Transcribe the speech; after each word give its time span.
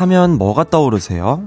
타면 0.00 0.38
뭐가 0.38 0.64
떠오르세요? 0.64 1.42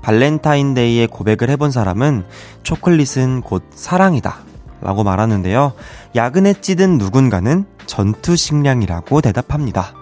발렌타인데이에 0.00 1.06
고백을 1.06 1.50
해본 1.50 1.70
사람은 1.70 2.24
초콜릿은 2.62 3.42
곧 3.42 3.62
사랑이다. 3.74 4.38
라고 4.80 5.04
말하는데요. 5.04 5.74
야근에 6.16 6.54
찌든 6.62 6.96
누군가는 6.96 7.66
전투 7.84 8.36
식량이라고 8.36 9.20
대답합니다. 9.20 9.92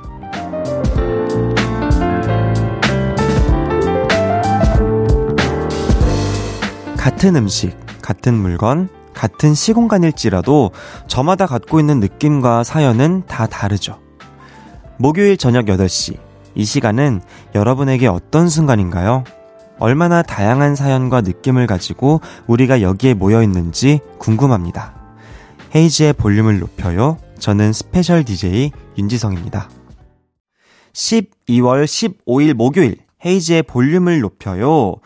같은 6.96 7.35
음식, 7.35 7.77
같은 8.01 8.35
물건, 8.35 8.88
같은 9.12 9.55
시공간일지라도 9.55 10.71
저마다 11.09 11.46
갖고 11.46 11.80
있는 11.80 11.99
느낌과 11.99 12.62
사연은 12.62 13.24
다 13.27 13.49
다르죠. 13.49 13.99
목요일 14.99 15.37
저녁 15.37 15.65
8시. 15.65 16.27
이 16.59 16.65
시간은 16.65 17.21
여러분에게 17.55 18.09
어떤 18.09 18.48
순간인가요? 18.48 19.23
얼마나 19.79 20.23
다양한 20.23 20.75
사연과 20.75 21.21
느낌을 21.21 21.69
가지고 21.69 22.21
우리가 22.49 22.83
여기에 22.83 23.15
모여 23.15 23.45
있는지 23.45 24.01
궁금합니다. 24.19 24.93
헤이즈의 25.77 26.15
볼륨을 26.15 26.59
높여요. 26.59 27.16
저는 27.39 27.73
special 27.73 28.25
DJ 28.25 28.73
윤지성입니다. 28.99 29.71
12월 30.93 31.85
15일 31.85 32.55
목요일 32.55 32.97
헤이즈의 33.24 33.63
볼륨을 33.63 34.19
높여요. 34.19 34.97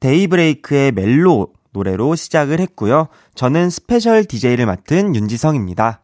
데이브레이크의 0.00 0.90
멜로 0.90 1.52
노래로 1.70 2.16
시작을 2.16 2.58
했고요. 2.58 3.06
저는 3.36 3.70
special 3.70 4.24
DJ를 4.24 4.66
맡은 4.66 5.14
윤지성입니다. 5.14 6.02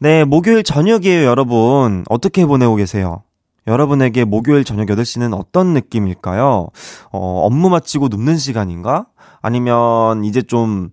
네, 0.00 0.24
목요일 0.24 0.64
저녁이에요, 0.64 1.24
여러분. 1.24 2.02
어떻게 2.08 2.44
보내고 2.44 2.74
계세요? 2.74 3.22
여러분에게 3.66 4.24
목요일 4.24 4.64
저녁 4.64 4.86
8시는 4.86 5.38
어떤 5.38 5.74
느낌일까요? 5.74 6.68
어, 7.12 7.46
업무 7.46 7.70
마치고 7.70 8.08
눕는 8.08 8.36
시간인가? 8.36 9.06
아니면 9.40 10.24
이제 10.24 10.42
좀 10.42 10.90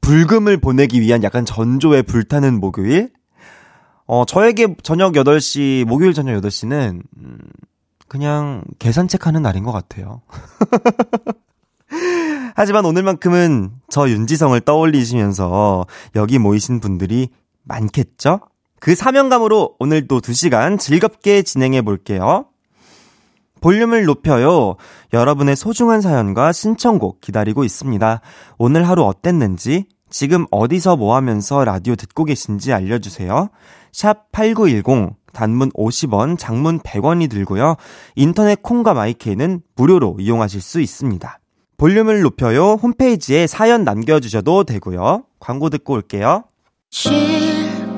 불금을 0.00 0.58
보내기 0.58 1.00
위한 1.00 1.22
약간 1.22 1.44
전조에 1.44 2.02
불타는 2.02 2.60
목요일? 2.60 3.10
어, 4.06 4.24
저에게 4.24 4.74
저녁 4.82 5.12
8시, 5.12 5.84
목요일 5.84 6.14
저녁 6.14 6.40
8시는, 6.40 7.02
음, 7.18 7.38
그냥 8.08 8.64
계산책 8.78 9.26
하는 9.26 9.42
날인 9.42 9.64
것 9.64 9.72
같아요. 9.72 10.22
하지만 12.56 12.86
오늘만큼은 12.86 13.70
저 13.90 14.08
윤지성을 14.08 14.58
떠올리시면서 14.62 15.86
여기 16.16 16.38
모이신 16.38 16.80
분들이 16.80 17.28
많겠죠? 17.64 18.40
그 18.80 18.94
사명감으로 18.94 19.76
오늘도 19.78 20.20
2시간 20.20 20.78
즐겁게 20.78 21.42
진행해 21.42 21.82
볼게요. 21.82 22.46
볼륨을 23.60 24.04
높여요. 24.04 24.76
여러분의 25.12 25.56
소중한 25.56 26.00
사연과 26.00 26.52
신청곡 26.52 27.20
기다리고 27.20 27.64
있습니다. 27.64 28.20
오늘 28.56 28.88
하루 28.88 29.02
어땠는지, 29.04 29.86
지금 30.10 30.46
어디서 30.50 30.96
뭐 30.96 31.16
하면서 31.16 31.64
라디오 31.64 31.96
듣고 31.96 32.24
계신지 32.24 32.72
알려주세요. 32.72 33.50
샵 33.92 34.30
8910, 34.32 35.16
단문 35.32 35.70
50원, 35.72 36.38
장문 36.38 36.80
100원이 36.80 37.30
들고요. 37.30 37.76
인터넷 38.14 38.62
콩과 38.62 38.94
마이케이는 38.94 39.60
무료로 39.76 40.16
이용하실 40.20 40.60
수 40.60 40.80
있습니다. 40.80 41.38
볼륨을 41.76 42.22
높여요. 42.22 42.72
홈페이지에 42.74 43.46
사연 43.46 43.84
남겨주셔도 43.84 44.64
되고요. 44.64 45.24
광고 45.38 45.70
듣고 45.70 45.94
올게요. 45.94 46.44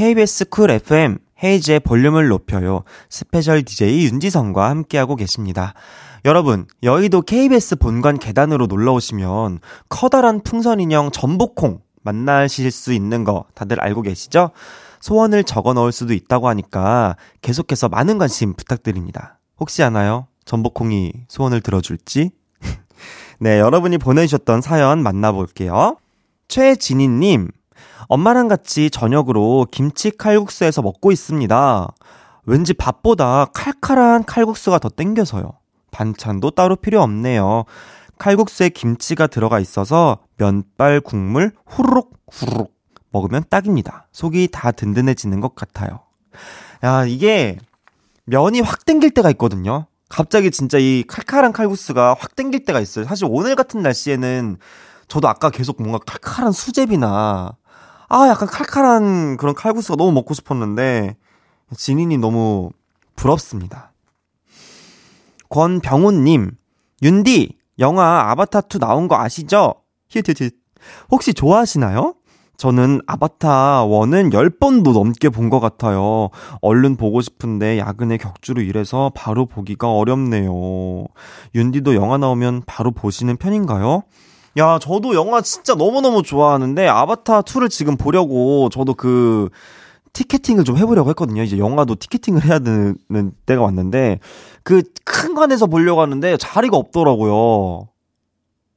KBS 0.00 0.48
쿨 0.48 0.70
FM 0.70 1.18
헤이즈의 1.44 1.80
볼륨을 1.80 2.28
높여요. 2.28 2.84
special 3.10 3.62
DJ 3.62 4.06
윤지성과 4.06 4.70
함께하고 4.70 5.14
계십니다. 5.14 5.74
여러분, 6.24 6.66
여의도 6.82 7.20
KBS 7.20 7.76
본관 7.76 8.18
계단으로 8.18 8.64
놀러 8.64 8.94
오시면 8.94 9.58
커다란 9.90 10.40
풍선 10.42 10.80
인형 10.80 11.10
전복콩 11.10 11.82
만나실 12.02 12.70
수 12.70 12.94
있는 12.94 13.24
거 13.24 13.44
다들 13.52 13.78
알고 13.78 14.00
계시죠? 14.00 14.52
소원을 15.00 15.44
적어 15.44 15.74
넣을 15.74 15.92
수도 15.92 16.14
있다고 16.14 16.48
하니까 16.48 17.16
계속해서 17.42 17.90
많은 17.90 18.16
관심 18.16 18.54
부탁드립니다. 18.54 19.38
혹시 19.58 19.82
아나요? 19.82 20.28
전복콩이 20.46 21.12
소원을 21.28 21.60
들어줄지? 21.60 22.30
네, 23.38 23.58
여러분이 23.58 23.98
보내주셨던 23.98 24.62
사연 24.62 25.02
만나볼게요. 25.02 25.98
최진희님, 26.48 27.50
엄마랑 28.08 28.48
같이 28.48 28.90
저녁으로 28.90 29.66
김치 29.70 30.10
칼국수에서 30.10 30.82
먹고 30.82 31.12
있습니다. 31.12 31.88
왠지 32.44 32.74
밥보다 32.74 33.46
칼칼한 33.52 34.24
칼국수가 34.24 34.78
더 34.78 34.88
땡겨서요. 34.88 35.52
반찬도 35.90 36.50
따로 36.52 36.76
필요 36.76 37.02
없네요. 37.02 37.64
칼국수에 38.18 38.68
김치가 38.68 39.26
들어가 39.26 39.60
있어서 39.60 40.18
면발 40.36 41.00
국물 41.00 41.52
후루룩 41.66 42.12
후루룩 42.30 42.72
먹으면 43.12 43.44
딱입니다. 43.48 44.06
속이 44.12 44.48
다 44.52 44.70
든든해지는 44.70 45.40
것 45.40 45.54
같아요. 45.54 46.00
야, 46.84 47.04
이게 47.04 47.58
면이 48.24 48.60
확 48.60 48.84
땡길 48.84 49.10
때가 49.10 49.30
있거든요. 49.30 49.86
갑자기 50.08 50.50
진짜 50.50 50.78
이 50.78 51.04
칼칼한 51.06 51.52
칼국수가 51.52 52.14
확 52.18 52.36
땡길 52.36 52.64
때가 52.64 52.80
있어요. 52.80 53.04
사실 53.04 53.26
오늘 53.28 53.56
같은 53.56 53.82
날씨에는 53.82 54.58
저도 55.08 55.28
아까 55.28 55.50
계속 55.50 55.82
뭔가 55.82 55.98
칼칼한 55.98 56.52
수제비나 56.52 57.56
아, 58.10 58.28
약간 58.28 58.48
칼칼한 58.48 59.36
그런 59.36 59.54
칼국수가 59.54 59.96
너무 59.96 60.10
먹고 60.12 60.34
싶었는데, 60.34 61.16
진인이 61.76 62.18
너무 62.18 62.70
부럽습니다. 63.14 63.92
권병훈님, 65.48 66.50
윤디, 67.02 67.56
영화 67.78 68.34
아바타2 68.34 68.80
나온 68.80 69.06
거 69.08 69.16
아시죠? 69.16 69.74
히트히트. 70.08 70.50
혹시 71.10 71.34
좋아하시나요? 71.34 72.14
저는 72.56 73.00
아바타 73.06 73.84
1은 73.86 74.32
10번도 74.32 74.92
넘게 74.92 75.28
본 75.30 75.48
것 75.48 75.60
같아요. 75.60 76.28
얼른 76.60 76.96
보고 76.96 77.20
싶은데 77.22 77.78
야근에 77.78 78.18
격주로 78.18 78.60
일해서 78.60 79.10
바로 79.14 79.46
보기가 79.46 79.90
어렵네요. 79.90 81.06
윤디도 81.54 81.94
영화 81.94 82.18
나오면 82.18 82.64
바로 82.66 82.90
보시는 82.90 83.36
편인가요? 83.38 84.02
야, 84.58 84.78
저도 84.80 85.14
영화 85.14 85.40
진짜 85.40 85.74
너무너무 85.74 86.22
좋아하는데, 86.22 86.86
아바타 86.88 87.42
2를 87.42 87.70
지금 87.70 87.96
보려고, 87.96 88.68
저도 88.70 88.94
그, 88.94 89.48
티켓팅을 90.12 90.64
좀 90.64 90.76
해보려고 90.76 91.08
했거든요. 91.10 91.42
이제 91.42 91.56
영화도 91.56 91.94
티켓팅을 91.94 92.44
해야 92.44 92.58
되는 92.58 92.96
때가 93.46 93.62
왔는데, 93.62 94.18
그 94.64 94.82
큰 95.20 95.34
관에서 95.34 95.66
보려고 95.66 96.00
하는데 96.00 96.36
자리가 96.38 96.76
없더라고요. 96.76 97.88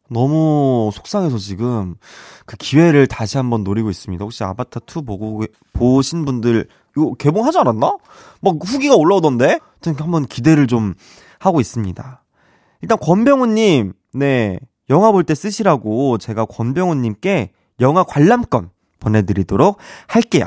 너무 0.09 0.91
속상해서 0.93 1.37
지금 1.37 1.95
그 2.45 2.57
기회를 2.57 3.07
다시 3.07 3.37
한번 3.37 3.63
노리고 3.63 3.89
있습니다. 3.89 4.23
혹시 4.23 4.43
아바타 4.43 4.81
2 4.85 5.05
보고 5.05 5.43
보신 5.71 6.25
분들 6.25 6.67
이거 6.97 7.13
개봉하지 7.13 7.59
않았나? 7.59 7.97
막 8.41 8.55
후기가 8.61 8.95
올라오던데. 8.95 9.59
한번 9.97 10.25
기대를 10.25 10.67
좀 10.67 10.93
하고 11.39 11.61
있습니다. 11.61 12.23
일단 12.81 12.97
권병우님, 12.99 13.93
네 14.13 14.59
영화 14.89 15.11
볼 15.11 15.23
때 15.23 15.35
쓰시라고 15.35 16.17
제가 16.17 16.45
권병훈님께 16.45 17.51
영화 17.79 18.03
관람권 18.03 18.69
보내드리도록 18.99 19.77
할게요. 20.07 20.45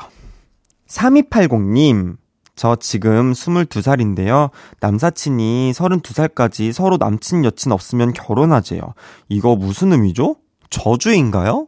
3280님, 0.88 2.16
저 2.54 2.76
지금 2.76 3.32
22살인데요. 3.32 4.50
남사친이 4.80 5.72
32살까지 5.72 6.72
서로 6.72 6.96
남친 6.96 7.44
여친 7.44 7.72
없으면 7.72 8.12
결혼하재요. 8.12 8.80
이거 9.28 9.56
무슨 9.56 9.92
의미죠? 9.92 10.36
저주인가요? 10.70 11.66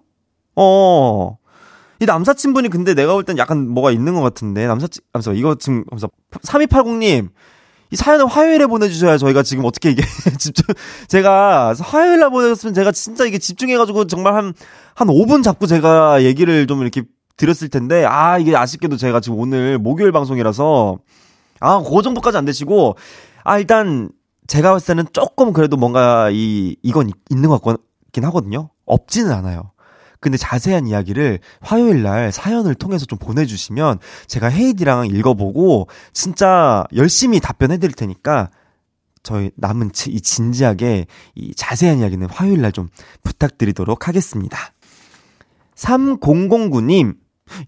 어. 0.57 1.37
이 2.01 2.07
남사친분이 2.07 2.69
근데 2.69 2.95
내가 2.95 3.13
볼 3.13 3.25
땐 3.25 3.39
약간 3.39 3.69
뭐가 3.69 3.91
있는 3.91 4.15
것 4.15 4.21
같은데. 4.23 4.67
남사친, 4.67 5.03
아무튼 5.13 5.35
이거 5.37 5.57
지금, 5.57 5.85
3280님, 6.31 7.31
이 7.91 7.97
사연을 7.97 8.27
화요일에 8.27 8.67
보내주셔야 8.67 9.19
저희가 9.19 9.43
지금 9.43 9.65
어떻게 9.65 9.91
이게 9.91 10.03
집중, 10.39 10.65
제가 11.09 11.75
화요일날 11.79 12.31
보내줬으면 12.31 12.75
제가 12.75 12.93
진짜 12.93 13.25
이게 13.25 13.39
집중해가지고 13.39 14.07
정말 14.07 14.35
한, 14.35 14.53
한 14.95 15.09
5분 15.09 15.43
잡고 15.43 15.67
제가 15.67 16.23
얘기를 16.23 16.67
좀 16.67 16.83
이렇게 16.83 17.03
드렸을 17.39 17.69
텐데, 17.69 18.05
아, 18.05 18.37
이게 18.37 18.55
아쉽게도 18.55 18.97
제가 18.97 19.21
지금 19.21 19.39
오늘 19.39 19.79
목요일 19.79 20.13
방송이라서, 20.13 20.99
아, 21.61 21.83
그 21.83 22.03
정도까지 22.03 22.37
안 22.37 22.45
되시고, 22.45 22.97
아, 23.45 23.59
일단, 23.59 24.11
제가 24.49 24.73
봤을 24.73 24.97
때는 24.97 25.07
조금 25.13 25.53
그래도 25.53 25.77
뭔가 25.77 26.31
이, 26.31 26.77
이건 26.83 27.11
있는 27.31 27.49
것 27.49 27.63
같긴 27.63 28.25
하거든요. 28.25 28.71
없지는 28.87 29.31
않아요. 29.31 29.71
근데 30.21 30.37
자세한 30.37 30.87
이야기를 30.87 31.41
화요일 31.61 32.03
날 32.03 32.33
사연을 32.33 32.75
통해서 32.75 33.07
좀 33.07 33.19
보내주시면 33.19 33.99
제가 34.27 34.49
헤이디랑 34.49 35.07
읽어보고 35.07 35.89
진짜 36.13 36.85
열심히 36.97 37.41
답변해 37.41 37.79
드릴 37.79 37.95
테니까 37.95 38.51
저희 39.23 39.51
남은 39.57 39.91
이 40.09 40.21
진지하게 40.21 41.07
이 41.35 41.55
자세한 41.55 41.99
이야기는 41.99 42.29
화요일 42.31 42.63
날 42.63 42.73
좀 42.73 42.89
부탁드리도록 43.23 44.09
하겠습니다. 44.09 44.57
3009님, 45.75 47.17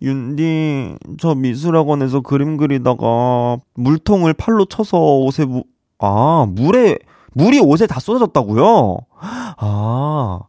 윤디, 0.03 0.97
저 1.19 1.35
미술학원에서 1.35 2.21
그림 2.21 2.57
그리다가 2.57 3.57
물통을 3.75 4.35
팔로 4.35 4.65
쳐서 4.67 4.99
옷에 4.99 5.45
무, 5.45 5.65
아, 5.99 6.47
물에, 6.49 6.99
물이 7.33 7.61
옷에 7.61 7.87
다 7.87 8.01
쏟아졌다고요? 8.01 8.99
아, 9.21 10.41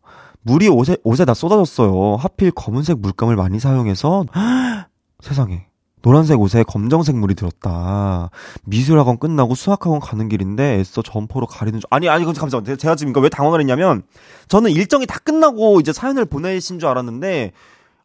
물이 0.43 0.69
옷에, 0.69 0.97
옷에 1.03 1.25
다 1.25 1.33
쏟아졌어요. 1.33 2.15
하필 2.15 2.51
검은색 2.51 2.99
물감을 2.99 3.35
많이 3.35 3.59
사용해서, 3.59 4.25
세상에. 5.21 5.67
노란색 6.01 6.41
옷에 6.41 6.63
검정색 6.63 7.15
물이 7.15 7.35
들었다. 7.35 8.31
미술학원 8.63 9.19
끝나고 9.19 9.53
수학학원 9.53 9.99
가는 9.99 10.29
길인데 10.29 10.79
애써 10.79 11.03
점퍼로 11.03 11.45
가리는 11.45 11.79
줄. 11.79 11.88
아니, 11.91 12.09
아니, 12.09 12.25
잠시만요. 12.33 12.75
제가 12.75 12.95
지금 12.95 13.13
왜 13.21 13.29
당황을 13.29 13.59
했냐면, 13.59 14.01
저는 14.47 14.71
일정이 14.71 15.05
다 15.05 15.19
끝나고 15.19 15.79
이제 15.79 15.93
사연을 15.93 16.25
보내신 16.25 16.79
줄 16.79 16.89
알았는데, 16.89 17.51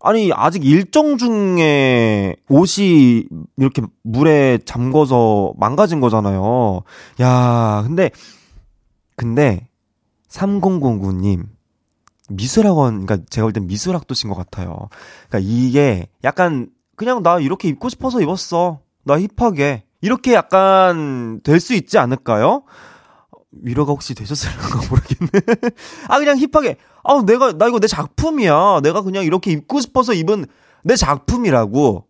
아니, 0.00 0.31
아직 0.35 0.65
일정 0.65 1.17
중에 1.17 2.37
옷이 2.50 3.25
이렇게 3.56 3.83
물에 4.03 4.59
잠궈서 4.67 5.55
망가진 5.56 6.00
거잖아요. 6.00 6.83
야, 7.23 7.83
근데, 7.87 8.11
근데, 9.17 9.69
3009님, 10.29 11.44
미술학원, 12.31 13.06
그러니까 13.06 13.26
제가 13.31 13.46
볼 13.46 13.52
땐 13.52 13.67
미술학도 13.67 14.14
신 14.14 14.28
것 14.31 14.37
같아요. 14.37 14.88
그러니까 15.28 15.50
이게 15.50 16.08
약간 16.25 16.69
그냥 16.96 17.23
나 17.23 17.38
이렇게 17.40 17.69
입고 17.69 17.88
싶어서 17.88 18.20
입었어. 18.20 18.81
나 19.05 19.19
힙하게. 19.19 19.84
이렇게 20.00 20.34
약간 20.34 21.40
될 21.44 21.61
수 21.61 21.75
있지 21.75 21.99
않을까요? 21.99 22.62
위로가 23.52 23.93
혹시 23.93 24.14
되셨을까 24.14 24.81
모르겠네. 24.90 25.62
아, 26.08 26.19
그냥 26.19 26.38
힙하게. 26.38 26.76
아, 27.05 27.23
내가, 27.25 27.52
나 27.52 27.69
이거 27.69 27.78
내 27.81 27.87
작품이야. 27.87 28.81
내가 28.82 29.02
그냥 29.02 29.25
이렇게 29.25 29.52
입고 29.52 29.81
싶어서 29.81 30.12
입은 30.12 30.46
내 30.84 30.96
작품이라고. 30.96 32.05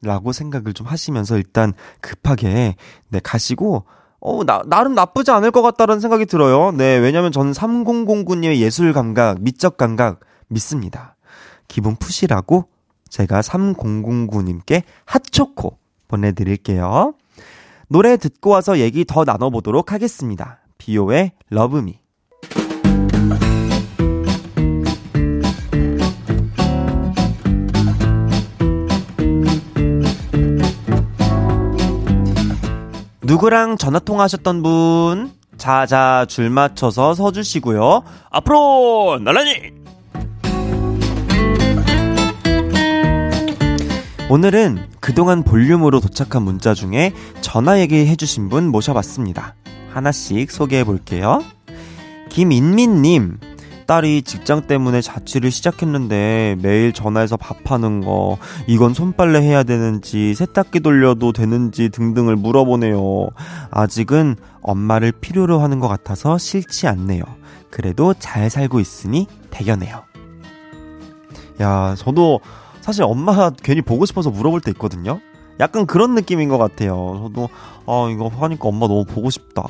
라고 0.00 0.32
생각을 0.32 0.74
좀 0.74 0.86
하시면서 0.86 1.36
일단 1.36 1.72
급하게, 2.00 2.76
네, 3.08 3.20
가시고, 3.20 3.84
어, 4.28 4.44
나, 4.44 4.62
나름 4.66 4.94
나쁘지 4.94 5.30
않을 5.30 5.50
것 5.50 5.62
같다는 5.62 6.00
생각이 6.00 6.26
들어요. 6.26 6.70
네, 6.72 6.96
왜냐면 6.96 7.32
저는 7.32 7.52
3009님의 7.52 8.56
예술 8.56 8.92
감각, 8.92 9.40
미적 9.40 9.78
감각 9.78 10.20
믿습니다. 10.48 11.16
기분 11.66 11.96
푸시라고 11.96 12.66
제가 13.08 13.40
3009님께 13.40 14.82
핫초코 15.06 15.78
보내드릴게요. 16.08 17.14
노래 17.88 18.18
듣고 18.18 18.50
와서 18.50 18.78
얘기 18.78 19.06
더 19.06 19.24
나눠보도록 19.24 19.92
하겠습니다. 19.92 20.58
비오의 20.76 21.32
러브미. 21.48 21.98
누구랑 33.28 33.76
전화 33.76 33.98
통화하셨던 33.98 34.62
분? 34.62 35.32
자자 35.58 36.24
줄 36.30 36.48
맞춰서 36.48 37.12
서 37.12 37.30
주시고요. 37.30 38.02
앞으로 38.30 39.20
날라니! 39.22 39.52
오늘은 44.30 44.88
그동안 45.00 45.42
볼륨으로 45.42 46.00
도착한 46.00 46.40
문자 46.40 46.72
중에 46.72 47.12
전화 47.42 47.78
얘기해 47.80 48.16
주신 48.16 48.48
분 48.48 48.68
모셔봤습니다. 48.68 49.54
하나씩 49.92 50.50
소개해 50.50 50.84
볼게요. 50.84 51.44
김인민님, 52.30 53.40
딸이 53.88 54.20
직장 54.20 54.66
때문에 54.66 55.00
자취를 55.00 55.50
시작했는데 55.50 56.56
매일 56.60 56.92
전화해서 56.92 57.38
밥하는 57.38 58.02
거, 58.02 58.36
이건 58.66 58.92
손빨래 58.92 59.40
해야 59.40 59.62
되는지, 59.62 60.34
세탁기 60.34 60.80
돌려도 60.80 61.32
되는지 61.32 61.88
등등을 61.88 62.36
물어보네요. 62.36 63.30
아직은 63.70 64.36
엄마를 64.60 65.10
필요로 65.10 65.60
하는 65.60 65.80
것 65.80 65.88
같아서 65.88 66.36
싫지 66.36 66.86
않네요. 66.86 67.22
그래도 67.70 68.12
잘 68.12 68.50
살고 68.50 68.78
있으니 68.78 69.26
대견해요. 69.48 70.02
야, 71.62 71.94
저도 71.96 72.40
사실 72.82 73.04
엄마 73.04 73.48
괜히 73.50 73.80
보고 73.80 74.04
싶어서 74.04 74.28
물어볼 74.28 74.60
때 74.60 74.70
있거든요. 74.72 75.18
약간 75.60 75.86
그런 75.86 76.14
느낌인 76.14 76.50
것 76.50 76.58
같아요. 76.58 77.22
저도 77.22 77.48
아 77.86 78.10
이거 78.12 78.28
하니까 78.28 78.68
엄마 78.68 78.86
너무 78.86 79.06
보고 79.06 79.30
싶다. 79.30 79.66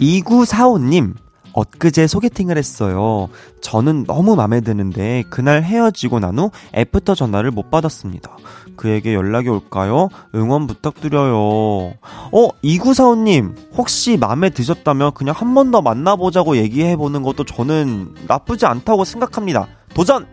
2945님, 0.00 1.14
엊그제 1.52 2.06
소개팅을 2.08 2.58
했어요. 2.58 3.28
저는 3.60 4.04
너무 4.04 4.34
마음에 4.34 4.60
드는데 4.60 5.22
그날 5.30 5.62
헤어지고 5.62 6.18
난 6.18 6.38
후 6.38 6.50
애프터 6.74 7.14
전화를 7.14 7.52
못 7.52 7.70
받았습니다. 7.70 8.36
그에게 8.76 9.14
연락이 9.14 9.48
올까요? 9.48 10.08
응원 10.34 10.66
부탁드려요. 10.66 11.36
어, 11.36 12.48
2945님, 12.64 13.54
혹시 13.76 14.16
마음에 14.16 14.50
드셨다면 14.50 15.12
그냥 15.14 15.34
한 15.38 15.54
번 15.54 15.70
더 15.70 15.80
만나보자고 15.80 16.56
얘기해보는 16.56 17.22
것도 17.22 17.44
저는 17.44 18.14
나쁘지 18.26 18.66
않다고 18.66 19.04
생각합니다. 19.04 19.68
도전! 19.94 20.26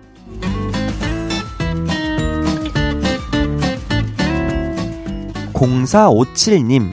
공사오칠님 5.53 6.91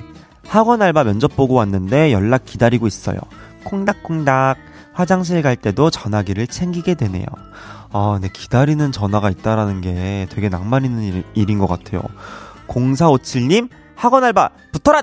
학원 0.48 0.80
알바 0.82 1.04
면접 1.04 1.36
보고 1.36 1.54
왔는데 1.54 2.12
연락 2.12 2.44
기다리고 2.44 2.86
있어요. 2.86 3.18
콩닥콩닥. 3.64 4.56
화장실 4.94 5.42
갈 5.42 5.54
때도 5.54 5.90
전화기를 5.90 6.48
챙기게 6.48 6.94
되네요. 6.96 7.24
아, 7.92 8.18
네, 8.20 8.28
기다리는 8.32 8.90
전화가 8.90 9.30
있다라는 9.30 9.80
게 9.80 10.26
되게 10.28 10.48
낭만 10.48 10.84
있는 10.84 11.02
일, 11.04 11.24
일인 11.34 11.58
것 11.58 11.68
같아요. 11.68 12.02
0457님, 12.66 13.68
학원 13.94 14.24
알바, 14.24 14.50
붙어라! 14.72 15.02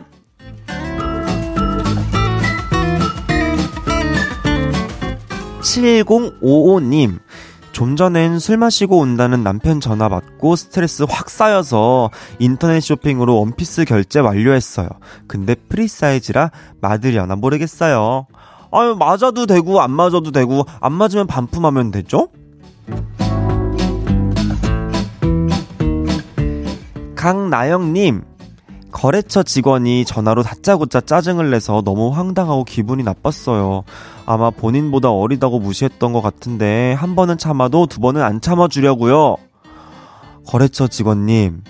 7055님, 5.61 7.19
좀 7.75 7.97
전엔 7.97 8.39
술 8.39 8.55
마시고 8.55 8.99
온다는 8.99 9.43
남편 9.43 9.81
전화 9.81 10.07
받고 10.07 10.55
스트레스 10.55 11.03
확 11.09 11.29
쌓여서 11.29 12.09
인터넷 12.39 12.79
쇼핑으로 12.79 13.35
원피스 13.35 13.83
결제 13.83 14.21
완료했어요. 14.21 14.87
근데 15.27 15.55
프리 15.55 15.89
사이즈라 15.89 16.51
맞으려나 16.79 17.35
모르겠어요. 17.35 18.27
아유, 18.71 18.95
맞아도 18.97 19.45
되고, 19.45 19.81
안 19.81 19.91
맞아도 19.91 20.31
되고, 20.31 20.63
안 20.79 20.93
맞으면 20.93 21.27
반품하면 21.27 21.91
되죠? 21.91 22.29
강나영님, 27.17 28.23
거래처 28.93 29.43
직원이 29.43 30.05
전화로 30.05 30.43
다짜고짜 30.43 31.01
짜증을 31.01 31.51
내서 31.51 31.81
너무 31.83 32.09
황당하고 32.11 32.63
기분이 32.63 33.03
나빴어요. 33.03 33.83
아마 34.25 34.49
본인보다 34.49 35.11
어리다고 35.11 35.59
무시했던 35.59 36.13
것 36.13 36.21
같은데 36.21 36.93
한 36.93 37.15
번은 37.15 37.37
참아도 37.37 37.85
두 37.85 37.99
번은 37.99 38.21
안 38.21 38.41
참아주려고요. 38.41 39.37
거래처 40.47 40.87
직원님, 40.87 41.63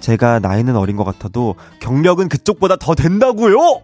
제가 0.00 0.38
나이는 0.38 0.76
어린 0.76 0.96
것 0.96 1.04
같아도 1.04 1.56
경력은 1.80 2.28
그쪽보다 2.28 2.76
더 2.76 2.94
된다고요. 2.94 3.82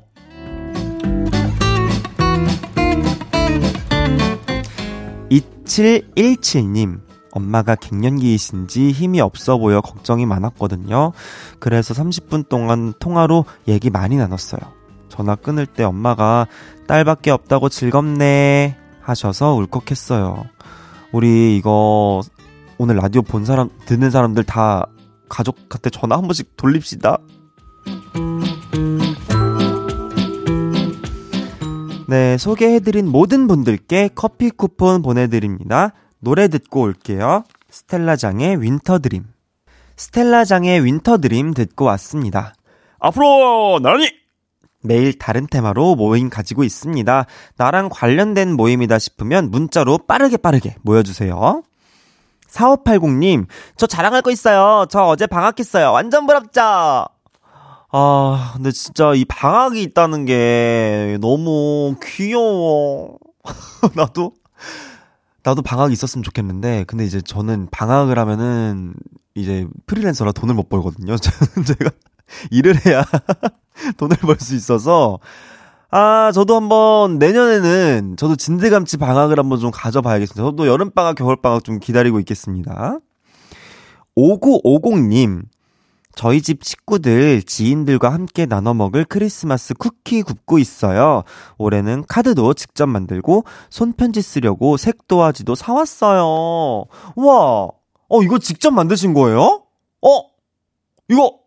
2717님, 5.31 7.01
엄마가 7.33 7.75
갱년기이신지 7.75 8.93
힘이 8.93 9.21
없어 9.21 9.59
보여 9.59 9.81
걱정이 9.81 10.25
많았거든요. 10.27 11.13
그래서 11.59 11.95
30분 11.95 12.49
동안 12.49 12.93
통화로 13.01 13.45
얘기 13.67 13.91
많이 13.91 14.17
나눴어요. 14.17 14.84
전화 15.15 15.37
끊을 15.37 15.65
때 15.65 15.85
엄마가 15.85 16.49
딸밖에 16.89 17.31
없다고 17.31 17.69
즐겁네 17.69 18.77
하셔서 19.01 19.55
울컥했어요. 19.55 20.45
우리 21.13 21.57
이거 21.57 22.21
오늘 22.79 22.97
라디오 22.97 23.23
본 23.23 23.45
사람, 23.45 23.71
듣는 23.87 24.11
사람들 24.11 24.43
다 24.43 24.87
가족한테 25.29 25.91
전화 25.91 26.17
한 26.17 26.23
번씩 26.23 26.57
돌립시다. 26.57 27.19
네, 32.09 32.37
소개해드린 32.37 33.09
모든 33.09 33.47
분들께 33.47 34.11
커피 34.17 34.51
쿠폰 34.51 35.01
보내드립니다. 35.01 35.93
노래 36.19 36.49
듣고 36.49 36.81
올게요. 36.81 37.45
스텔라장의 37.71 38.61
Winter 38.61 38.99
Dream. 38.99 39.25
스텔라장의 39.97 40.85
Winter 40.85 41.23
Dream 41.23 41.55
듣고 41.55 41.85
왔습니다. 41.85 42.53
앞으로 42.99 43.79
나란히! 43.81 44.24
매일 44.85 45.19
다른 45.19 45.47
테마로 45.47 45.97
모임 45.97 46.31
가지고 46.31 46.63
있습니다. 46.63 47.27
나랑 47.57 47.89
관련된 47.91 48.55
모임이다 48.55 48.99
싶으면 48.99 49.51
문자로 49.51 49.99
빠르게 50.07 50.37
빠르게 50.37 50.77
모여주세요. 50.83 51.63
4580님, 52.49 53.47
저 53.77 53.87
자랑할 53.87 54.23
거 54.23 54.31
있어요. 54.31 54.87
저 54.89 55.03
어제 55.03 55.27
방학했어요. 55.27 55.91
완전 55.91 56.27
부럽죠? 56.27 56.61
아, 57.97 58.53
근데 58.55 58.71
진짜 58.73 59.15
이 59.15 59.25
방학이 59.25 59.83
있다는 59.83 60.25
게 60.25 61.19
너무 61.21 61.97
귀여워. 62.03 63.19
나도, 63.95 64.33
나도 65.43 65.63
방학이 65.63 65.93
있었으면 65.93 66.23
좋겠는데, 66.23 66.85
근데 66.87 67.05
이제 67.05 67.21
저는 67.21 67.69
방학을 67.71 68.19
하면은 68.19 68.95
이제 69.35 69.67
프리랜서라 69.87 70.33
돈을 70.33 70.55
못 70.55 70.69
벌거든요. 70.69 71.17
제가 71.19 71.91
일을 72.51 72.85
해야 72.87 73.05
돈을 73.99 74.17
벌 74.19 74.37
수 74.41 74.55
있어서, 74.55 75.19
아, 75.91 76.33
저도 76.33 76.57
한번 76.57 77.19
내년에는 77.19 78.17
저도 78.17 78.37
진드감치 78.37 78.97
방학을 78.97 79.39
한번 79.39 79.61
좀 79.61 79.71
가져봐야겠습니다. 79.71 80.43
저도 80.43 80.67
여름방학, 80.67 81.17
겨울방학 81.17 81.63
좀 81.65 81.79
기다리고 81.79 82.19
있겠습니다. 82.21 82.99
5950님, 84.17 85.43
저희 86.17 86.41
집 86.43 86.63
식구들, 86.65 87.43
지인들과 87.43 88.13
함께 88.13 88.47
나눠 88.47 88.73
먹을 88.75 89.05
크리스마스 89.05 89.75
쿠키 89.75 90.23
굽고 90.23 90.59
있어요. 90.59 91.25
올해는 91.59 92.05
카드도 92.09 92.55
직접 92.55 92.87
만들고 92.87 93.45
손편지 93.71 94.23
쓰려고 94.23 94.77
색도화지도 94.77 95.55
사왔어요. 95.57 96.85
우와! 97.17 97.69
어, 98.09 98.23
이거 98.23 98.39
직접 98.39 98.71
만드신 98.71 99.13
거예요? 99.15 99.63
어? 100.03 100.09
이거, 101.09 101.39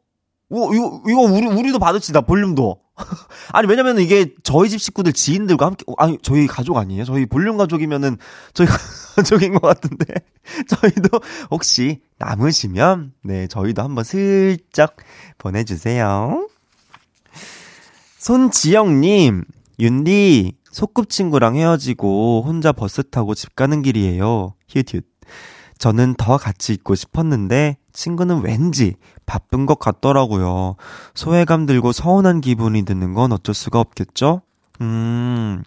이거, 0.50 0.74
이거, 0.74 1.02
이거 1.08 1.22
우리, 1.22 1.46
우리도 1.48 1.80
받읍시 1.80 2.14
다, 2.14 2.22
볼륨도. 2.22 2.80
아니 3.54 3.68
왜냐면 3.68 4.00
이게 4.00 4.34
저희 4.44 4.70
집 4.70 4.82
식구들 4.82 5.14
지인들과 5.14 5.68
함께 5.68 5.86
아니 5.98 6.18
저희 6.22 6.48
가족 6.48 6.78
아니에요? 6.78 7.06
저희 7.06 7.26
볼륨 7.26 7.58
가족이면은 7.58 8.18
저희 8.54 8.68
가족인 9.16 9.54
것 9.54 9.62
같은데 9.62 10.06
저희도 10.68 11.20
혹시 11.52 12.02
남으시면 12.18 13.14
네 13.24 13.48
저희도 13.48 13.84
한번 13.84 14.04
슬쩍 14.04 14.96
보내주세요. 15.38 16.48
손지영님 18.18 19.44
윤디 19.80 20.54
소꿉친구랑 20.72 21.56
헤어지고 21.56 22.44
혼자 22.46 22.72
버스 22.72 23.04
타고 23.04 23.36
집 23.36 23.56
가는 23.56 23.82
길이에요. 23.82 24.56
휴휴. 24.70 25.02
저는 25.78 26.16
더 26.16 26.38
같이 26.38 26.74
있고 26.74 26.96
싶었는데 26.96 27.78
친구는 27.98 28.44
왠지 28.44 28.96
바쁜 29.26 29.66
것 29.66 29.80
같더라고요. 29.80 30.76
소외감 31.16 31.66
들고 31.66 31.92
서운한 31.92 32.42
기분이 32.42 32.86
드는 32.86 33.16
건 33.16 33.32
어쩔 33.32 33.56
수가 33.56 33.80
없겠죠? 33.80 34.42
음, 34.82 35.64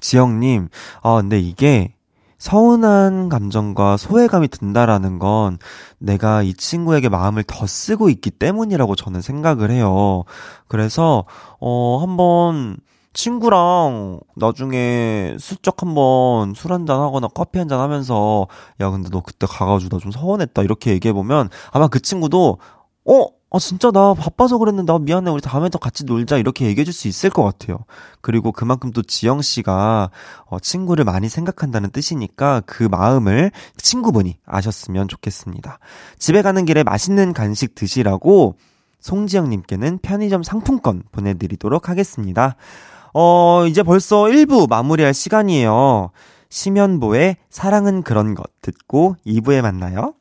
지영님, 0.00 0.68
아, 1.02 1.16
근데 1.20 1.38
이게 1.38 1.94
서운한 2.38 3.28
감정과 3.28 3.96
소외감이 3.96 4.48
든다라는 4.48 5.20
건 5.20 5.58
내가 5.98 6.42
이 6.42 6.52
친구에게 6.52 7.08
마음을 7.08 7.44
더 7.44 7.66
쓰고 7.66 8.10
있기 8.10 8.32
때문이라고 8.32 8.96
저는 8.96 9.22
생각을 9.22 9.70
해요. 9.70 10.24
그래서, 10.66 11.24
어, 11.60 11.98
한번, 12.02 12.76
친구랑 13.12 14.20
나중에 14.36 15.36
슬쩍 15.40 15.82
한번 15.82 16.54
술 16.54 16.72
한잔 16.72 17.00
하거나 17.00 17.28
커피 17.28 17.58
한잔 17.58 17.80
하면서 17.80 18.46
야 18.80 18.90
근데 18.90 19.08
너 19.10 19.22
그때 19.22 19.46
가가지고 19.46 19.96
나 19.96 20.00
좀 20.00 20.10
서운했다. 20.12 20.62
이렇게 20.62 20.92
얘기해 20.92 21.12
보면 21.12 21.48
아마 21.72 21.88
그 21.88 22.00
친구도 22.00 22.58
어? 23.06 23.26
아 23.50 23.58
진짜 23.58 23.90
나 23.90 24.12
바빠서 24.12 24.58
그랬는데 24.58 24.92
아, 24.92 24.98
미안해. 24.98 25.30
우리 25.30 25.40
다음에 25.40 25.70
더 25.70 25.78
같이 25.78 26.04
놀자. 26.04 26.36
이렇게 26.36 26.66
얘기해줄 26.66 26.92
수 26.92 27.08
있을 27.08 27.30
것 27.30 27.42
같아요. 27.42 27.78
그리고 28.20 28.52
그만큼 28.52 28.90
또 28.92 29.02
지영 29.02 29.40
씨가 29.40 30.10
어, 30.44 30.60
친구를 30.60 31.04
많이 31.04 31.30
생각한다는 31.30 31.90
뜻이니까 31.90 32.62
그 32.66 32.82
마음을 32.84 33.50
친구분이 33.78 34.36
아셨으면 34.44 35.08
좋겠습니다. 35.08 35.78
집에 36.18 36.42
가는 36.42 36.64
길에 36.66 36.82
맛있는 36.82 37.32
간식 37.32 37.74
드시라고 37.74 38.56
송지영님께는 39.00 39.98
편의점 40.02 40.42
상품권 40.42 41.02
보내드리도록 41.12 41.88
하겠습니다 41.88 42.56
어, 43.20 43.66
이제 43.66 43.82
벌써 43.82 44.26
1부 44.26 44.68
마무리할 44.68 45.12
시간이에요. 45.12 46.12
심연보의 46.50 47.38
사랑은 47.50 48.04
그런 48.04 48.36
것 48.36 48.48
듣고 48.62 49.16
2부에 49.26 49.60
만나요. 49.60 50.14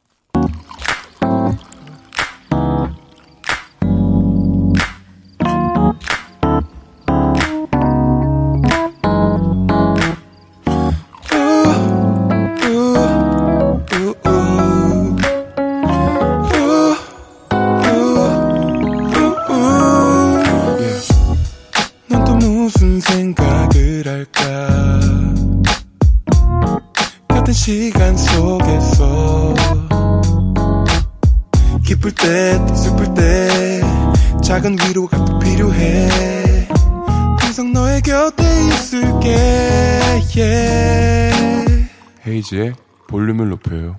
헤이지의 42.47 42.73
볼륨을 43.07 43.49
높여요. 43.49 43.97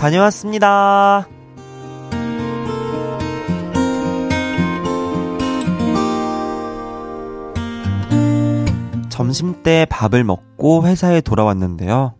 다녀왔습니다. 0.00 1.28
점심 9.10 9.62
때 9.62 9.86
밥을 9.88 10.24
먹고 10.24 10.84
회사에 10.84 11.20
돌아왔는데요. 11.20 12.14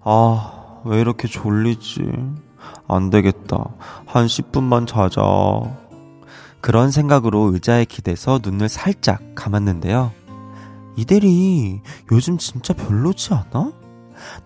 아, 0.00 0.80
왜 0.84 1.00
이렇게 1.00 1.26
졸리지? 1.26 2.47
안 2.88 3.10
되겠다. 3.10 3.74
한 4.06 4.26
10분만 4.26 4.86
자자. 4.86 5.22
그런 6.60 6.90
생각으로 6.90 7.52
의자에 7.52 7.84
기대서 7.84 8.40
눈을 8.42 8.68
살짝 8.68 9.20
감았는데요. 9.34 10.12
이대리, 10.96 11.80
요즘 12.10 12.38
진짜 12.38 12.74
별로지 12.74 13.32
않아? 13.32 13.72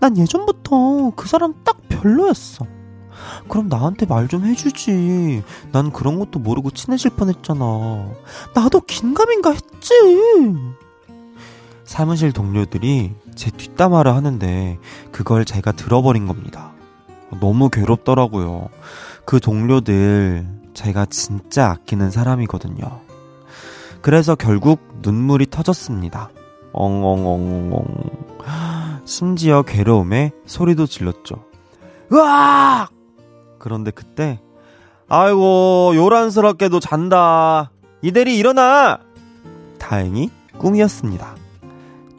난 0.00 0.18
예전부터 0.18 1.12
그 1.16 1.26
사람 1.26 1.54
딱 1.64 1.78
별로였어. 1.88 2.66
그럼 3.48 3.68
나한테 3.68 4.04
말 4.06 4.26
좀 4.28 4.44
해주지. 4.44 5.42
난 5.70 5.92
그런 5.92 6.18
것도 6.18 6.38
모르고 6.38 6.70
친해질 6.70 7.12
뻔했잖아. 7.12 8.10
나도 8.54 8.80
긴가민가 8.80 9.52
했지. 9.52 9.94
사무실 11.84 12.32
동료들이 12.32 13.14
제 13.34 13.50
뒷담화를 13.50 14.14
하는데 14.14 14.78
그걸 15.10 15.44
제가 15.44 15.72
들어버린 15.72 16.26
겁니다. 16.26 16.71
너무 17.40 17.68
괴롭더라고요. 17.68 18.68
그 19.24 19.40
동료들 19.40 20.46
제가 20.74 21.06
진짜 21.06 21.70
아끼는 21.70 22.10
사람이거든요. 22.10 23.00
그래서 24.00 24.34
결국 24.34 24.80
눈물이 25.02 25.46
터졌습니다. 25.50 26.30
엉엉엉엉. 26.72 27.84
심지어 29.04 29.62
괴로움에 29.62 30.32
소리도 30.46 30.86
질렀죠. 30.86 31.44
으악! 32.12 32.90
그런데 33.58 33.90
그때, 33.90 34.40
아이고, 35.08 35.92
요란스럽게도 35.94 36.80
잔다. 36.80 37.70
이대리 38.00 38.36
일어나! 38.36 38.98
다행히 39.78 40.30
꿈이었습니다. 40.58 41.41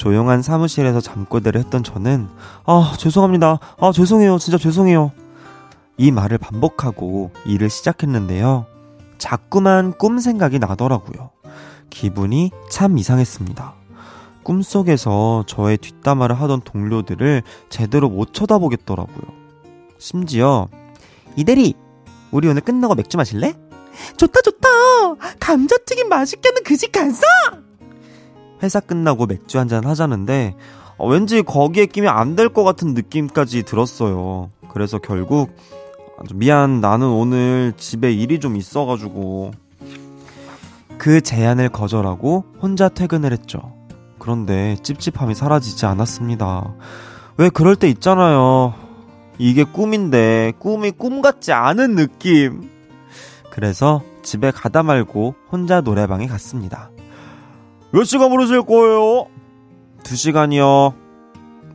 조용한 0.04 0.42
사무실에서 0.42 1.00
잠꼬대를 1.00 1.62
했던 1.62 1.82
저는, 1.82 2.28
아, 2.66 2.94
죄송합니다. 3.00 3.60
아, 3.80 3.92
죄송해요. 3.94 4.38
진짜 4.38 4.58
죄송해요. 4.58 5.14
이 5.96 6.12
말을 6.12 6.40
반복하고 6.40 7.32
일을 7.46 7.70
시작했는데요. 7.70 8.66
자꾸만 9.18 9.98
꿈 9.98 10.20
생각이 10.20 10.60
나더라고요. 10.60 11.30
기분이 11.90 12.52
참 12.70 12.98
이상했습니다. 12.98 13.76
꿈속에서 14.44 15.46
저의 15.48 15.78
뒷담화를 15.78 16.36
하던 16.42 16.64
동료들을 16.66 17.42
제대로 17.70 18.10
못 18.10 18.34
쳐다보겠더라고요. 18.34 19.24
심지어, 20.00 20.68
이대리! 21.38 21.76
우리 22.32 22.50
오늘 22.50 22.62
끝나고 22.62 22.96
맥주 22.96 23.16
마실래? 23.16 23.54
좋다, 24.18 24.42
좋다. 24.42 24.68
감자튀김 25.40 26.10
맛있게는 26.10 26.64
그집 26.64 26.92
갔어? 26.92 27.24
회사 28.64 28.80
끝나고 28.80 29.26
맥주 29.26 29.60
한잔 29.60 29.86
하자는데, 29.86 30.56
어, 30.98 31.08
왠지 31.08 31.42
거기에 31.44 31.86
끼면 31.86 32.16
안 32.16 32.36
될 32.36 32.50
것 32.50 32.64
같은 32.64 32.94
느낌까지 32.94 33.64
들었어요. 33.64 34.50
그래서 34.72 34.98
결국, 35.00 35.56
미안, 36.34 36.80
나는 36.82 37.08
오늘 37.08 37.74
집에 37.78 38.12
일이 38.14 38.40
좀 38.40 38.56
있어가지고. 38.56 39.52
그 40.98 41.20
제안을 41.22 41.70
거절하고 41.70 42.46
혼자 42.62 42.88
퇴근을 42.88 43.34
했죠. 43.34 43.74
그런데 44.20 44.78
찝찝함이 44.84 45.36
사라지지 45.36 45.86
않았습니다. 45.86 46.74
왜 47.38 47.50
그럴 47.50 47.76
때 47.76 47.90
있잖아요. 47.90 48.74
이게 49.38 49.66
꿈인데 49.66 50.54
꿈이 50.60 50.92
꿈 50.92 51.22
같지 51.22 51.52
않은 51.52 51.96
느낌. 51.96 52.70
그래서 53.52 54.02
집에 54.22 54.52
가다 54.52 54.84
말고 54.84 55.36
혼자 55.52 55.82
노래방에 55.82 56.28
갔습니다. 56.28 56.90
몇 57.94 58.04
시간 58.06 58.30
부르실 58.30 58.64
거예요? 58.64 59.28
두 60.04 60.16
시간이요. 60.16 60.94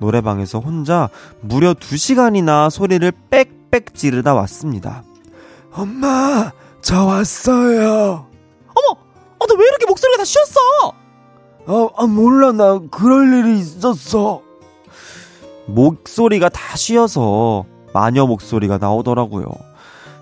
노래방에서 0.01 0.59
혼자 0.59 1.09
무려 1.41 1.75
두 1.75 1.97
시간이나 1.97 2.71
소리를 2.71 3.11
빽빽 3.31 3.95
지르다 3.95 4.35
왔습니다. 4.35 5.05
엄마, 5.73 6.51
저 6.83 7.05
왔어요. 7.05 8.27
어머, 8.67 9.01
어, 9.39 9.47
너 9.47 9.55
왜 9.55 9.67
이렇게 9.67 9.87
목소리가 9.87 10.19
다 10.19 10.25
쉬었어? 10.25 10.61
아, 11.67 11.89
아, 11.97 12.07
몰라, 12.07 12.51
나 12.53 12.81
그럴 12.91 13.33
일이 13.33 13.59
있었어. 13.61 14.43
목소리가 15.67 16.49
다 16.49 16.77
쉬어서 16.77 17.65
마녀 17.95 18.27
목소리가 18.27 18.79
나오더라고요. 18.79 19.47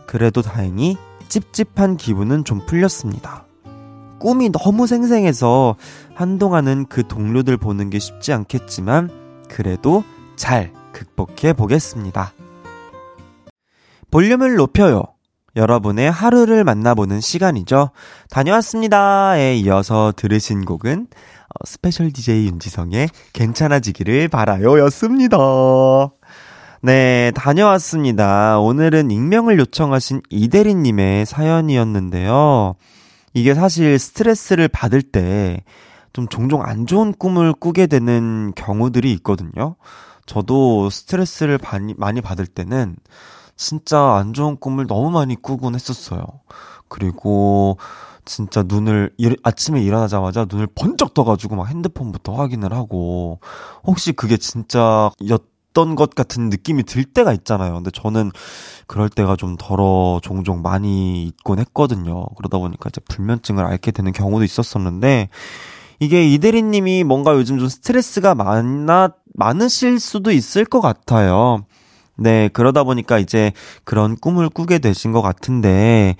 그래도 0.07 0.43
다행히 0.43 0.97
찝찝한 1.29 1.97
기분은 1.97 2.45
좀 2.45 2.65
풀렸습니다. 2.67 3.46
꿈이 4.19 4.51
너무 4.51 4.87
생생해서 4.87 5.77
한동안은 6.15 6.87
그 6.89 7.07
동료들 7.07 7.57
보는 7.57 7.91
게 7.91 7.99
쉽지 7.99 8.33
않겠지만 8.33 9.11
그래도 9.49 10.05
잘 10.37 10.73
극복해 10.93 11.53
보겠습니다. 11.53 12.33
볼륨을 14.11 14.57
높여요. 14.57 15.03
여러분의 15.57 16.11
하루를 16.11 16.65
만나보는 16.65 17.21
시간이죠. 17.21 17.91
다녀왔습니다에 18.31 19.57
이어서 19.57 20.13
들으신 20.15 20.65
곡은 20.65 21.07
어, 21.11 21.65
special 21.65 22.13
DJ 22.13 22.47
윤지성의 22.47 23.09
괜찮아지기를 23.33 24.29
바라요 24.29 24.79
였습니다. 24.81 25.39
네, 26.83 27.33
다녀왔습니다. 27.35 28.59
오늘은 28.61 29.11
익명을 29.11 29.59
요청하신 29.59 30.23
이대리님의 30.31 31.27
사연이었는데요. 31.27 32.75
이게 33.37 33.55
사실 33.55 33.99
스트레스를 33.99 34.69
받을 34.69 35.03
때 35.03 35.63
좀 36.17 36.29
종종 36.29 36.63
안 36.63 36.87
좋은 36.87 37.13
꿈을 37.13 37.53
꾸게 37.53 37.87
되는 37.89 38.51
경우들이 38.57 39.13
있거든요. 39.17 39.77
저도 40.25 40.89
스트레스를 40.89 41.59
많이, 41.99 42.23
받을 42.23 42.47
때는 42.47 42.97
진짜 43.55 44.15
안 44.15 44.33
좋은 44.33 44.57
꿈을 44.57 44.87
너무 44.87 45.11
많이 45.11 45.37
꾸곤 45.37 45.75
했었어요. 45.75 46.25
그리고 46.89 47.77
진짜 48.25 48.65
눈을 48.67 49.13
일, 49.19 49.37
아침에 49.43 49.83
일어나자마자 49.83 50.47
눈을 50.49 50.69
번쩍 50.75 51.13
떠가지고 51.13 51.55
막 51.57 51.69
핸드폰부터 51.69 52.33
확인을 52.33 52.73
하고 52.73 53.41
혹시 53.85 54.13
그게 54.13 54.39
진짜였 54.39 55.11
던 55.77 55.95
것 55.95 56.15
같은 56.15 56.49
느낌이 56.49 56.85
들 56.85 57.05
때가 57.05 57.33
있잖아요. 57.35 57.75
근데 57.75 57.91
저는 57.93 58.33
그럴 58.87 59.09
때가 59.11 59.37
좀 59.37 59.57
덜어 59.59 60.21
종종 60.23 60.63
많이 60.63 61.25
있곤 61.25 61.59
했거든요. 61.61 62.25
그러다 62.37 62.59
보니까 62.59 62.89
이제 62.89 63.01
불면증을 63.09 63.65
앓게 63.65 63.91
되는 63.93 64.13
경우도 64.13 64.45
있었었는데 64.45 65.29
이게 66.01 66.29
이대리님이 66.29 67.05
뭔가 67.05 67.35
요즘 67.35 67.59
좀 67.59 67.69
스트레스가 67.69 68.35
많아 68.35 69.11
많으실 69.35 70.01
수도 70.01 70.31
있을 70.31 70.65
것 70.65 70.81
같아요. 70.81 71.65
네, 72.17 72.49
그러다 72.53 72.85
보니까 72.85 73.19
이제 73.19 73.53
그런 73.85 74.17
꿈을 74.17 74.49
꾸게 74.49 74.79
되신 74.79 75.13
것 75.13 75.21
같은데, 75.21 76.17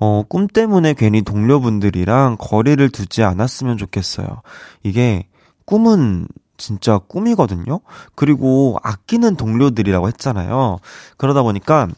어, 0.00 0.22
꿈 0.28 0.46
때문에 0.46 0.94
괜히 0.94 1.20
동료분들이랑 1.22 2.36
거리를 2.38 2.88
두지 2.88 3.22
않았으면 3.22 3.76
좋겠어요. 3.76 4.26
이게 4.82 5.26
꿈은 5.66 6.26
진짜 6.56 6.98
꿈이거든요? 6.98 7.80
그리고 8.14 8.78
아끼는 8.82 9.36
동료들이라고 9.36 10.08
했잖아요. 10.08 10.78
그러다 11.16 11.42
보니까 11.42 11.88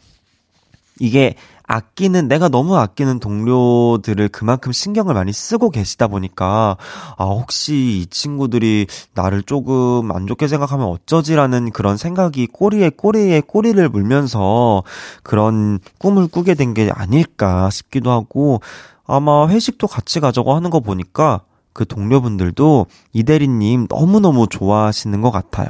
이게 0.99 1.35
아끼는 1.69 2.29
내가 2.29 2.47
너무 2.47 2.77
아끼는 2.77 3.19
동료들을 3.19 4.29
그만큼 4.29 4.71
신경을 4.71 5.13
많이 5.13 5.33
쓰고 5.33 5.69
계시다 5.69 6.07
보니까 6.07 6.77
아 7.17 7.23
혹시 7.25 7.73
이 8.01 8.05
친구들이 8.07 8.87
나를 9.13 9.43
조금 9.43 10.11
안 10.13 10.27
좋게 10.27 10.47
생각하면 10.47 10.87
어쩌지라는 10.87 11.71
그런 11.71 11.97
생각이 11.97 12.47
꼬리에 12.47 12.89
꼬리에 12.89 13.41
꼬리를 13.41 13.87
물면서 13.89 14.83
그런 15.23 15.79
꿈을 15.99 16.27
꾸게 16.27 16.53
된 16.55 16.73
게 16.73 16.89
아닐까 16.93 17.69
싶기도 17.69 18.11
하고 18.11 18.61
아마 19.05 19.47
회식도 19.47 19.87
같이 19.87 20.19
가자고 20.19 20.53
하는 20.55 20.69
거 20.69 20.79
보니까 20.81 21.41
그 21.77 21.85
동료분들도 21.85 22.87
이대리님 23.13 23.85
너무너무 23.87 24.47
좋아하시는 24.47 25.21
것 25.21 25.29
같아요. 25.29 25.67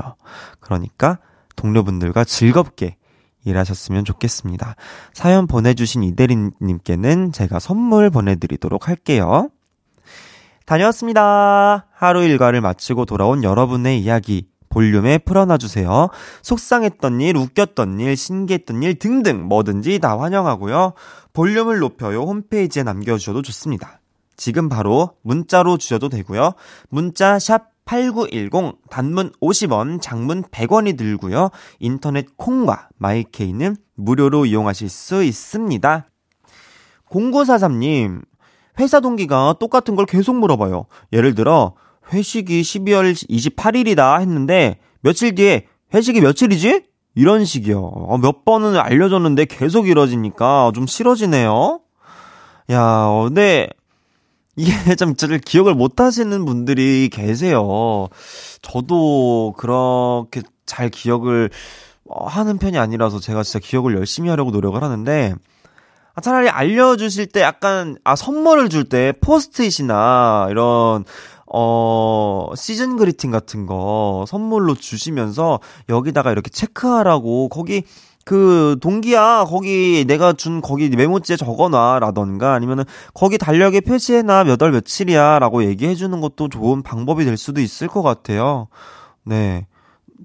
그러니까 0.61 1.19
동료분들과 1.57 2.23
즐겁게 2.23 2.95
일하셨으면 3.43 4.05
좋겠습니다. 4.05 4.75
사연 5.11 5.47
보내주신 5.47 6.03
이대리님께는 6.03 7.33
제가 7.33 7.59
선물 7.59 8.09
보내드리도록 8.09 8.87
할게요. 8.87 9.49
다녀왔습니다. 10.65 11.87
하루 11.93 12.23
일과를 12.23 12.61
마치고 12.61 13.03
돌아온 13.03 13.43
여러분의 13.43 13.99
이야기 13.99 14.47
볼륨에 14.69 15.17
풀어놔주세요. 15.17 16.07
속상했던 16.41 17.19
일, 17.19 17.35
웃겼던 17.35 17.99
일, 17.99 18.15
신기했던 18.15 18.81
일 18.81 18.97
등등 18.97 19.43
뭐든지 19.43 19.99
다 19.99 20.17
환영하고요. 20.17 20.93
볼륨을 21.33 21.79
높여요 21.79 22.21
홈페이지에 22.21 22.83
남겨주셔도 22.83 23.41
좋습니다. 23.41 23.99
지금 24.37 24.69
바로 24.69 25.11
문자로 25.23 25.77
주셔도 25.77 26.09
되고요. 26.09 26.53
문자 26.89 27.39
샵 27.39 27.71
8910 27.85 28.77
단문 28.89 29.31
50원, 29.41 30.01
장문 30.01 30.43
100원이 30.43 30.97
들고요. 30.97 31.49
인터넷 31.79 32.37
콩과 32.37 32.89
마이케이는 32.97 33.75
무료로 33.95 34.45
이용하실 34.45 34.89
수 34.89 35.23
있습니다. 35.23 36.05
0943님, 37.09 38.21
회사 38.79 38.99
동기가 38.99 39.55
똑같은 39.59 39.95
걸 39.95 40.05
계속 40.05 40.35
물어봐요. 40.35 40.85
예를 41.13 41.33
들어, 41.33 41.73
회식이 42.11 42.61
12월 42.61 43.13
28일이다 43.13 44.19
했는데, 44.19 44.79
며칠 45.01 45.33
뒤에 45.33 45.67
회식이 45.93 46.21
며칠이지? 46.21 46.83
이런 47.15 47.45
식이요. 47.45 47.79
어, 47.81 48.17
몇 48.19 48.45
번은 48.45 48.77
알려줬는데 48.77 49.45
계속 49.45 49.87
이러지니까 49.87 50.71
좀 50.75 50.85
싫어지네요. 50.85 51.79
야, 52.69 52.81
어, 53.07 53.23
근데 53.23 53.69
이게 54.57 54.71
좀 54.97 55.15
저를 55.15 55.39
기억을 55.39 55.75
못 55.75 56.01
하시는 56.01 56.43
분들이 56.45 57.09
계세요. 57.09 58.07
저도 58.61 59.53
그렇게 59.57 60.41
잘 60.65 60.89
기억을 60.89 61.49
하는 62.09 62.57
편이 62.57 62.77
아니라서 62.77 63.19
제가 63.19 63.43
진짜 63.43 63.59
기억을 63.59 63.95
열심히 63.95 64.29
하려고 64.29 64.51
노력을 64.51 64.81
하는데, 64.81 65.35
아, 66.15 66.21
차라리 66.21 66.49
알려주실 66.49 67.27
때 67.27 67.41
약간, 67.41 67.97
아, 68.03 68.15
선물을 68.15 68.69
줄 68.69 68.85
때 68.85 69.13
포스트잇이나 69.21 70.47
이런, 70.49 71.05
어, 71.53 72.49
시즌 72.55 72.97
그리팅 72.97 73.31
같은 73.31 73.65
거 73.67 74.25
선물로 74.27 74.75
주시면서 74.75 75.59
여기다가 75.89 76.31
이렇게 76.31 76.49
체크하라고 76.49 77.47
거기 77.49 77.83
그 78.27 78.75
동기야 78.81 79.45
거기 79.45 80.03
내가 80.05 80.33
준 80.33 80.59
거기 80.59 80.89
메모지에 80.89 81.37
적어놔라던가 81.37 82.53
아니면은 82.53 82.83
거기 83.13 83.37
달력에 83.37 83.79
표시해놔 83.79 84.43
몇 84.43 84.61
월 84.61 84.73
며칠이야라고 84.73 85.63
얘기해 85.63 85.95
주는 85.95 86.19
것도 86.19 86.49
좋은 86.49 86.83
방법이 86.83 87.23
될 87.23 87.37
수도 87.37 87.61
있을 87.61 87.87
것 87.87 88.01
같아요. 88.01 88.67
네. 89.23 89.65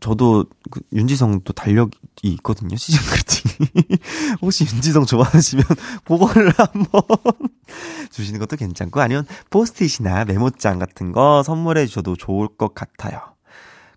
저도 0.01 0.47
그 0.73 0.81
윤지성 0.93 1.43
또 1.45 1.53
달력이 1.53 1.97
있거든요. 2.25 2.75
season 2.75 2.99
greeting이. 3.09 3.99
혹시 4.43 4.65
윤지성 4.65 5.07
좋아하시면 5.07 5.65
그거를 6.05 6.53
한번 6.57 7.03
주시는 8.11 8.41
것도 8.41 8.57
괜찮고 8.57 9.01
아니면 9.01 9.27
포스트잇이나 9.51 10.25
메모장 10.25 10.81
같은 10.81 11.13
거 11.13 11.45
선물해 11.45 11.87
주셔도 11.87 12.17
좋을 12.17 12.49
것 12.49 12.75
같아요. 12.75 13.21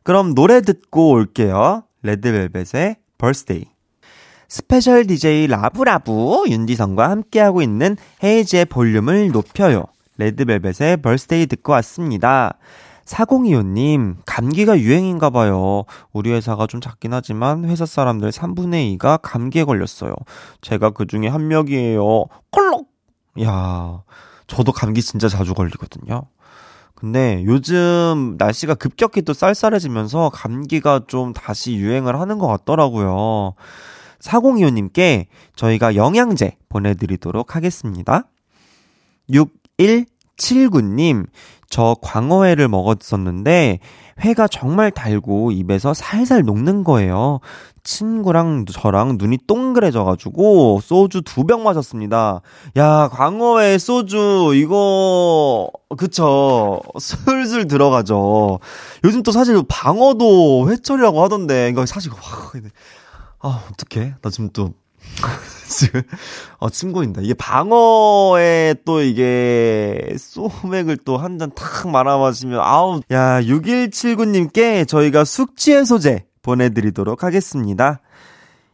그럼 0.03 0.35
노래 0.35 0.61
듣고 0.61 1.09
올게요. 1.09 1.85
레드벨벳의. 2.03 2.97
special 3.33 5.05
DJ 5.05 5.47
라브라브 5.47 6.43
윤지성과 6.47 7.09
함께하고 7.09 7.61
있는 7.61 7.97
헤이즈의 8.23 8.65
볼륨을 8.65 9.31
높여요. 9.31 9.85
레드벨벳의 10.17 10.97
Birthday 11.01 11.45
듣고 11.47 11.73
왔습니다. 11.73 12.57
4025님, 13.05 14.15
감기가 14.25 14.79
유행인가 14.79 15.29
봐요. 15.29 15.83
우리 16.11 16.31
회사가 16.31 16.67
좀 16.67 16.81
작긴 16.81 17.13
하지만 17.13 17.65
회사 17.65 17.85
사람들 17.85 18.31
3분의 18.31 18.97
2가 18.97 19.19
감기에 19.21 19.63
걸렸어요. 19.63 20.13
제가 20.61 20.89
그 20.89 21.05
중에 21.05 21.27
한 21.27 21.47
명이에요. 21.47 22.25
콜록! 22.51 22.89
야, 23.43 24.01
저도 24.47 24.71
감기 24.71 25.01
진짜 25.01 25.29
자주 25.29 25.53
걸리거든요. 25.53 26.23
근데 26.95 27.43
요즘 27.45 28.35
날씨가 28.39 28.75
급격히 28.75 29.21
또 29.21 29.33
쌀쌀해지면서 29.33 30.31
감기가 30.33 31.01
좀 31.07 31.33
다시 31.33 31.75
유행을 31.75 32.19
하는 32.19 32.39
것 32.39 32.47
같더라고요. 32.47 33.53
4025님께 34.25 35.25
저희가 35.55 35.95
영양제 35.95 36.57
보내드리도록 36.69 37.55
하겠습니다. 37.55 38.27
6179님, 39.29 41.27
저 41.69 41.95
광어회를 42.01 42.67
먹었었는데 42.67 43.79
회가 44.23 44.47
정말 44.47 44.91
달고 44.91 45.51
입에서 45.51 45.93
살살 45.93 46.43
녹는 46.43 46.83
거예요. 46.83 47.39
친구랑 47.83 48.65
저랑 48.65 49.17
눈이 49.19 49.39
동그래져가지고 49.45 50.79
소주 50.81 51.21
두 51.21 51.43
병 51.43 51.63
마셨습니다. 51.63 52.41
야, 52.77 53.09
광어회 53.11 53.77
소주, 53.77 54.53
이거, 54.55 55.69
그쵸. 55.97 56.79
슬슬 56.97 57.67
들어가죠. 57.67 58.59
요즘 59.03 59.21
또 59.21 59.31
사실 59.31 59.61
방어도 59.67 60.69
회철이라고 60.71 61.21
하던데, 61.21 61.69
이거 61.69 61.85
사실, 61.85 62.11
와, 62.11 62.17
아, 63.45 63.63
어떡해. 63.71 64.15
나 64.23 64.29
지금 64.31 64.49
또, 64.53 64.73
지금, 65.69 66.01
어, 66.57 66.69
친구인다. 66.71 67.21
이게 67.21 67.35
방어에 67.35 68.73
또 68.85 69.01
이게, 69.01 70.15
소맥을 70.17 70.97
또 71.05 71.17
한 71.17 71.37
잔 71.37 71.51
탁 71.53 71.87
말아 71.91 72.17
마시면, 72.17 72.59
아우, 72.59 73.01
야, 73.11 73.39
6179님께 73.41 74.87
저희가 74.87 75.23
숙취해소제 75.25 76.25
보내드리도록 76.41 77.23
하겠습니다. 77.23 77.99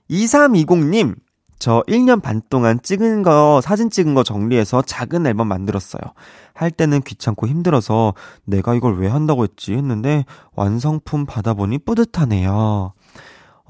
2320님, 0.09 1.15
저 1.59 1.83
1년 1.87 2.21
반 2.21 2.41
동안 2.49 2.79
찍은 2.81 3.23
거, 3.23 3.59
사진 3.61 3.89
찍은 3.89 4.13
거 4.13 4.23
정리해서 4.23 4.81
작은 4.81 5.27
앨범 5.27 5.47
만들었어요. 5.47 6.01
할 6.53 6.71
때는 6.71 7.01
귀찮고 7.01 7.47
힘들어서 7.47 8.13
내가 8.45 8.73
이걸 8.75 8.97
왜 8.99 9.07
한다고 9.07 9.43
했지 9.43 9.73
했는데 9.73 10.25
완성품 10.55 11.25
받아보니 11.25 11.79
뿌듯하네요. 11.79 12.93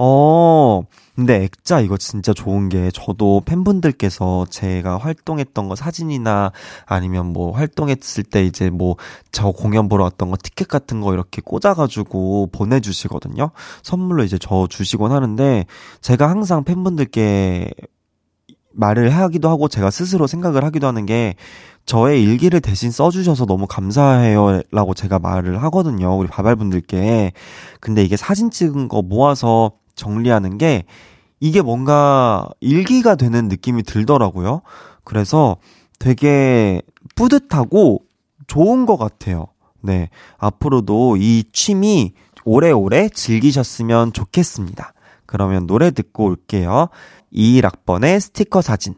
어, 0.04 0.82
근데 1.16 1.44
액자 1.44 1.80
이거 1.80 1.96
진짜 1.96 2.34
좋은 2.34 2.70
게 2.70 2.90
저도 2.92 3.44
팬분들께서 3.46 4.48
제가 4.50 4.98
활동했던 4.98 5.68
거 5.68 5.76
사진이나 5.76 6.52
아니면 6.88 7.28
뭐 7.28 7.52
활동했을 7.52 8.24
때 8.24 8.44
이제 8.44 8.72
뭐 8.72 8.96
저 9.32 9.52
공연 9.52 9.90
보러 9.90 10.04
왔던 10.06 10.32
거 10.32 10.38
티켓 10.42 10.68
같은 10.68 11.02
거 11.02 11.14
이렇게 11.14 11.42
꽂아가지고 11.44 12.50
보내주시거든요. 12.52 13.52
선물로 13.84 14.24
이제 14.24 14.38
저 14.40 14.68
주시곤 14.68 15.12
하는데 15.12 15.66
제가 16.02 16.30
항상 16.30 16.64
팬분들께 16.64 17.70
말을 18.74 19.10
하기도 19.12 19.50
하고 19.50 19.68
제가 19.68 19.92
스스로 19.92 20.28
생각을 20.28 20.64
하기도 20.64 20.88
하는 20.88 21.06
게 21.06 21.36
저의 21.86 22.24
일기를 22.24 22.62
대신 22.62 22.92
써주셔서 22.92 23.46
너무 23.46 23.68
감사해요. 23.68 24.62
라고 24.72 24.94
제가 24.94 25.20
말을 25.20 25.62
하거든요. 25.64 26.18
우리 26.18 26.28
바발분들께. 26.28 27.34
근데 27.80 28.04
이게 28.04 28.16
사진 28.18 28.50
찍은 28.52 28.88
거 28.88 29.02
모아서 29.02 29.72
정리하는 30.02 30.58
게 30.58 30.86
이게 31.40 31.62
뭔가 31.62 32.50
일기가 32.60 33.16
되는 33.16 33.48
느낌이 33.48 33.84
들더라고요. 33.84 34.62
그래서 35.04 35.58
되게 36.00 36.82
뿌듯하고 37.16 38.02
좋은 38.48 38.86
것 38.86 38.98
같아요. 38.98 39.48
네. 39.82 40.10
앞으로도 40.38 41.18
이 41.18 41.44
취미 41.54 42.14
오래오래 42.44 43.10
즐기셨으면 43.10 44.14
좋겠습니다. 44.14 44.94
그러면 45.26 45.68
노래 45.68 45.92
듣고 45.92 46.26
올게요. 46.26 46.90
이락번의 47.32 48.20
스티커 48.20 48.62
사진. 48.62 48.96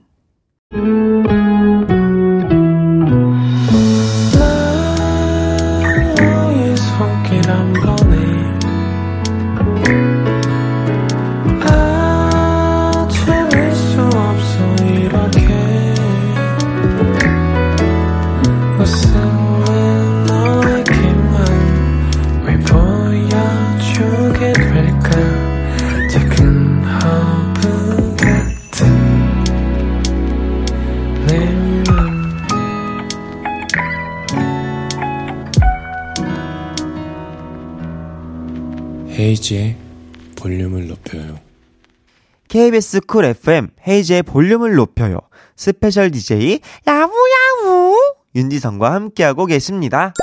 KBS 42.83 42.99
쿨 43.07 43.25
FM 43.25 43.69
헤이즈의 43.87 44.23
볼륨을 44.23 44.75
높여요. 44.75 45.17
special 45.55 46.11
DJ 46.11 46.59
야무야무 46.85 48.15
윤지성과 48.35 48.91
함께하고 48.93 49.45
계십니다. 49.45 50.13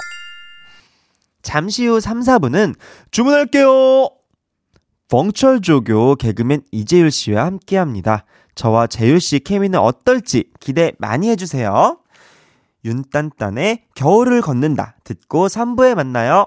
잠시 1.42 1.87
후 1.87 2.01
3, 2.01 2.20
4부는 2.20 2.75
주문할게요. 3.11 4.11
벙철 5.09 5.62
조교 5.62 6.16
개그맨 6.16 6.62
이재율 6.70 7.11
씨와 7.11 7.46
함께합니다. 7.46 8.27
저와 8.55 8.87
재율 8.87 9.20
씨 9.20 9.40
케미는 9.40 9.79
어떨지 9.79 10.51
기대 10.61 10.92
많이 10.99 11.31
해주세요. 11.31 11.99
윤딴딴의 12.85 13.87
겨울을 13.94 14.42
걷는다 14.42 14.96
듣고 15.05 15.49
3부에 15.49 15.94
만나요. 15.94 16.46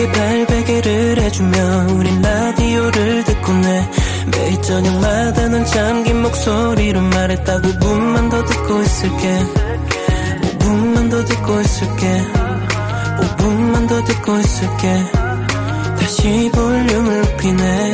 밤 0.00 0.06
내게 0.06 0.12
팔베개를 0.12 1.20
해주며 1.20 1.86
우린 1.94 2.22
라디오를 2.22 3.24
듣고 3.24 3.52
내 3.52 3.90
매일 4.30 4.62
저녁마다 4.62 5.48
넌 5.48 5.64
잠긴 5.66 6.22
목소리로 6.22 7.02
말했다 7.02 7.60
5분만 7.60 8.30
더 8.30 8.44
듣고 8.44 8.80
있을게 8.80 9.38
5분만 10.58 11.10
더 11.10 11.24
듣고 11.24 11.60
있을게 11.60 12.22
5분만 13.20 13.88
더 13.88 14.04
듣고 14.04 14.38
있을게 14.38 15.04
다시 15.98 16.50
볼륨을 16.54 17.20
높이네 17.20 17.92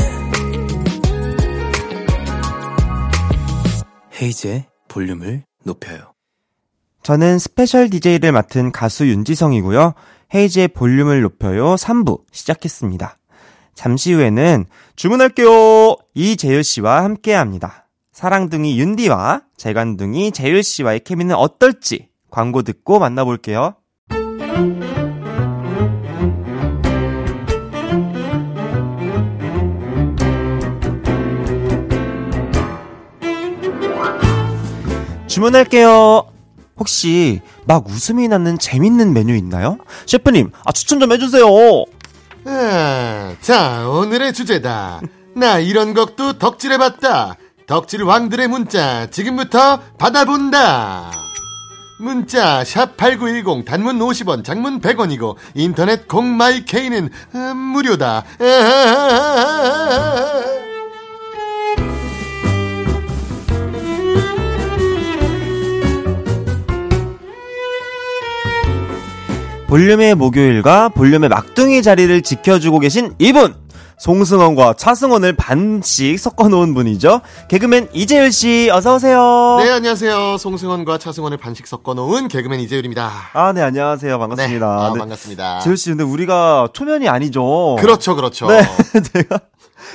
헤이즈의 4.22 4.64
볼륨을 4.88 5.42
높여요. 5.64 6.12
저는 7.02 7.38
special 7.38 7.90
DJ를 7.90 8.32
맡은 8.32 8.72
가수 8.72 9.06
윤지성이고요. 9.06 9.94
헤이지의 10.34 10.68
볼륨을 10.68 11.22
높여요 11.22 11.74
3부 11.74 12.22
시작했습니다. 12.32 13.16
잠시 13.74 14.12
후에는 14.12 14.64
주문할게요! 14.96 15.96
이재율 16.14 16.64
씨와 16.64 17.04
함께 17.04 17.34
합니다. 17.34 17.88
사랑둥이 18.12 18.80
윤디와 18.80 19.42
재간둥이 19.56 20.32
재율 20.32 20.62
씨와의 20.62 21.00
케미는 21.00 21.36
어떨지 21.36 22.08
광고 22.30 22.62
듣고 22.62 22.98
만나볼게요. 22.98 23.74
주문할게요. 35.26 36.35
혹시 36.86 37.40
막 37.64 37.88
웃음이 37.88 38.28
나는 38.28 38.60
재밌는 38.60 39.12
메뉴 39.12 39.34
있나요? 39.34 39.76
셰프님, 40.06 40.52
아 40.64 40.70
추천 40.70 41.00
좀 41.00 41.10
해주세요. 41.10 41.44
아, 42.44 43.34
자, 43.40 43.88
오늘의 43.88 44.32
주제다. 44.32 45.00
나 45.34 45.58
이런 45.58 45.94
것도 45.94 46.38
덕질해봤다. 46.38 47.34
덕질 47.66 48.04
왕들의 48.04 48.46
문자 48.46 49.10
지금부터 49.10 49.80
받아본다. 49.98 51.10
문자 51.98 52.62
샵8910 52.62 53.64
단문 53.64 53.98
50원 53.98 54.44
장문 54.44 54.80
100원이고 54.80 55.34
인터넷 55.56 56.06
공마이케이는 56.06 57.10
음, 57.34 57.56
무료다. 57.56 58.22
볼륨의 69.68 70.14
목요일과 70.14 70.90
볼륨의 70.90 71.28
막둥이 71.28 71.82
자리를 71.82 72.22
지켜주고 72.22 72.78
계신 72.78 73.14
이분! 73.18 73.54
송승헌과 73.98 74.74
차승원을 74.74 75.34
반씩 75.36 76.18
섞어놓은 76.18 76.74
분이죠. 76.74 77.22
개그맨 77.48 77.88
이재율 77.94 78.30
씨, 78.30 78.68
어서오세요. 78.70 79.56
네, 79.64 79.70
안녕하세요. 79.70 80.36
송승헌과 80.36 80.98
차승원을 80.98 81.38
반씩 81.38 81.66
섞어놓은 81.66 82.28
개그맨 82.28 82.60
이재율입니다. 82.60 83.10
아, 83.32 83.52
네, 83.54 83.62
안녕하세요. 83.62 84.18
반갑습니다. 84.18 84.66
네, 84.66 84.82
아, 84.82 84.92
네. 84.92 84.98
반갑습니다. 84.98 85.60
재율 85.60 85.76
씨, 85.78 85.88
근데 85.88 86.04
우리가 86.04 86.68
초면이 86.74 87.08
아니죠. 87.08 87.76
그렇죠, 87.80 88.14
그렇죠. 88.14 88.48
네, 88.48 88.60
제가 89.14 89.40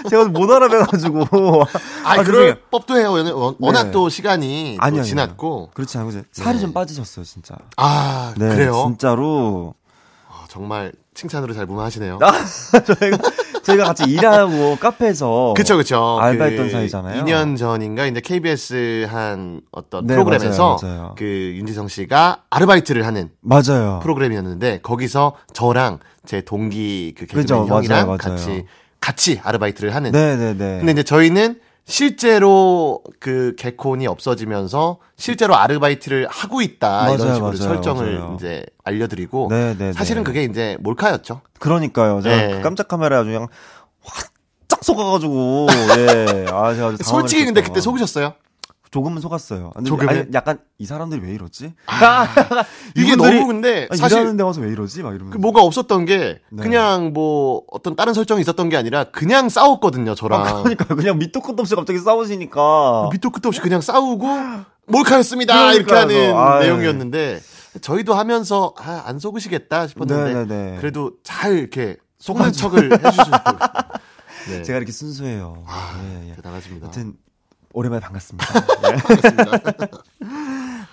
제가 0.10 0.26
못 0.26 0.50
알아뵈가지고. 0.52 1.26
아, 2.04 2.12
아, 2.12 2.24
그럴 2.24 2.26
죄송해요. 2.26 2.56
법도 2.72 2.98
해요. 2.98 3.12
워낙, 3.12 3.56
워낙 3.60 3.84
네. 3.86 3.92
또 3.92 4.10
시간이 4.10 4.78
또 4.80 4.84
아니요, 4.86 5.02
아니요. 5.02 5.04
지났고. 5.04 5.70
그렇지 5.74 5.98
않고 5.98 6.12
살이 6.32 6.56
네. 6.58 6.62
좀 6.62 6.74
빠지셨어요, 6.74 7.26
진짜. 7.26 7.56
아, 7.78 8.34
네, 8.38 8.50
그래요? 8.50 8.84
진짜로. 8.88 9.76
아, 10.30 10.46
정말 10.48 10.92
칭찬으로 11.14 11.54
잘 11.54 11.66
무마하시네요. 11.66 12.20
저희가 13.00 13.18
저희가 13.64 13.84
같이 13.84 14.06
일하고 14.06 14.78
카페에서 14.78 15.54
그쵸, 15.56 15.78
그쵸. 15.78 16.18
알바했던 16.20 16.66
그 16.68 16.72
사이잖아요. 16.72 17.24
2년 17.24 17.58
전인가 17.58 18.06
이제 18.08 18.22
KBS 18.22 19.08
한 19.10 19.62
어떤 19.72 20.08
네, 20.08 20.14
프로그램에서 20.16 20.78
맞아요, 20.82 20.98
맞아요. 20.98 21.16
그 21.18 21.26
윤지성 21.26 21.90
씨가 21.90 22.44
아르바이트를 22.50 23.06
하는 23.06 23.30
맞아요. 23.42 24.00
프로그램이었는데 24.02 24.80
거기서 24.82 25.36
저랑 25.54 26.00
제 26.26 26.42
동기 26.42 27.14
그 27.16 27.26
개그맨 27.26 27.44
그죠, 27.44 27.66
형이랑 27.68 28.08
맞아요. 28.08 28.18
같이 28.18 28.66
같이 29.02 29.42
아르바이트를 29.44 29.94
하는. 29.94 30.12
네네네. 30.12 30.78
근데 30.78 30.92
이제 30.94 31.04
저희는 31.04 31.60
실제로 31.86 33.02
그 33.20 33.56
개콘이 33.58 34.06
없어지면서 34.08 35.00
실제로 35.18 35.56
아르바이트를 35.56 36.28
하고 36.30 36.62
있다 36.62 36.88
맞아요, 36.90 37.14
이런 37.16 37.34
식으로 37.34 37.42
맞아요, 37.42 37.56
설정을 37.58 38.20
맞아요. 38.20 38.36
이제 38.38 38.64
알려드리고 38.84 39.48
네네네. 39.50 39.94
사실은 39.94 40.24
그게 40.24 40.44
이제 40.44 40.78
몰카였죠. 40.80 41.42
그러니까요. 41.60 42.22
제가 42.22 42.36
네. 42.36 42.52
그 42.58 42.62
깜짝 42.62 42.88
카메라에 42.88 43.20
아주 43.22 43.30
그냥 43.32 43.48
확짝 44.04 44.84
속아가지고 44.84 45.68
예. 45.98 46.46
아 46.50 46.74
제가 46.74 46.88
아주 46.90 46.98
솔직히 47.04 47.46
근데. 47.46 47.62
그때 47.64 47.82
속으셨어요? 47.82 48.34
조금은 48.92 49.22
속았어요. 49.22 49.72
근데 49.74 49.88
조금은? 49.90 50.10
아니, 50.10 50.26
약간 50.34 50.60
이 50.78 50.86
사람들이 50.86 51.22
왜 51.22 51.34
이러지? 51.34 51.74
이게 52.96 53.14
이분들이 53.14 53.36
너무 53.40 53.48
근데 53.48 53.88
아, 53.90 53.96
사실 53.96 54.18
일하는 54.18 54.36
데 54.36 54.44
와서 54.44 54.60
왜 54.60 54.70
이러지? 54.70 55.02
막 55.02 55.16
이러면서. 55.16 55.32
그 55.32 55.38
뭐가 55.42 55.62
없었던 55.62 56.04
게 56.06 56.40
네. 56.52 56.62
그냥 56.64 57.14
뭐 57.14 57.64
어떤 57.72 57.96
다른 57.96 58.14
설정이 58.14 58.42
있었던 58.42 58.68
게 58.68 58.76
아니라 58.76 59.06
그냥 59.06 59.48
싸웠거든요 59.48 60.14
저랑 60.14 60.46
아, 60.46 60.54
그러니까 60.64 60.94
그냥 60.94 61.18
밑도 61.20 61.40
끝도 61.42 61.62
없이 61.62 61.74
갑자기 61.74 62.00
싸우시니까. 62.00 63.10
밑도 63.14 63.30
끝도 63.30 63.48
없이 63.48 63.62
그냥 63.62 63.80
싸우고 63.80 64.28
몰카였습니다 64.88 65.72
이렇게. 65.74 65.94
하는 65.94 66.36
아유. 66.36 66.60
내용이었는데 66.64 67.40
저희도 67.80 68.14
하면서 68.14 68.74
아, 68.78 69.04
안 69.06 69.20
속으시겠다 69.20 69.88
싶었는데 69.88 70.34
네네네. 70.34 70.78
그래도 70.82 71.14
잘 71.24 71.58
이렇게 71.58 71.96
속는 72.20 72.52
척을 72.52 72.92
해주시더라고요. 72.92 73.70
네. 74.50 74.64
제가 74.64 74.78
이렇게 74.78 74.92
순수해요. 74.92 75.64
아, 75.66 75.98
예, 76.04 76.32
예. 76.32 76.36
대단하십니다. 76.36 76.88
하여튼 76.88 77.14
오랜만에 77.74 78.02
반갑습니다. 78.02 78.48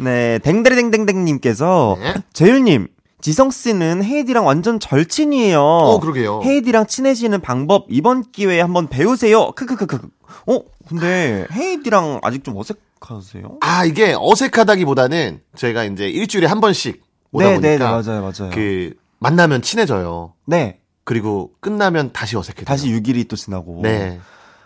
네, 0.00 0.38
댕댕댕댕댕님께서 0.38 1.96
네. 2.00 2.14
재율님, 2.32 2.88
지성 3.20 3.50
씨는 3.50 4.04
헤이디랑 4.04 4.46
완전 4.46 4.78
절친이에요. 4.78 5.60
어 5.60 6.00
그러게요. 6.00 6.40
헤이디랑 6.44 6.86
친해지는 6.86 7.40
방법 7.40 7.86
이번 7.88 8.22
기회에 8.30 8.60
한번 8.60 8.86
배우세요. 8.88 9.50
크크크크. 9.52 9.98
어, 10.46 10.60
근데 10.88 11.46
헤이디랑 11.52 12.20
아직 12.22 12.44
좀 12.44 12.56
어색하세요? 12.56 13.58
아 13.60 13.84
이게 13.84 14.14
어색하다기보다는 14.16 15.40
저희가 15.56 15.84
이제 15.84 16.08
일주일에 16.08 16.46
한 16.46 16.60
번씩 16.60 17.02
오다 17.32 17.46
네, 17.48 17.54
보니까 17.54 17.68
네, 17.68 17.78
네, 17.78 17.84
맞아요, 17.84 18.20
맞아요. 18.22 18.52
그 18.54 18.94
만나면 19.18 19.62
친해져요. 19.62 20.34
네, 20.46 20.78
그리고 21.04 21.50
끝나면 21.60 22.12
다시 22.12 22.36
어색해져요. 22.36 22.66
다시 22.66 22.88
6일이 22.88 23.26
또 23.28 23.34
지나고. 23.34 23.80
네. 23.82 24.20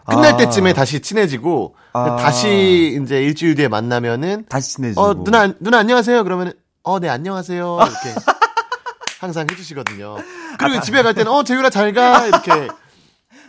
끝날 0.07 0.35
아. 0.35 0.37
때쯤에 0.37 0.73
다시 0.73 1.01
친해지고 1.01 1.75
아. 1.93 2.17
다시 2.17 2.99
이제 3.03 3.23
일주일 3.23 3.55
뒤에 3.55 3.69
만나면은 3.69 4.47
다시 4.49 4.75
친해지고. 4.75 5.01
어 5.03 5.15
누나 5.25 5.53
누나 5.61 5.79
안녕하세요 5.79 6.25
그러면은 6.25 6.53
어 6.83 6.99
네 6.99 7.09
안녕하세요 7.09 7.79
이렇게 7.81 8.21
항상 9.21 9.47
해주시거든요. 9.51 10.17
그리고 10.59 10.81
집에 10.81 11.03
갈 11.03 11.15
때는 11.15 11.31
어 11.31 11.45
재율아 11.45 11.71
잘 11.71 11.93
가 11.93 12.27
이렇게 12.27 12.69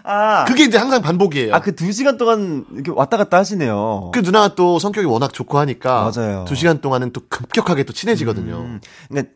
아, 0.06 0.44
그게 0.46 0.66
이제 0.66 0.78
항상 0.78 1.02
반복이에요. 1.02 1.56
아, 1.56 1.62
그 1.62 1.74
두 1.76 1.92
시간 1.92 2.18
동안 2.18 2.66
이렇게 2.74 2.92
왔다 2.92 3.16
갔다 3.18 3.38
하시네요. 3.38 4.12
그 4.13 4.20
누나가 4.20 4.54
또 4.54 4.78
성격이 4.78 5.08
워낙 5.08 5.34
좋고 5.34 5.58
하니까 5.60 6.12
맞아요. 6.16 6.46
두 6.48 6.56
시간 6.56 6.82
동안은 6.82 7.12
또 7.13 7.22
급격하게 7.30 7.84
또 7.86 7.94
친해지거든요. 7.94 8.56
음, 8.58 8.82
근데 9.08 9.32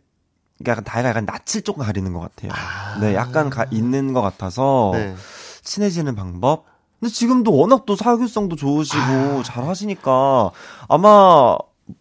약간 0.67 0.83
다이가 0.83 1.09
약간 1.09 1.25
낯을 1.25 1.61
조금 1.63 1.83
가리는 1.85 2.11
것 2.13 2.19
같아요. 2.19 2.51
네, 2.99 3.15
약간 3.15 3.49
가, 3.49 3.65
있는 3.71 4.11
것 4.13 4.21
같아서 4.21 4.91
네. 4.93 5.15
친해지는 5.63 6.15
방법. 6.15 6.65
근데 6.99 7.13
지금도 7.13 7.55
워낙 7.55 7.85
또 7.85 7.95
사교성도 7.95 8.55
좋으시고 8.55 8.99
아. 8.99 9.43
잘 9.45 9.65
하시니까 9.67 10.51
아마 10.87 11.57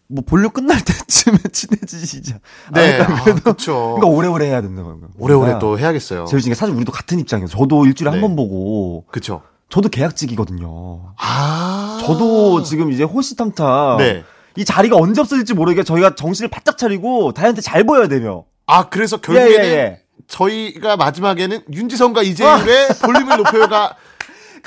뭐 0.09 0.25
본류 0.27 0.51
끝날 0.51 0.81
때쯤에 0.85 1.39
친해지시지 1.53 2.35
네. 2.73 3.01
않을까 3.01 3.13
아, 3.13 3.25
그래도 3.25 3.41
그쵸. 3.53 3.95
그러니까 3.97 4.07
오래오래 4.09 4.47
해야 4.47 4.63
된다는 4.63 4.85
거예요. 5.01 5.09
오래오래 5.19 5.59
또 5.59 5.79
해야겠어요. 5.79 6.25
중에 6.27 6.55
사실 6.55 6.75
우리도 6.75 6.93
같은 6.93 7.19
입장이에요. 7.19 7.49
저도 7.49 7.87
일주일에 7.87 8.11
한 8.11 8.21
네. 8.21 8.27
번 8.27 8.37
보고 8.37 9.05
그쵸. 9.11 9.43
저도 9.69 9.89
계약직이거든요. 9.89 11.13
아. 11.19 12.03
저도 12.07 12.63
지금 12.63 12.93
이제 12.93 13.03
호시탐탐 13.05 13.99
네. 13.99 14.25
이 14.57 14.65
자리가 14.65 14.97
언제 14.97 15.21
없어질지 15.21 15.55
모르게 15.55 15.83
저희가 15.85 16.15
정신을 16.15 16.49
바짝 16.49 16.79
차리고 16.79 17.33
다이한테 17.33 17.61
잘 17.61 17.85
보여야 17.85 18.09
되며. 18.09 18.45
아, 18.67 18.89
그래서 18.89 19.19
결국에는 19.19 19.65
예, 19.65 19.69
예, 19.69 19.75
예. 19.75 20.03
저희가 20.29 20.97
마지막에는 20.97 21.63
윤지성과 21.73 22.23
이재율의 22.23 22.89
볼륨을 23.03 23.37
높여요가 23.37 23.95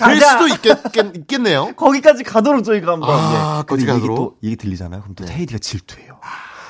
될 0.06 0.20
가자. 0.20 0.32
수도 0.32 0.48
있겠, 0.48 0.78
있겠 1.16 1.42
네요. 1.42 1.74
거기까지 1.78 2.24
가도록 2.24 2.64
저희가 2.64 2.94
한번. 2.94 3.10
아, 3.12 3.60
예. 3.60 3.64
거기 3.68 3.86
가도록? 3.86 4.18
또 4.18 4.36
이게 4.42 4.56
들리잖아요. 4.56 5.02
그럼 5.02 5.16
또 5.16 5.26
네. 5.26 5.34
테이디가 5.36 5.60
질투해요. 5.60 6.18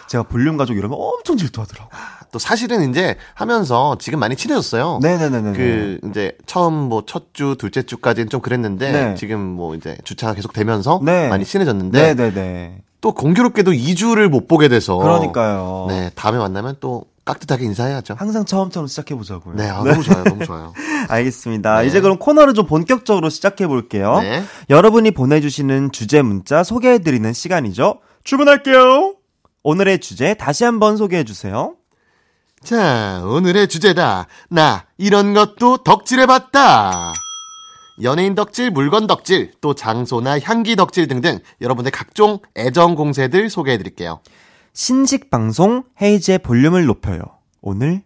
제가 0.08 0.24
볼륨 0.24 0.58
가족 0.58 0.76
이러면 0.76 0.98
엄청 1.00 1.38
질투하더라고. 1.38 1.90
또 2.32 2.40
사실은 2.40 2.90
이제 2.90 3.16
하면서 3.36 3.96
지금 4.00 4.20
많이 4.20 4.36
친해졌어요. 4.36 5.00
네네네네. 5.02 5.54
그 5.54 6.00
이제 6.10 6.36
처음 6.48 6.74
뭐 6.90 7.04
첫 7.06 7.34
주, 7.34 7.56
둘째 7.58 7.84
주까지는 7.84 8.30
좀 8.30 8.42
그랬는데 8.42 8.92
네. 8.92 9.16
지금 9.16 9.40
뭐 9.40 9.76
이제 9.76 9.98
주차가 10.04 10.34
계속 10.34 10.54
되면서 10.54 11.00
네. 11.04 11.28
많이 11.30 11.46
친해졌는데 11.46 12.14
네네네. 12.16 12.82
또 13.02 13.14
공교롭게도 13.14 13.72
2주를 13.72 14.28
못 14.28 14.48
보게 14.48 14.68
돼서 14.68 14.98
그러니까요. 14.98 15.86
네, 15.90 16.12
다음에 16.16 16.38
만나면 16.38 16.78
또 16.80 17.06
깍듯하게 17.30 17.66
인사해야죠. 17.66 18.16
항상 18.18 18.44
처음처럼 18.44 18.88
시작해 18.88 19.14
보자고요. 19.14 19.56
네, 19.56 19.70
아, 19.70 19.84
너무 19.84 20.02
좋아요. 20.02 20.24
너무 20.24 20.44
좋아요. 20.46 20.74
알겠습니다. 21.10 21.82
네. 21.82 21.88
이제 21.88 22.02
그럼 22.02 22.18
코너를 22.18 22.56
좀 22.56 22.66
본격적으로 22.66 23.30
시작해 23.30 23.68
볼게요. 23.68 24.20
네. 24.22 24.44
여러분이 24.70 25.12
보내주시는 25.12 25.92
주제 25.92 26.24
문자 26.24 26.64
소개해드리는 26.64 27.32
시간이죠. 27.32 28.00
출근할게요. 28.24 29.16
오늘의 29.62 30.00
주제 30.00 30.34
다시 30.34 30.64
한번 30.64 30.98
소개해 30.98 31.24
주세요. 31.24 31.76
자, 32.64 33.22
오늘의 33.24 33.68
주제다. 33.68 34.26
나 34.50 34.86
이런 34.98 35.36
것도 35.36 35.84
덕질해봤다. 35.84 37.14
연예인 38.02 38.34
덕질, 38.34 38.72
물건 38.72 39.06
덕질, 39.06 39.52
또 39.62 39.76
장소나 39.76 40.40
향기 40.40 40.76
덕질 40.76 41.08
등등 41.08 41.40
여러분의 41.62 41.92
각종 41.92 42.40
애정 42.58 42.96
공세들 42.96 43.50
소개해드릴게요. 43.50 44.22
신식 44.74 45.30
방송 45.30 45.84
헤이즈의 46.02 46.40
볼륨을 46.40 46.86
높여요. 46.86 47.22
오늘 47.62 48.02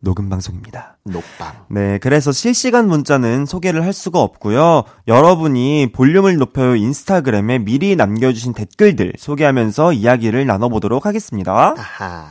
녹음 0.00 0.28
방송입니다. 0.28 0.96
녹방. 1.04 1.66
네, 1.68 1.98
그래서 1.98 2.30
실시간 2.30 2.86
문자는 2.88 3.46
소개를 3.46 3.84
할 3.84 3.92
수가 3.92 4.20
없고요. 4.20 4.84
여러분이 5.08 5.90
볼륨을 5.92 6.36
높여요 6.36 6.76
인스타그램에 6.76 7.58
미리 7.58 7.96
남겨주신 7.96 8.54
댓글들 8.54 9.14
소개하면서 9.18 9.92
이야기를 9.94 10.46
나눠보도록 10.46 11.04
하겠습니다. 11.06 11.74
아하. 11.76 12.28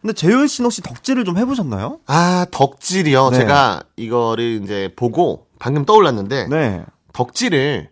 근데 0.00 0.12
재율 0.12 0.48
씨는 0.48 0.66
혹시 0.66 0.82
덕질을 0.82 1.24
좀 1.24 1.38
해보셨나요? 1.38 2.00
아, 2.06 2.46
덕질이요. 2.50 3.30
네. 3.30 3.38
제가 3.38 3.84
이거를 3.96 4.60
이제 4.62 4.92
보고 4.96 5.46
방금 5.58 5.86
떠올랐는데 5.86 6.48
네. 6.48 6.84
덕질을 7.14 7.88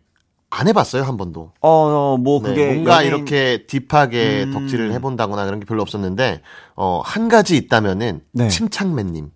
안 0.55 0.69
해봤어요 0.69 1.03
한 1.05 1.17
번도. 1.17 1.53
어, 1.63 1.69
어, 1.69 2.17
뭐 2.19 2.41
네, 2.43 2.51
그게 2.51 2.67
뭔가 2.75 2.97
연예인- 2.99 3.07
이렇게 3.09 3.65
딥하게 3.67 4.45
음. 4.47 4.53
덕질을 4.53 4.93
해본다거나 4.93 5.47
그런 5.47 5.61
게 5.61 5.65
별로 5.67 5.81
없었는데 5.81 6.43
어, 6.77 7.01
한 7.05 7.29
가지 7.31 7.57
있다면은 7.57 8.21
네. 8.33 8.49
침착맨님. 8.49 9.31